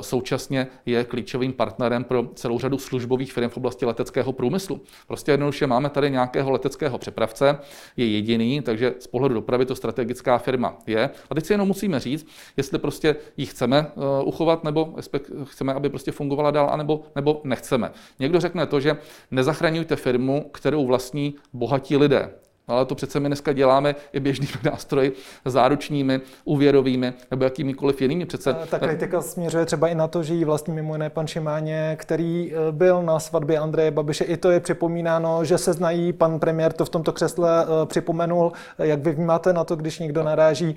Současně 0.01 0.67
je 0.85 1.03
klíčovým 1.03 1.53
partnerem 1.53 2.03
pro 2.03 2.27
celou 2.35 2.59
řadu 2.59 2.77
službových 2.77 3.33
firm 3.33 3.49
v 3.49 3.57
oblasti 3.57 3.85
leteckého 3.85 4.33
průmyslu. 4.33 4.81
Prostě 5.07 5.31
jednoduše 5.31 5.67
máme 5.67 5.89
tady 5.89 6.11
nějakého 6.11 6.51
leteckého 6.51 6.97
přepravce, 6.97 7.59
je 7.97 8.07
jediný, 8.07 8.61
takže 8.61 8.93
z 8.99 9.07
pohledu 9.07 9.35
dopravy 9.35 9.65
to 9.65 9.75
strategická 9.75 10.38
firma 10.38 10.77
je. 10.88 11.09
A 11.29 11.35
teď 11.35 11.45
si 11.45 11.53
jenom 11.53 11.67
musíme 11.67 11.99
říct, 11.99 12.27
jestli 12.57 12.79
prostě 12.79 13.15
ji 13.38 13.45
chceme 13.45 13.91
uchovat, 14.23 14.63
nebo 14.63 14.95
chceme, 15.43 15.73
aby 15.73 15.89
prostě 15.89 16.11
fungovala 16.11 16.51
dál, 16.51 16.69
anebo, 16.71 17.03
nebo 17.15 17.41
nechceme. 17.43 17.91
Někdo 18.19 18.39
řekne 18.39 18.65
to, 18.65 18.79
že 18.79 18.97
nezachraňujte 19.31 19.95
firmu, 19.95 20.49
kterou 20.53 20.85
vlastní 20.85 21.35
bohatí 21.53 21.97
lidé. 21.97 22.29
No, 22.70 22.76
ale 22.76 22.86
to 22.86 22.95
přece 22.95 23.20
my 23.20 23.30
dneska 23.30 23.53
děláme 23.53 23.95
i 24.13 24.20
běžnými 24.20 24.51
nástroji, 24.63 25.11
záručními, 25.45 26.22
úvěrovými 26.45 27.13
nebo 27.32 27.43
jakýmikoliv 27.43 28.01
jinými. 28.01 28.26
Přece... 28.26 28.55
Ta 28.70 28.80
kritika 28.80 29.22
směřuje 29.22 29.65
třeba 29.65 29.88
i 29.88 29.95
na 29.95 30.07
to, 30.07 30.24
že 30.24 30.34
jí 30.34 30.45
vlastní 30.45 30.74
mimo 30.74 30.95
jiné 30.95 31.09
pan 31.09 31.28
Šimáně, 31.28 31.97
který 31.99 32.53
eh, 32.53 32.72
byl 32.72 33.03
na 33.03 33.20
svatbě 33.20 33.59
Andreje 33.59 33.91
Babiše. 33.91 34.24
I 34.24 34.38
to 34.38 34.51
je 34.51 34.59
připomínáno, 34.59 35.45
že 35.45 35.57
se 35.57 35.74
znají. 35.74 36.13
Pan 36.13 36.39
premiér 36.39 36.74
to 36.74 36.86
v 36.86 36.89
tomto 36.89 37.13
křesle 37.13 37.63
eh, 37.63 37.86
připomenul. 37.86 38.51
Jak 38.78 38.99
vy 38.99 39.11
vnímáte 39.11 39.53
na 39.53 39.63
to, 39.63 39.76
když 39.76 39.99
někdo 39.99 40.24
naráží, 40.24 40.76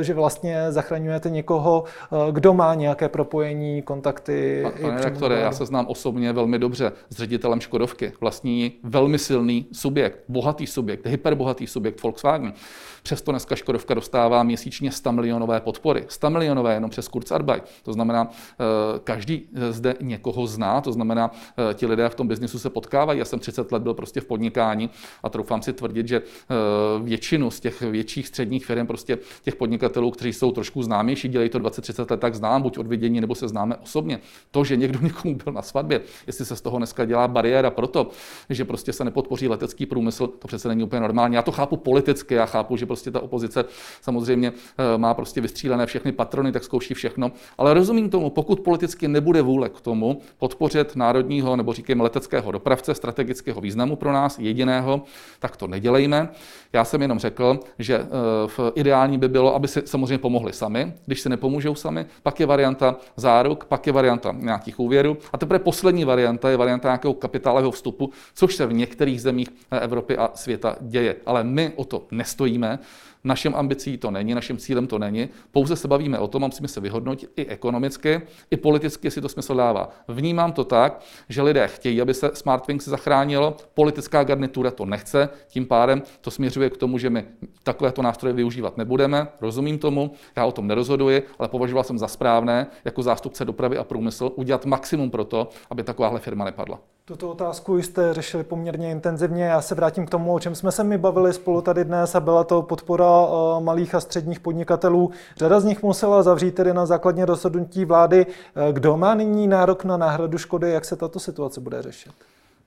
eh, 0.00 0.04
že 0.04 0.14
vlastně 0.14 0.72
zachraňujete 0.72 1.30
někoho, 1.30 1.84
kdo 2.30 2.54
má 2.54 2.74
nějaké 2.74 3.08
propojení, 3.08 3.82
kontakty? 3.82 4.66
Pane 4.80 4.96
redaktore, 4.96 5.40
já 5.40 5.52
se 5.52 5.66
znám 5.66 5.86
osobně 5.86 6.32
velmi 6.32 6.58
dobře 6.58 6.92
s 7.10 7.16
ředitelem 7.16 7.60
Škodovky. 7.60 8.12
Vlastní 8.20 8.72
velmi 8.82 9.18
silný 9.18 9.66
subjekt, 9.72 10.18
bohatý 10.28 10.66
subjekt, 10.66 11.06
hyperbohatý 11.12 11.68
subjekt 11.68 12.00
Volkswagen. 12.00 12.56
Přesto 13.02 13.32
dneska 13.32 13.56
Škodovka 13.56 13.94
dostává 13.94 14.42
měsíčně 14.42 14.92
100 14.92 15.12
milionové 15.12 15.60
podpory. 15.60 16.04
100 16.08 16.30
milionové 16.30 16.74
jenom 16.74 16.90
přes 16.90 17.08
Kurzarbeit. 17.08 17.64
To 17.82 17.92
znamená, 17.92 18.30
eh, 18.30 19.00
každý 19.04 19.48
zde 19.70 19.94
někoho 20.00 20.46
zná, 20.46 20.80
to 20.80 20.92
znamená, 20.92 21.30
eh, 21.70 21.74
ti 21.74 21.86
lidé 21.86 22.08
v 22.08 22.14
tom 22.14 22.28
biznisu 22.28 22.58
se 22.58 22.70
potkávají. 22.70 23.18
Já 23.18 23.24
jsem 23.24 23.38
30 23.38 23.72
let 23.72 23.82
byl 23.82 23.94
prostě 23.94 24.20
v 24.20 24.24
podnikání 24.24 24.90
a 25.22 25.28
troufám 25.28 25.62
si 25.62 25.72
tvrdit, 25.72 26.08
že 26.08 26.16
eh, 26.16 26.54
většinu 27.02 27.50
z 27.50 27.60
těch 27.60 27.80
větších 27.80 28.28
středních 28.28 28.66
firm, 28.66 28.86
prostě 28.86 29.18
těch 29.42 29.56
podnikatelů, 29.56 30.10
kteří 30.10 30.32
jsou 30.32 30.52
trošku 30.52 30.82
známější, 30.82 31.28
dělají 31.28 31.50
to 31.50 31.58
20-30 31.58 32.10
let, 32.10 32.20
tak 32.20 32.34
znám, 32.34 32.62
buď 32.62 32.78
od 32.78 32.86
vidění, 32.86 33.20
nebo 33.20 33.34
se 33.34 33.48
známe 33.48 33.76
osobně. 33.76 34.18
To, 34.50 34.64
že 34.64 34.76
někdo 34.76 34.98
někomu 35.02 35.34
byl 35.44 35.52
na 35.52 35.62
svatbě, 35.62 36.00
jestli 36.26 36.44
se 36.44 36.56
z 36.56 36.60
toho 36.60 36.78
dneska 36.78 37.04
dělá 37.04 37.28
bariéra 37.28 37.70
proto, 37.70 38.10
že 38.50 38.64
prostě 38.64 38.92
se 38.92 39.04
nepodpoří 39.04 39.48
letecký 39.48 39.86
průmysl, 39.86 40.26
to 40.26 40.48
přece 40.48 40.68
není 40.68 40.84
úplně 40.84 41.00
normální. 41.00 41.34
Já 41.34 41.42
to 41.42 41.52
chápu 41.52 41.76
politicky, 41.76 42.34
já 42.34 42.46
chápu, 42.46 42.76
že 42.76 42.86
prostě 42.92 43.10
ta 43.10 43.22
opozice 43.22 43.64
samozřejmě 44.00 44.52
eh, 44.52 44.98
má 44.98 45.14
prostě 45.14 45.40
vystřílené 45.40 45.86
všechny 45.86 46.12
patrony, 46.12 46.52
tak 46.52 46.64
zkouší 46.64 46.94
všechno. 46.94 47.32
Ale 47.58 47.74
rozumím 47.74 48.10
tomu, 48.10 48.30
pokud 48.30 48.60
politicky 48.60 49.08
nebude 49.08 49.42
vůle 49.42 49.68
k 49.68 49.80
tomu 49.80 50.20
podpořit 50.38 50.96
národního 50.96 51.56
nebo 51.56 51.72
říkejme 51.72 52.02
leteckého 52.02 52.52
dopravce 52.52 52.94
strategického 52.94 53.60
významu 53.60 53.96
pro 53.96 54.12
nás, 54.12 54.38
jediného, 54.38 55.02
tak 55.38 55.56
to 55.56 55.66
nedělejme. 55.66 56.28
Já 56.72 56.84
jsem 56.84 57.02
jenom 57.02 57.18
řekl, 57.18 57.60
že 57.78 57.96
eh, 57.96 58.06
v 58.46 58.72
ideální 58.74 59.18
by 59.18 59.28
bylo, 59.28 59.54
aby 59.54 59.68
si 59.68 59.82
samozřejmě 59.84 60.18
pomohli 60.18 60.52
sami. 60.52 60.92
Když 61.06 61.20
se 61.20 61.28
nepomůžou 61.28 61.74
sami, 61.74 62.06
pak 62.22 62.40
je 62.40 62.46
varianta 62.46 62.96
záruk, 63.16 63.64
pak 63.64 63.86
je 63.86 63.92
varianta 63.92 64.34
nějakých 64.38 64.80
úvěrů. 64.80 65.16
A 65.32 65.38
teprve 65.38 65.58
poslední 65.58 66.04
varianta 66.04 66.50
je 66.50 66.56
varianta 66.56 66.88
nějakého 66.88 67.14
kapitálového 67.14 67.70
vstupu, 67.70 68.10
což 68.34 68.56
se 68.56 68.66
v 68.66 68.72
některých 68.72 69.22
zemích 69.22 69.48
eh, 69.70 69.80
Evropy 69.80 70.16
a 70.16 70.30
světa 70.34 70.76
děje. 70.80 71.16
Ale 71.26 71.44
my 71.44 71.72
o 71.76 71.84
to 71.84 72.06
nestojíme. 72.10 72.78
Našem 73.24 73.54
ambicí 73.54 73.98
to 73.98 74.10
není, 74.10 74.34
naším 74.34 74.58
cílem 74.58 74.86
to 74.86 74.98
není. 74.98 75.28
Pouze 75.50 75.76
se 75.76 75.88
bavíme 75.88 76.18
o 76.18 76.28
tom 76.28 76.44
a 76.44 76.46
musíme 76.46 76.68
se 76.68 76.80
vyhodnotit 76.80 77.30
i 77.36 77.46
ekonomicky, 77.46 78.22
i 78.50 78.56
politicky, 78.56 79.06
jestli 79.06 79.22
to 79.22 79.28
smysl 79.28 79.54
dává. 79.54 79.88
Vnímám 80.08 80.52
to 80.52 80.64
tak, 80.64 81.00
že 81.28 81.42
lidé 81.42 81.68
chtějí, 81.68 82.00
aby 82.00 82.14
se 82.14 82.30
Smartwings 82.34 82.84
zachránilo, 82.84 83.56
politická 83.74 84.24
garnitura 84.24 84.70
to 84.70 84.86
nechce, 84.86 85.28
tím 85.48 85.66
pádem 85.66 86.02
to 86.20 86.30
směřuje 86.30 86.70
k 86.70 86.76
tomu, 86.76 86.98
že 86.98 87.10
my 87.10 87.24
takovéto 87.62 88.02
nástroje 88.02 88.32
využívat 88.32 88.76
nebudeme. 88.76 89.28
Rozumím 89.40 89.78
tomu, 89.78 90.12
já 90.36 90.44
o 90.44 90.52
tom 90.52 90.66
nerozhoduji, 90.66 91.22
ale 91.38 91.48
považoval 91.48 91.84
jsem 91.84 91.98
za 91.98 92.08
správné 92.08 92.66
jako 92.84 93.02
zástupce 93.02 93.44
dopravy 93.44 93.78
a 93.78 93.84
průmysl 93.84 94.32
udělat 94.34 94.66
maximum 94.66 95.10
pro 95.10 95.24
to, 95.24 95.48
aby 95.70 95.82
takováhle 95.82 96.20
firma 96.20 96.44
nepadla. 96.44 96.80
Tuto 97.04 97.30
otázku 97.30 97.78
jste 97.78 98.14
řešili 98.14 98.44
poměrně 98.44 98.90
intenzivně. 98.90 99.44
Já 99.44 99.60
se 99.60 99.74
vrátím 99.74 100.06
k 100.06 100.10
tomu, 100.10 100.34
o 100.34 100.40
čem 100.40 100.54
jsme 100.54 100.72
se 100.72 100.84
mi 100.84 100.98
bavili 100.98 101.32
spolu 101.32 101.62
tady 101.62 101.84
dnes 101.84 102.14
a 102.14 102.20
byla 102.20 102.44
to 102.44 102.62
podpora 102.62 103.06
eh, 103.06 103.60
malých 103.60 103.94
a 103.94 104.00
středních 104.00 104.40
podnikatelů. 104.40 105.10
Řada 105.36 105.60
z 105.60 105.64
nich 105.64 105.82
musela 105.82 106.22
zavřít 106.22 106.54
tedy 106.54 106.74
na 106.74 106.86
základně 106.86 107.24
rozhodnutí 107.24 107.84
vlády. 107.84 108.26
Eh, 108.26 108.72
kdo 108.72 108.96
má 108.96 109.14
nyní 109.14 109.48
nárok 109.48 109.84
na 109.84 109.96
náhradu 109.96 110.38
škody? 110.38 110.70
Jak 110.70 110.84
se 110.84 110.96
tato 110.96 111.20
situace 111.20 111.60
bude 111.60 111.82
řešit? 111.82 112.12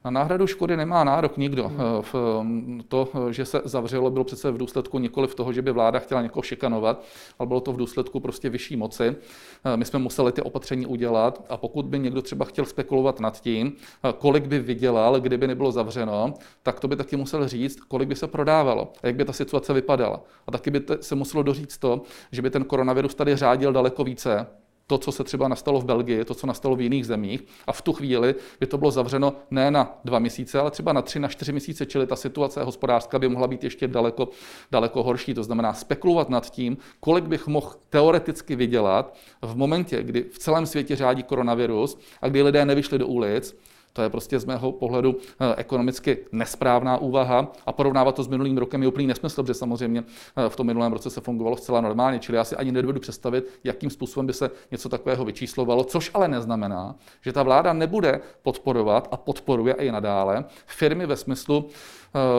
Na 0.06 0.12
náhradu 0.12 0.48
škody 0.48 0.78
nemá 0.78 1.04
nárok 1.04 1.38
nikdo. 1.38 1.68
Hmm. 1.68 2.82
To, 2.88 3.10
že 3.32 3.46
se 3.46 3.62
zavřelo, 3.66 4.10
bylo 4.12 4.24
přece 4.26 4.52
v 4.52 4.58
důsledku 4.58 5.00
nikoli 5.00 5.28
v 5.28 5.36
toho, 5.36 5.54
že 5.54 5.62
by 5.62 5.72
vláda 5.72 6.00
chtěla 6.00 6.22
někoho 6.22 6.44
šikanovat, 6.44 7.04
ale 7.40 7.48
bylo 7.48 7.62
to 7.62 7.74
v 7.74 7.78
důsledku 7.78 8.20
prostě 8.20 8.50
vyšší 8.50 8.76
moci. 8.76 9.16
Eh, 9.66 9.78
my 9.78 9.86
jsme 9.86 10.00
museli 10.00 10.32
ty 10.32 10.42
opatření 10.42 10.86
udělat 10.86 11.46
a 11.50 11.58
pokud 11.58 11.86
by 11.86 12.00
někdo 12.00 12.22
třeba 12.22 12.46
chtěl 12.46 12.66
spekulovat 12.66 13.20
nad 13.20 13.42
tím, 13.42 13.74
eh, 14.04 14.14
kolik 14.18 14.46
by 14.46 14.60
vydělal, 14.60 15.20
kdyby 15.20 15.48
nebylo 15.48 15.72
zavřeno, 15.72 16.34
tak 16.64 16.80
to 16.80 16.88
by 16.88 16.96
taky 16.96 17.16
musel 17.16 17.48
říct, 17.48 17.82
kolik 17.82 18.10
by 18.10 18.16
se 18.16 18.28
prodávalo 18.28 18.94
a 19.04 19.08
jak 19.08 19.16
by 19.16 19.26
ta 19.26 19.34
situace 19.34 19.74
vypadala. 19.74 20.22
A 20.48 20.52
taky 20.52 20.72
by 20.72 20.82
se 21.02 21.16
muselo 21.16 21.44
doříct 21.44 21.78
to, 21.82 22.02
že 22.32 22.42
by 22.42 22.50
ten 22.50 22.64
koronavirus 22.64 23.16
tady 23.16 23.36
řádil 23.36 23.74
daleko 23.74 24.04
více, 24.04 24.48
to, 24.88 24.98
co 24.98 25.12
se 25.12 25.24
třeba 25.24 25.48
nastalo 25.48 25.80
v 25.80 25.86
Belgii, 25.86 26.26
to, 26.26 26.34
co 26.34 26.48
nastalo 26.48 26.76
v 26.76 26.82
jiných 26.82 27.06
zemích. 27.06 27.44
A 27.68 27.72
v 27.72 27.82
tu 27.82 27.94
chvíli 27.94 28.36
by 28.60 28.68
to 28.68 28.78
bylo 28.78 28.92
zavřeno 28.92 29.34
ne 29.52 29.72
na 29.72 30.00
dva 30.06 30.20
měsíce, 30.20 30.60
ale 30.60 30.72
třeba 30.72 30.94
na 30.94 31.02
tři, 31.02 31.20
na 31.20 31.28
čtyři 31.28 31.52
měsíce, 31.52 31.86
čili 31.86 32.08
ta 32.08 32.16
situace 32.16 32.64
hospodářská 32.64 33.20
by 33.20 33.30
mohla 33.30 33.48
být 33.48 33.64
ještě 33.64 33.88
daleko, 33.88 34.30
daleko 34.72 35.04
horší. 35.04 35.34
To 35.34 35.44
znamená 35.44 35.74
spekulovat 35.74 36.30
nad 36.30 36.50
tím, 36.50 36.78
kolik 37.00 37.26
bych 37.26 37.48
mohl 37.48 37.72
teoreticky 37.90 38.56
vydělat 38.56 39.16
v 39.42 39.56
momentě, 39.56 40.04
kdy 40.04 40.24
v 40.24 40.40
celém 40.40 40.66
světě 40.66 40.96
řádí 40.96 41.24
koronavirus 41.24 41.98
a 42.22 42.30
kdy 42.30 42.42
lidé 42.44 42.66
nevyšli 42.66 43.00
do 43.00 43.08
ulic, 43.08 43.56
to 43.96 44.02
je 44.02 44.10
prostě 44.10 44.40
z 44.40 44.46
mého 44.46 44.72
pohledu 44.72 45.18
eh, 45.18 45.56
ekonomicky 45.58 46.18
nesprávná 46.32 46.98
úvaha 46.98 47.52
a 47.66 47.72
porovnávat 47.72 48.16
to 48.16 48.24
s 48.24 48.28
minulým 48.28 48.58
rokem 48.58 48.82
je 48.82 48.88
úplný 48.88 49.08
nesmysl, 49.08 49.44
protože 49.44 49.54
samozřejmě 49.54 50.04
eh, 50.38 50.50
v 50.50 50.56
tom 50.56 50.68
minulém 50.68 50.94
roce 50.94 51.10
se 51.10 51.22
fungovalo 51.22 51.58
zcela 51.58 51.82
normálně, 51.82 52.20
čili 52.20 52.38
já 52.38 52.44
si 52.44 52.56
ani 52.56 52.72
nedovedu 52.72 53.00
představit, 53.00 53.60
jakým 53.64 53.90
způsobem 53.90 54.28
by 54.28 54.34
se 54.34 54.52
něco 54.72 54.90
takového 54.90 55.26
vyčíslovalo, 55.26 55.84
což 55.84 56.12
ale 56.14 56.28
neznamená, 56.28 56.96
že 57.22 57.34
ta 57.34 57.44
vláda 57.44 57.74
nebude 57.74 58.22
podporovat 58.42 59.08
a 59.12 59.18
podporuje 59.18 59.74
i 59.74 59.92
nadále 59.92 60.46
firmy 60.66 61.06
ve 61.06 61.16
smyslu 61.16 61.70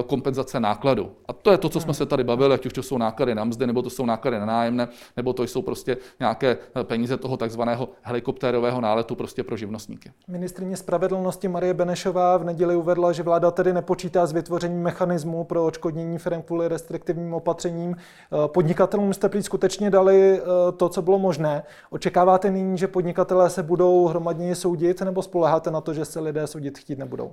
kompenzace 0.06 0.60
nákladu. 0.60 1.12
A 1.28 1.32
to 1.32 1.50
je 1.50 1.58
to, 1.58 1.68
co 1.68 1.80
jsme 1.80 1.94
se 1.94 2.06
tady 2.06 2.24
bavili, 2.24 2.54
ať 2.54 2.66
už 2.66 2.72
to 2.72 2.82
jsou 2.82 2.98
náklady 2.98 3.34
na 3.34 3.44
mzdy, 3.44 3.66
nebo 3.66 3.82
to 3.82 3.90
jsou 3.90 4.06
náklady 4.06 4.38
na 4.38 4.46
nájemné, 4.46 4.88
nebo 5.16 5.32
to 5.32 5.42
jsou 5.42 5.62
prostě 5.62 5.96
nějaké 6.20 6.58
eh, 6.76 6.84
peníze 6.84 7.16
toho 7.16 7.36
takzvaného 7.36 7.88
helikoptérového 8.02 8.80
náletu 8.80 9.14
prostě 9.14 9.44
pro 9.44 9.56
živnostníky. 9.56 10.12
Ministrině 10.28 10.76
spravedlnosti 10.76 11.48
Marie 11.48 11.74
Benešová 11.74 12.36
v 12.36 12.44
neděli 12.44 12.76
uvedla, 12.76 13.12
že 13.12 13.22
vláda 13.22 13.50
tedy 13.50 13.72
nepočítá 13.72 14.26
s 14.26 14.32
vytvořením 14.32 14.82
mechanismu 14.82 15.44
pro 15.44 15.64
odškodnění 15.64 16.18
firm 16.18 16.42
kvůli 16.42 16.68
restriktivním 16.68 17.34
opatřením. 17.34 17.96
Eh, 17.96 18.48
podnikatelům 18.48 19.14
jste 19.14 19.28
prý 19.28 19.42
skutečně 19.42 19.90
dali 19.90 20.40
to, 20.76 20.88
co 20.88 21.02
bylo 21.02 21.18
možné. 21.18 21.62
Očekáváte 21.90 22.50
nyní, 22.50 22.78
že 22.78 22.88
podnikatelé 22.88 23.50
se 23.50 23.62
budou 23.62 24.06
hromadně 24.06 24.54
soudit, 24.54 25.00
nebo 25.00 25.22
spoleháte 25.22 25.70
na 25.70 25.80
to, 25.80 25.94
že 25.94 26.04
se 26.04 26.20
lidé 26.20 26.46
soudit 26.46 26.78
chtít 26.78 26.98
nebudou? 26.98 27.32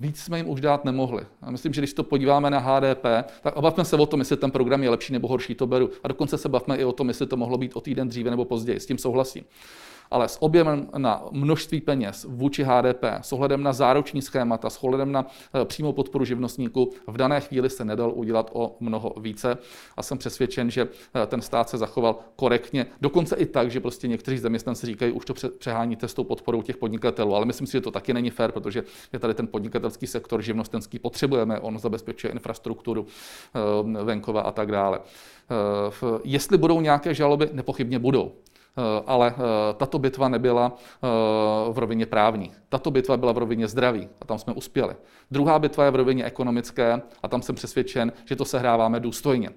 Víc 0.00 0.20
jsme 0.20 0.36
jim 0.36 0.50
už 0.50 0.60
dát 0.60 0.84
nemohli. 0.84 1.26
A 1.42 1.50
myslím, 1.50 1.72
že 1.72 1.81
když 1.82 1.94
to 1.94 2.02
podíváme 2.02 2.50
na 2.50 2.58
HDP, 2.58 3.04
tak 3.42 3.58
bavme 3.60 3.84
se 3.84 3.96
o 3.96 4.06
tom, 4.06 4.20
jestli 4.20 4.36
ten 4.36 4.50
program 4.50 4.82
je 4.82 4.90
lepší 4.90 5.12
nebo 5.12 5.28
horší, 5.28 5.54
to 5.54 5.66
beru. 5.66 5.90
A 6.04 6.08
dokonce 6.08 6.38
se 6.38 6.48
bavme 6.48 6.76
i 6.76 6.84
o 6.84 6.92
tom, 6.92 7.08
jestli 7.08 7.26
to 7.26 7.36
mohlo 7.36 7.58
být 7.58 7.76
o 7.76 7.80
týden 7.80 8.08
dříve 8.08 8.30
nebo 8.30 8.44
později. 8.44 8.80
S 8.80 8.86
tím 8.86 8.98
souhlasím 8.98 9.44
ale 10.12 10.28
s 10.28 10.42
objemem 10.42 10.88
na 10.96 11.24
množství 11.30 11.80
peněz 11.80 12.26
vůči 12.28 12.62
HDP, 12.64 13.04
s 13.20 13.32
ohledem 13.32 13.62
na 13.62 13.72
záruční 13.72 14.22
schémata, 14.22 14.70
s 14.70 14.84
ohledem 14.84 15.12
na 15.12 15.26
eh, 15.26 15.64
přímou 15.64 15.92
podporu 15.92 16.24
živnostníků, 16.24 16.90
v 17.06 17.16
dané 17.16 17.40
chvíli 17.40 17.70
se 17.70 17.84
nedal 17.84 18.12
udělat 18.14 18.50
o 18.52 18.76
mnoho 18.80 19.14
více 19.20 19.58
a 19.96 20.02
jsem 20.02 20.18
přesvědčen, 20.18 20.70
že 20.70 20.88
eh, 21.14 21.26
ten 21.26 21.40
stát 21.40 21.68
se 21.68 21.78
zachoval 21.78 22.18
korektně, 22.36 22.86
dokonce 23.00 23.36
i 23.36 23.46
tak, 23.46 23.70
že 23.70 23.80
prostě 23.80 24.08
někteří 24.08 24.38
zaměstnanci 24.38 24.86
říkají, 24.86 25.12
už 25.12 25.24
to 25.24 25.34
přeháníte 25.58 26.08
s 26.08 26.14
tou 26.14 26.24
podporou 26.24 26.62
těch 26.62 26.76
podnikatelů, 26.76 27.34
ale 27.34 27.46
myslím 27.46 27.66
si, 27.66 27.72
že 27.72 27.80
to 27.80 27.90
taky 27.90 28.14
není 28.14 28.30
fér, 28.30 28.52
protože 28.52 28.84
je 29.12 29.18
tady 29.18 29.34
ten 29.34 29.46
podnikatelský 29.46 30.06
sektor 30.06 30.42
živnostenský, 30.42 30.98
potřebujeme, 30.98 31.60
on 31.60 31.78
zabezpečuje 31.78 32.32
infrastrukturu 32.32 33.06
eh, 33.54 34.04
venkova 34.04 34.40
a 34.40 34.52
tak 34.52 34.70
dále. 34.70 35.00
Jestli 36.24 36.58
budou 36.58 36.80
nějaké 36.80 37.14
žaloby, 37.14 37.48
nepochybně 37.52 37.98
budou. 37.98 38.32
Eh, 38.76 39.02
ale 39.06 39.34
eh, 39.36 39.74
tato 39.76 39.98
bitva 39.98 40.28
nebyla 40.28 40.72
eh, 40.72 41.08
v 41.72 41.78
rovině 41.78 42.06
právní. 42.06 42.52
Tato 42.68 42.90
bitva 42.90 43.16
byla 43.16 43.32
v 43.32 43.38
rovině 43.38 43.68
zdraví 43.68 44.08
a 44.20 44.24
tam 44.24 44.38
jsme 44.38 44.52
uspěli. 44.52 44.94
Druhá 45.30 45.58
bitva 45.58 45.84
je 45.84 45.90
v 45.90 45.96
rovině 45.96 46.24
ekonomické 46.24 47.02
a 47.22 47.28
tam 47.28 47.42
jsem 47.42 47.54
přesvědčen, 47.54 48.12
že 48.24 48.36
to 48.36 48.44
sehráváme 48.44 49.00
důstojně. 49.00 49.50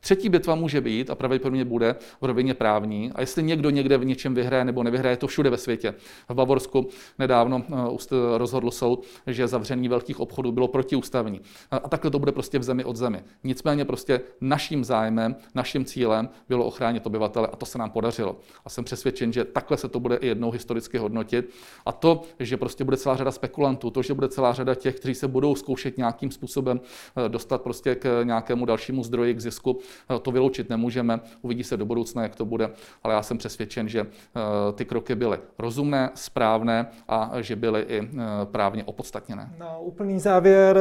Třetí 0.00 0.28
bitva 0.28 0.54
může 0.54 0.80
být 0.80 1.10
a 1.10 1.14
pravděpodobně 1.14 1.64
bude 1.64 1.96
v 2.20 2.24
rovině 2.24 2.54
právní. 2.54 3.12
A 3.14 3.20
jestli 3.20 3.42
někdo 3.42 3.70
někde 3.70 3.98
v 3.98 4.04
něčem 4.04 4.34
vyhraje 4.34 4.64
nebo 4.64 4.82
nevyhraje, 4.82 5.16
to 5.16 5.26
všude 5.26 5.50
ve 5.50 5.56
světě. 5.56 5.94
V 6.28 6.34
Bavorsku 6.34 6.88
nedávno 7.18 7.64
eh, 7.68 8.38
rozhodl 8.38 8.70
soud, 8.70 9.06
že 9.26 9.48
zavření 9.48 9.88
velkých 9.88 10.20
obchodů 10.20 10.52
bylo 10.52 10.68
protiústavní. 10.68 11.40
A 11.70 11.88
takhle 11.88 12.10
to 12.10 12.18
bude 12.18 12.32
prostě 12.32 12.58
v 12.58 12.62
zemi 12.62 12.84
od 12.84 12.96
zemi. 12.96 13.22
Nicméně 13.44 13.84
prostě 13.84 14.20
naším 14.40 14.84
zájmem, 14.84 15.36
naším 15.54 15.84
cílem 15.84 16.28
bylo 16.48 16.64
ochránit 16.64 17.06
obyvatele 17.06 17.48
a 17.52 17.56
to 17.56 17.66
se 17.66 17.78
nám 17.78 17.90
podařilo. 17.90 18.36
A 18.64 18.70
jsem 18.70 18.84
přesvědčen, 18.84 19.32
že 19.32 19.44
takhle 19.44 19.76
se 19.76 19.88
to 19.88 20.00
bude 20.00 20.16
i 20.16 20.26
jednou 20.26 20.50
historicky 20.50 20.98
hodnotit. 20.98 21.50
A 21.86 21.92
to, 21.92 22.22
že 22.38 22.56
prostě 22.56 22.84
bude 22.84 22.96
celá 22.96 23.16
řada 23.16 23.30
spekulantů, 23.30 23.90
to, 23.90 24.02
že 24.02 24.14
bude 24.14 24.28
celá 24.28 24.52
řada 24.52 24.74
těch, 24.74 24.96
kteří 24.96 25.14
se 25.14 25.28
budou 25.28 25.54
zkoušet 25.54 25.98
nějakým 25.98 26.30
způsobem 26.30 26.80
eh, 27.16 27.28
dostat 27.28 27.62
prostě 27.62 27.94
k 27.94 28.22
nějakému 28.24 28.64
dalšímu 28.64 29.04
zdroji 29.04 29.34
k 29.34 29.40
zisku, 29.40 29.80
to 30.22 30.30
vyloučit 30.30 30.70
nemůžeme, 30.70 31.20
uvidí 31.42 31.64
se 31.64 31.76
do 31.76 31.84
budoucna, 31.84 32.22
jak 32.22 32.36
to 32.36 32.44
bude, 32.44 32.70
ale 33.02 33.14
já 33.14 33.22
jsem 33.22 33.38
přesvědčen, 33.38 33.88
že 33.88 34.06
ty 34.74 34.84
kroky 34.84 35.14
byly 35.14 35.38
rozumné, 35.58 36.10
správné 36.14 36.86
a 37.08 37.30
že 37.40 37.56
byly 37.56 37.84
i 37.88 38.10
právně 38.44 38.84
opodstatněné. 38.84 39.52
Na 39.58 39.78
úplný 39.78 40.20
závěr 40.20 40.78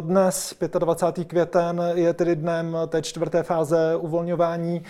dnes, 0.00 0.54
25. 0.78 1.24
květen, 1.24 1.82
je 1.94 2.12
tedy 2.12 2.36
dnem 2.36 2.76
té 2.88 3.02
čtvrté 3.02 3.42
fáze 3.42 3.96
uvolňování. 3.96 4.82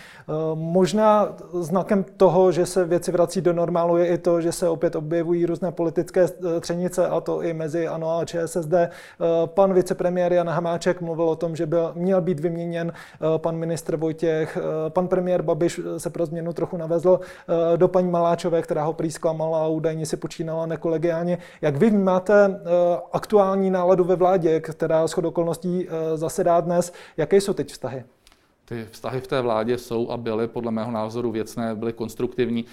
Možná 0.54 1.28
znakem 1.52 2.04
toho, 2.16 2.52
že 2.52 2.66
se 2.66 2.84
věci 2.84 3.12
vrací 3.12 3.40
do 3.40 3.52
normálu, 3.52 3.96
je 3.96 4.06
i 4.06 4.18
to, 4.18 4.40
že 4.40 4.52
se 4.52 4.68
opět 4.68 4.96
objevují 4.96 5.46
různé 5.46 5.72
politické 5.72 6.28
třenice, 6.60 7.08
a 7.08 7.20
to 7.20 7.42
i 7.42 7.54
mezi 7.54 7.88
ANO 7.88 8.18
a 8.18 8.24
ČSSD. 8.24 8.74
Pan 9.46 9.74
vicepremiér 9.74 10.32
Jan 10.32 10.48
Hamáček 10.48 11.00
mluvil 11.00 11.28
o 11.28 11.36
tom, 11.36 11.56
že 11.56 11.66
byl, 11.66 11.92
měl 11.94 12.20
být 12.20 12.40
vyměněn 12.40 12.92
pan 13.36 13.56
ministr 13.62 13.96
Vojtěch. 13.96 14.58
Pan 14.88 15.08
premiér 15.08 15.42
Babiš 15.42 15.80
se 15.98 16.10
pro 16.10 16.26
změnu 16.26 16.52
trochu 16.52 16.76
navezl 16.76 17.20
do 17.76 17.88
paní 17.88 18.10
Maláčové, 18.10 18.62
která 18.62 18.84
ho 18.84 18.92
prý 18.92 19.10
zklamala 19.10 19.64
a 19.64 19.66
údajně 19.66 20.06
si 20.06 20.16
počínala 20.16 20.66
nekolegiálně. 20.66 21.38
Jak 21.62 21.76
vy 21.76 21.90
vnímáte 21.90 22.60
aktuální 23.12 23.70
náladu 23.70 24.04
ve 24.04 24.16
vládě, 24.16 24.60
která 24.60 25.06
shodou 25.06 25.28
okolností 25.28 25.88
zasedá 26.14 26.60
dnes? 26.60 26.92
Jaké 27.16 27.36
jsou 27.36 27.52
teď 27.52 27.68
vztahy? 27.68 28.04
Ty 28.64 28.86
vztahy 28.90 29.20
v 29.20 29.26
té 29.26 29.40
vládě 29.40 29.78
jsou 29.78 30.10
a 30.10 30.16
byly 30.16 30.48
podle 30.48 30.70
mého 30.70 30.90
názoru 30.90 31.30
věcné, 31.30 31.74
byly 31.74 31.92
konstruktivní. 31.92 32.64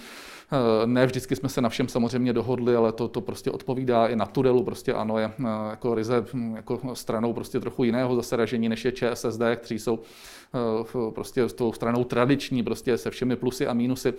Eh, 0.52 0.88
ne 0.88 1.06
vždycky 1.06 1.36
jsme 1.36 1.50
se 1.50 1.62
na 1.62 1.70
všem 1.70 1.88
samozřejmě 1.88 2.34
dohodli, 2.34 2.76
ale 2.76 2.91
to, 2.91 3.08
to 3.08 3.22
prostě 3.22 3.52
odpovídá 3.52 4.08
i 4.08 4.16
na 4.16 4.26
Tudelu, 4.26 4.64
prostě 4.64 4.93
ano, 4.93 5.18
je 5.18 5.32
eh, 5.39 5.43
jako 5.70 5.95
ryze 5.95 6.26
hm, 6.34 6.56
jako 6.56 6.80
stranou 6.93 7.34
prostě 7.34 7.60
trochu 7.60 7.84
jiného 7.84 8.16
zaseražení, 8.16 8.70
než 8.70 8.86
je 8.86 8.91
ČSSD, 8.91 9.41
kteří 9.56 9.80
jsou 9.80 10.00
eh, 10.00 11.12
prostě 11.12 11.43
s 11.43 11.54
tou 11.54 11.74
stranou 11.74 12.04
tradiční, 12.04 12.64
prostě 12.64 12.97
se 12.97 13.10
všemi 13.10 13.36
plusy 13.36 13.68
a 13.68 13.74
mínusy 13.74 14.14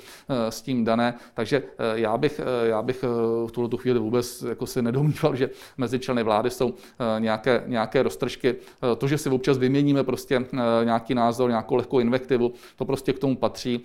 s 0.48 0.62
tím 0.62 0.84
dané. 0.84 1.14
Takže 1.34 1.62
já 1.94 2.18
bych, 2.18 2.40
já 2.62 2.82
bych 2.82 3.04
v 3.46 3.50
tuhle 3.52 3.70
chvíli 3.76 3.98
vůbec 3.98 4.42
jako 4.42 4.66
si 4.66 4.82
nedomníval, 4.82 5.36
že 5.36 5.50
mezi 5.78 5.98
členy 5.98 6.22
vlády 6.22 6.50
jsou 6.50 6.74
nějaké, 7.18 7.64
nějaké 7.66 8.02
roztržky. 8.02 8.54
To, 8.98 9.08
že 9.08 9.18
si 9.18 9.28
občas 9.30 9.58
vyměníme 9.58 10.04
prostě 10.04 10.44
nějaký 10.84 11.14
názor, 11.14 11.50
nějakou 11.50 11.74
lehkou 11.74 12.00
invektivu, 12.00 12.52
to 12.76 12.84
prostě 12.84 13.12
k 13.12 13.18
tomu 13.18 13.36
patří. 13.36 13.80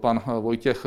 Pan 0.00 0.22
Vojtěch 0.40 0.86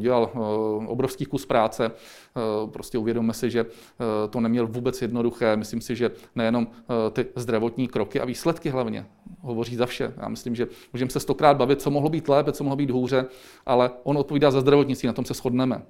udělal 0.00 0.30
eh, 0.34 0.38
obrovský 0.86 1.24
kus 1.24 1.46
práce. 1.46 1.90
Eh, 1.90 2.70
prostě 2.70 2.98
uvědomme 2.98 3.34
si, 3.34 3.50
že 3.50 3.60
eh, 3.60 4.28
to 4.28 4.40
neměl 4.40 4.66
vůbec 4.66 5.02
jednoduché. 5.02 5.56
Myslím 5.56 5.80
si, 5.80 5.96
že 5.96 6.10
nejenom 6.34 6.66
ty 7.12 7.26
zdravotní 7.36 7.88
kroky 7.88 8.20
a 8.20 8.24
výsledky 8.24 8.70
hlavně 8.70 9.06
hovoří 9.40 9.76
za 9.76 9.86
vše. 9.86 10.14
Já 10.16 10.28
myslím, 10.28 10.54
že 10.54 10.68
můžeme 10.92 11.10
se 11.10 11.20
stokrát 11.20 11.56
bavit, 11.56 11.80
co 11.80 11.90
mohlo 11.90 12.08
být 12.08 12.28
lépe, 12.28 12.52
co 12.52 12.64
mohlo 12.64 12.76
být 12.76 12.90
hůře, 12.90 13.26
ale 13.66 13.90
on 14.02 14.18
odpovídá 14.18 14.50
za 14.50 14.60
zdravotnictví, 14.60 15.06
na 15.06 15.12
tom 15.12 15.24
se 15.24 15.34
shodneme. 15.34 15.82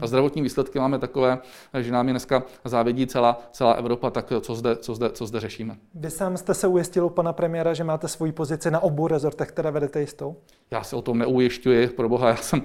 A 0.00 0.06
zdravotní 0.06 0.42
výsledky 0.42 0.78
máme 0.78 0.98
takové, 0.98 1.38
že 1.80 1.92
nám 1.92 2.08
je 2.08 2.12
dneska 2.12 2.42
závědí 2.64 3.06
celá, 3.06 3.38
celá 3.52 3.72
Evropa, 3.72 4.10
tak 4.10 4.32
co 4.40 4.54
zde, 4.54 4.76
co, 4.76 4.94
zde, 4.94 5.10
co 5.10 5.26
zde 5.26 5.40
řešíme. 5.40 5.76
Vy 5.94 6.10
sám 6.10 6.36
jste 6.36 6.54
se 6.54 6.66
ujistil 6.66 7.06
u 7.06 7.10
pana 7.10 7.32
premiéra, 7.32 7.74
že 7.74 7.84
máte 7.84 8.08
svoji 8.08 8.32
pozici 8.32 8.70
na 8.70 8.80
obou 8.80 9.06
rezortech, 9.06 9.48
které 9.48 9.70
vedete 9.70 10.00
jistou? 10.00 10.36
Já 10.70 10.82
se 10.82 10.96
o 10.96 11.02
tom 11.02 11.18
neujišťuji, 11.18 11.88
pro 11.88 12.08
boha, 12.08 12.28
já 12.28 12.36
jsem 12.36 12.62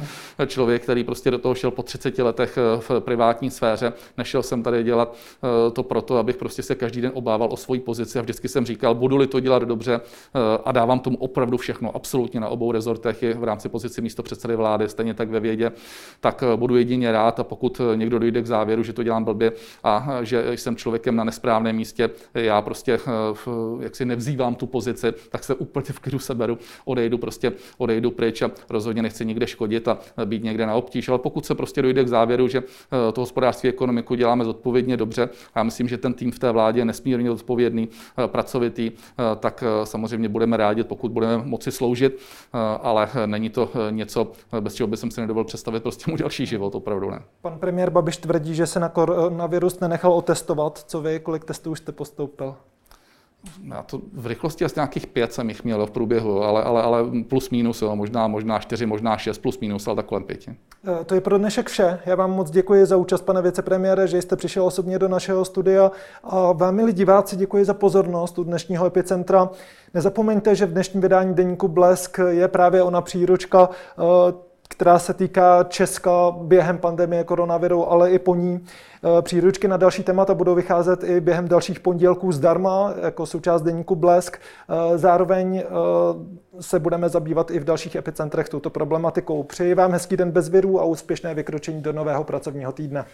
člověk, 0.48 0.84
který 0.84 1.04
prostě 1.04 1.32
do 1.32 1.38
toho 1.38 1.56
šel 1.56 1.72
po 1.72 1.84
30 1.84 2.18
letech 2.18 2.58
eh, 2.58 2.82
v 2.82 3.00
privátní 3.00 3.52
sféře. 3.52 3.94
Nešel 4.18 4.44
jsem 4.44 4.64
tady 4.64 4.84
dělat 4.84 5.16
eh, 5.16 5.72
to 5.72 5.84
proto, 5.84 6.18
abych 6.18 6.38
prostě 6.38 6.64
se 6.64 6.76
každý 6.76 7.02
den 7.02 7.12
obával 7.14 7.50
o 7.52 7.58
svoji 7.58 7.80
pozici 7.80 8.20
a 8.20 8.22
vždycky 8.22 8.48
jsem 8.48 8.66
říkal, 8.66 8.96
budu-li 8.96 9.28
to 9.28 9.40
dělat 9.40 9.64
dobře 9.64 9.94
eh, 9.96 10.40
a 10.66 10.72
dávám 10.72 11.00
tomu 11.00 11.18
opravdu 11.18 11.58
všechno, 11.58 11.96
absolutně 11.96 12.40
na 12.40 12.48
obou 12.48 12.72
rezortech 12.72 13.24
i 13.24 13.34
v 13.34 13.44
rámci 13.44 13.70
pozici 13.70 14.02
místo 14.02 14.24
předsedy 14.24 14.56
vlády, 14.56 14.90
stejně 14.90 15.14
tak 15.14 15.30
ve 15.30 15.40
vědě, 15.40 15.72
tak 16.20 16.44
budu 16.56 16.76
jedině 16.76 17.12
rád 17.12 17.23
a 17.28 17.44
pokud 17.44 17.82
někdo 17.96 18.20
dojde 18.20 18.42
k 18.42 18.48
závěru, 18.48 18.84
že 18.84 18.94
to 18.94 19.04
dělám 19.04 19.24
blbě 19.24 19.52
a 19.84 20.18
že 20.22 20.52
jsem 20.56 20.76
člověkem 20.76 21.16
na 21.16 21.24
nesprávném 21.24 21.76
místě, 21.76 22.10
já 22.34 22.62
prostě 22.62 23.00
jak 23.80 23.96
si 23.96 24.06
nevzývám 24.06 24.56
tu 24.56 24.68
pozici, 24.68 25.14
tak 25.30 25.44
se 25.44 25.56
úplně 25.56 25.86
v 25.92 26.00
klidu 26.00 26.20
seberu, 26.20 26.58
odejdu 26.86 27.18
prostě, 27.18 27.52
odejdu 27.78 28.12
pryč 28.12 28.42
a 28.42 28.52
rozhodně 28.70 29.02
nechci 29.02 29.26
nikde 29.26 29.48
škodit 29.48 29.88
a 29.88 29.98
být 30.26 30.44
někde 30.44 30.66
na 30.66 30.76
obtíž. 30.76 31.10
Ale 31.10 31.20
pokud 31.20 31.46
se 31.46 31.56
prostě 31.56 31.82
dojde 31.82 32.04
k 32.04 32.08
závěru, 32.08 32.48
že 32.48 32.60
eh, 32.60 33.12
to 33.12 33.22
hospodářství 33.22 33.70
ekonomiku 33.70 34.16
děláme 34.16 34.46
zodpovědně 34.46 34.98
dobře, 34.98 35.30
a 35.54 35.60
já 35.60 35.64
myslím, 35.64 35.88
že 35.88 35.98
ten 35.98 36.14
tým 36.14 36.32
v 36.32 36.40
té 36.40 36.52
vládě 36.52 36.82
je 36.82 36.86
nesmírně 36.86 37.32
odpovědný, 37.32 37.90
eh, 37.90 38.28
pracovitý, 38.28 38.92
eh, 38.92 39.36
tak 39.40 39.64
samozřejmě 39.84 40.30
budeme 40.30 40.58
rádi, 40.58 40.84
pokud 40.84 41.12
budeme 41.12 41.38
moci 41.46 41.72
sloužit, 41.72 42.20
ale 42.82 43.10
není 43.26 43.50
to 43.50 43.72
něco, 43.90 44.32
bez 44.60 44.76
čeho 44.76 44.88
by 44.88 44.98
jsem 44.98 45.12
si 45.12 45.22
nedovolil 45.22 45.46
představit 45.46 45.84
prostě 45.84 46.12
mu 46.12 46.18
další 46.18 46.46
život, 46.46 46.76
opravdu 46.76 47.03
ne. 47.12 47.22
Pan 47.42 47.60
premiér 47.60 47.90
Babiš 47.90 48.18
tvrdí, 48.18 48.56
že 48.56 48.68
se 48.68 48.80
na 48.80 48.90
koronavirus 48.90 49.80
nenechal 49.80 50.14
otestovat. 50.14 50.84
Co 50.88 51.02
vy, 51.02 51.20
kolik 51.20 51.46
testů 51.46 51.72
už 51.72 51.80
jste 51.80 51.92
postoupil? 51.92 52.56
já 53.74 53.84
to 53.84 54.02
v 54.14 54.28
rychlosti 54.28 54.66
asi 54.66 54.74
nějakých 54.78 55.08
pět 55.08 55.34
jsem 55.34 55.50
jich 55.50 55.64
měl 55.64 55.86
v 55.86 55.92
průběhu, 55.92 56.44
ale, 56.44 56.64
ale, 56.64 56.84
ale 56.84 57.00
plus 57.30 57.50
minus, 57.50 57.82
jo, 57.82 57.96
možná, 57.96 58.28
možná 58.28 58.60
čtyři, 58.60 58.86
možná 58.86 59.18
šest 59.18 59.38
plus 59.38 59.60
minus, 59.60 59.88
ale 59.88 59.96
tak 59.96 60.06
kolem 60.06 60.24
pěti. 60.24 60.56
Eh, 61.02 61.04
to 61.04 61.16
je 61.16 61.22
pro 61.22 61.38
dnešek 61.38 61.70
vše. 61.70 62.00
Já 62.06 62.16
vám 62.16 62.32
moc 62.32 62.50
děkuji 62.52 62.86
za 62.86 62.98
účast, 62.98 63.22
pane 63.22 63.42
vicepremiére, 63.42 64.08
že 64.08 64.22
jste 64.22 64.36
přišel 64.36 64.66
osobně 64.66 65.00
do 65.00 65.08
našeho 65.08 65.46
studia. 65.46 65.92
A 66.24 66.52
vám, 66.52 66.76
milí 66.76 66.94
diváci, 66.94 67.36
děkuji 67.36 67.66
za 67.66 67.74
pozornost 67.74 68.40
u 68.40 68.44
dnešního 68.44 68.86
epicentra. 68.86 69.50
Nezapomeňte, 69.94 70.56
že 70.56 70.66
v 70.66 70.74
dnešním 70.74 71.02
vydání 71.02 71.34
deníku 71.34 71.68
Blesk 71.68 72.20
je 72.28 72.48
právě 72.48 72.84
ona 72.84 73.02
příručka 73.02 73.70
eh, 73.70 74.53
která 74.74 75.00
se 75.00 75.14
týká 75.14 75.64
Česka 75.64 76.32
během 76.32 76.78
pandemie 76.78 77.24
koronaviru, 77.24 77.92
ale 77.92 78.12
i 78.12 78.20
po 78.20 78.36
ní. 78.36 78.66
E, 79.18 79.22
příručky 79.22 79.68
na 79.68 79.78
další 79.78 80.04
témata 80.04 80.34
budou 80.34 80.56
vycházet 80.56 81.04
i 81.04 81.22
během 81.22 81.48
dalších 81.48 81.80
pondělků 81.80 82.32
zdarma, 82.32 82.94
jako 83.02 83.26
součást 83.26 83.62
deníku 83.62 83.96
Blesk. 83.96 84.38
E, 84.38 84.98
zároveň 84.98 85.58
e, 85.58 85.64
se 86.60 86.80
budeme 86.80 87.10
zabývat 87.10 87.52
i 87.52 87.60
v 87.60 87.64
dalších 87.64 87.96
epicentrech 87.96 88.50
touto 88.50 88.70
problematikou. 88.70 89.44
Přeji 89.44 89.76
vám 89.76 89.92
hezký 89.92 90.18
den 90.18 90.32
bez 90.32 90.50
virů 90.50 90.82
a 90.82 90.84
úspěšné 90.84 91.34
vykročení 91.34 91.82
do 91.82 91.94
nového 91.94 92.24
pracovního 92.24 92.72
týdne. 92.72 93.06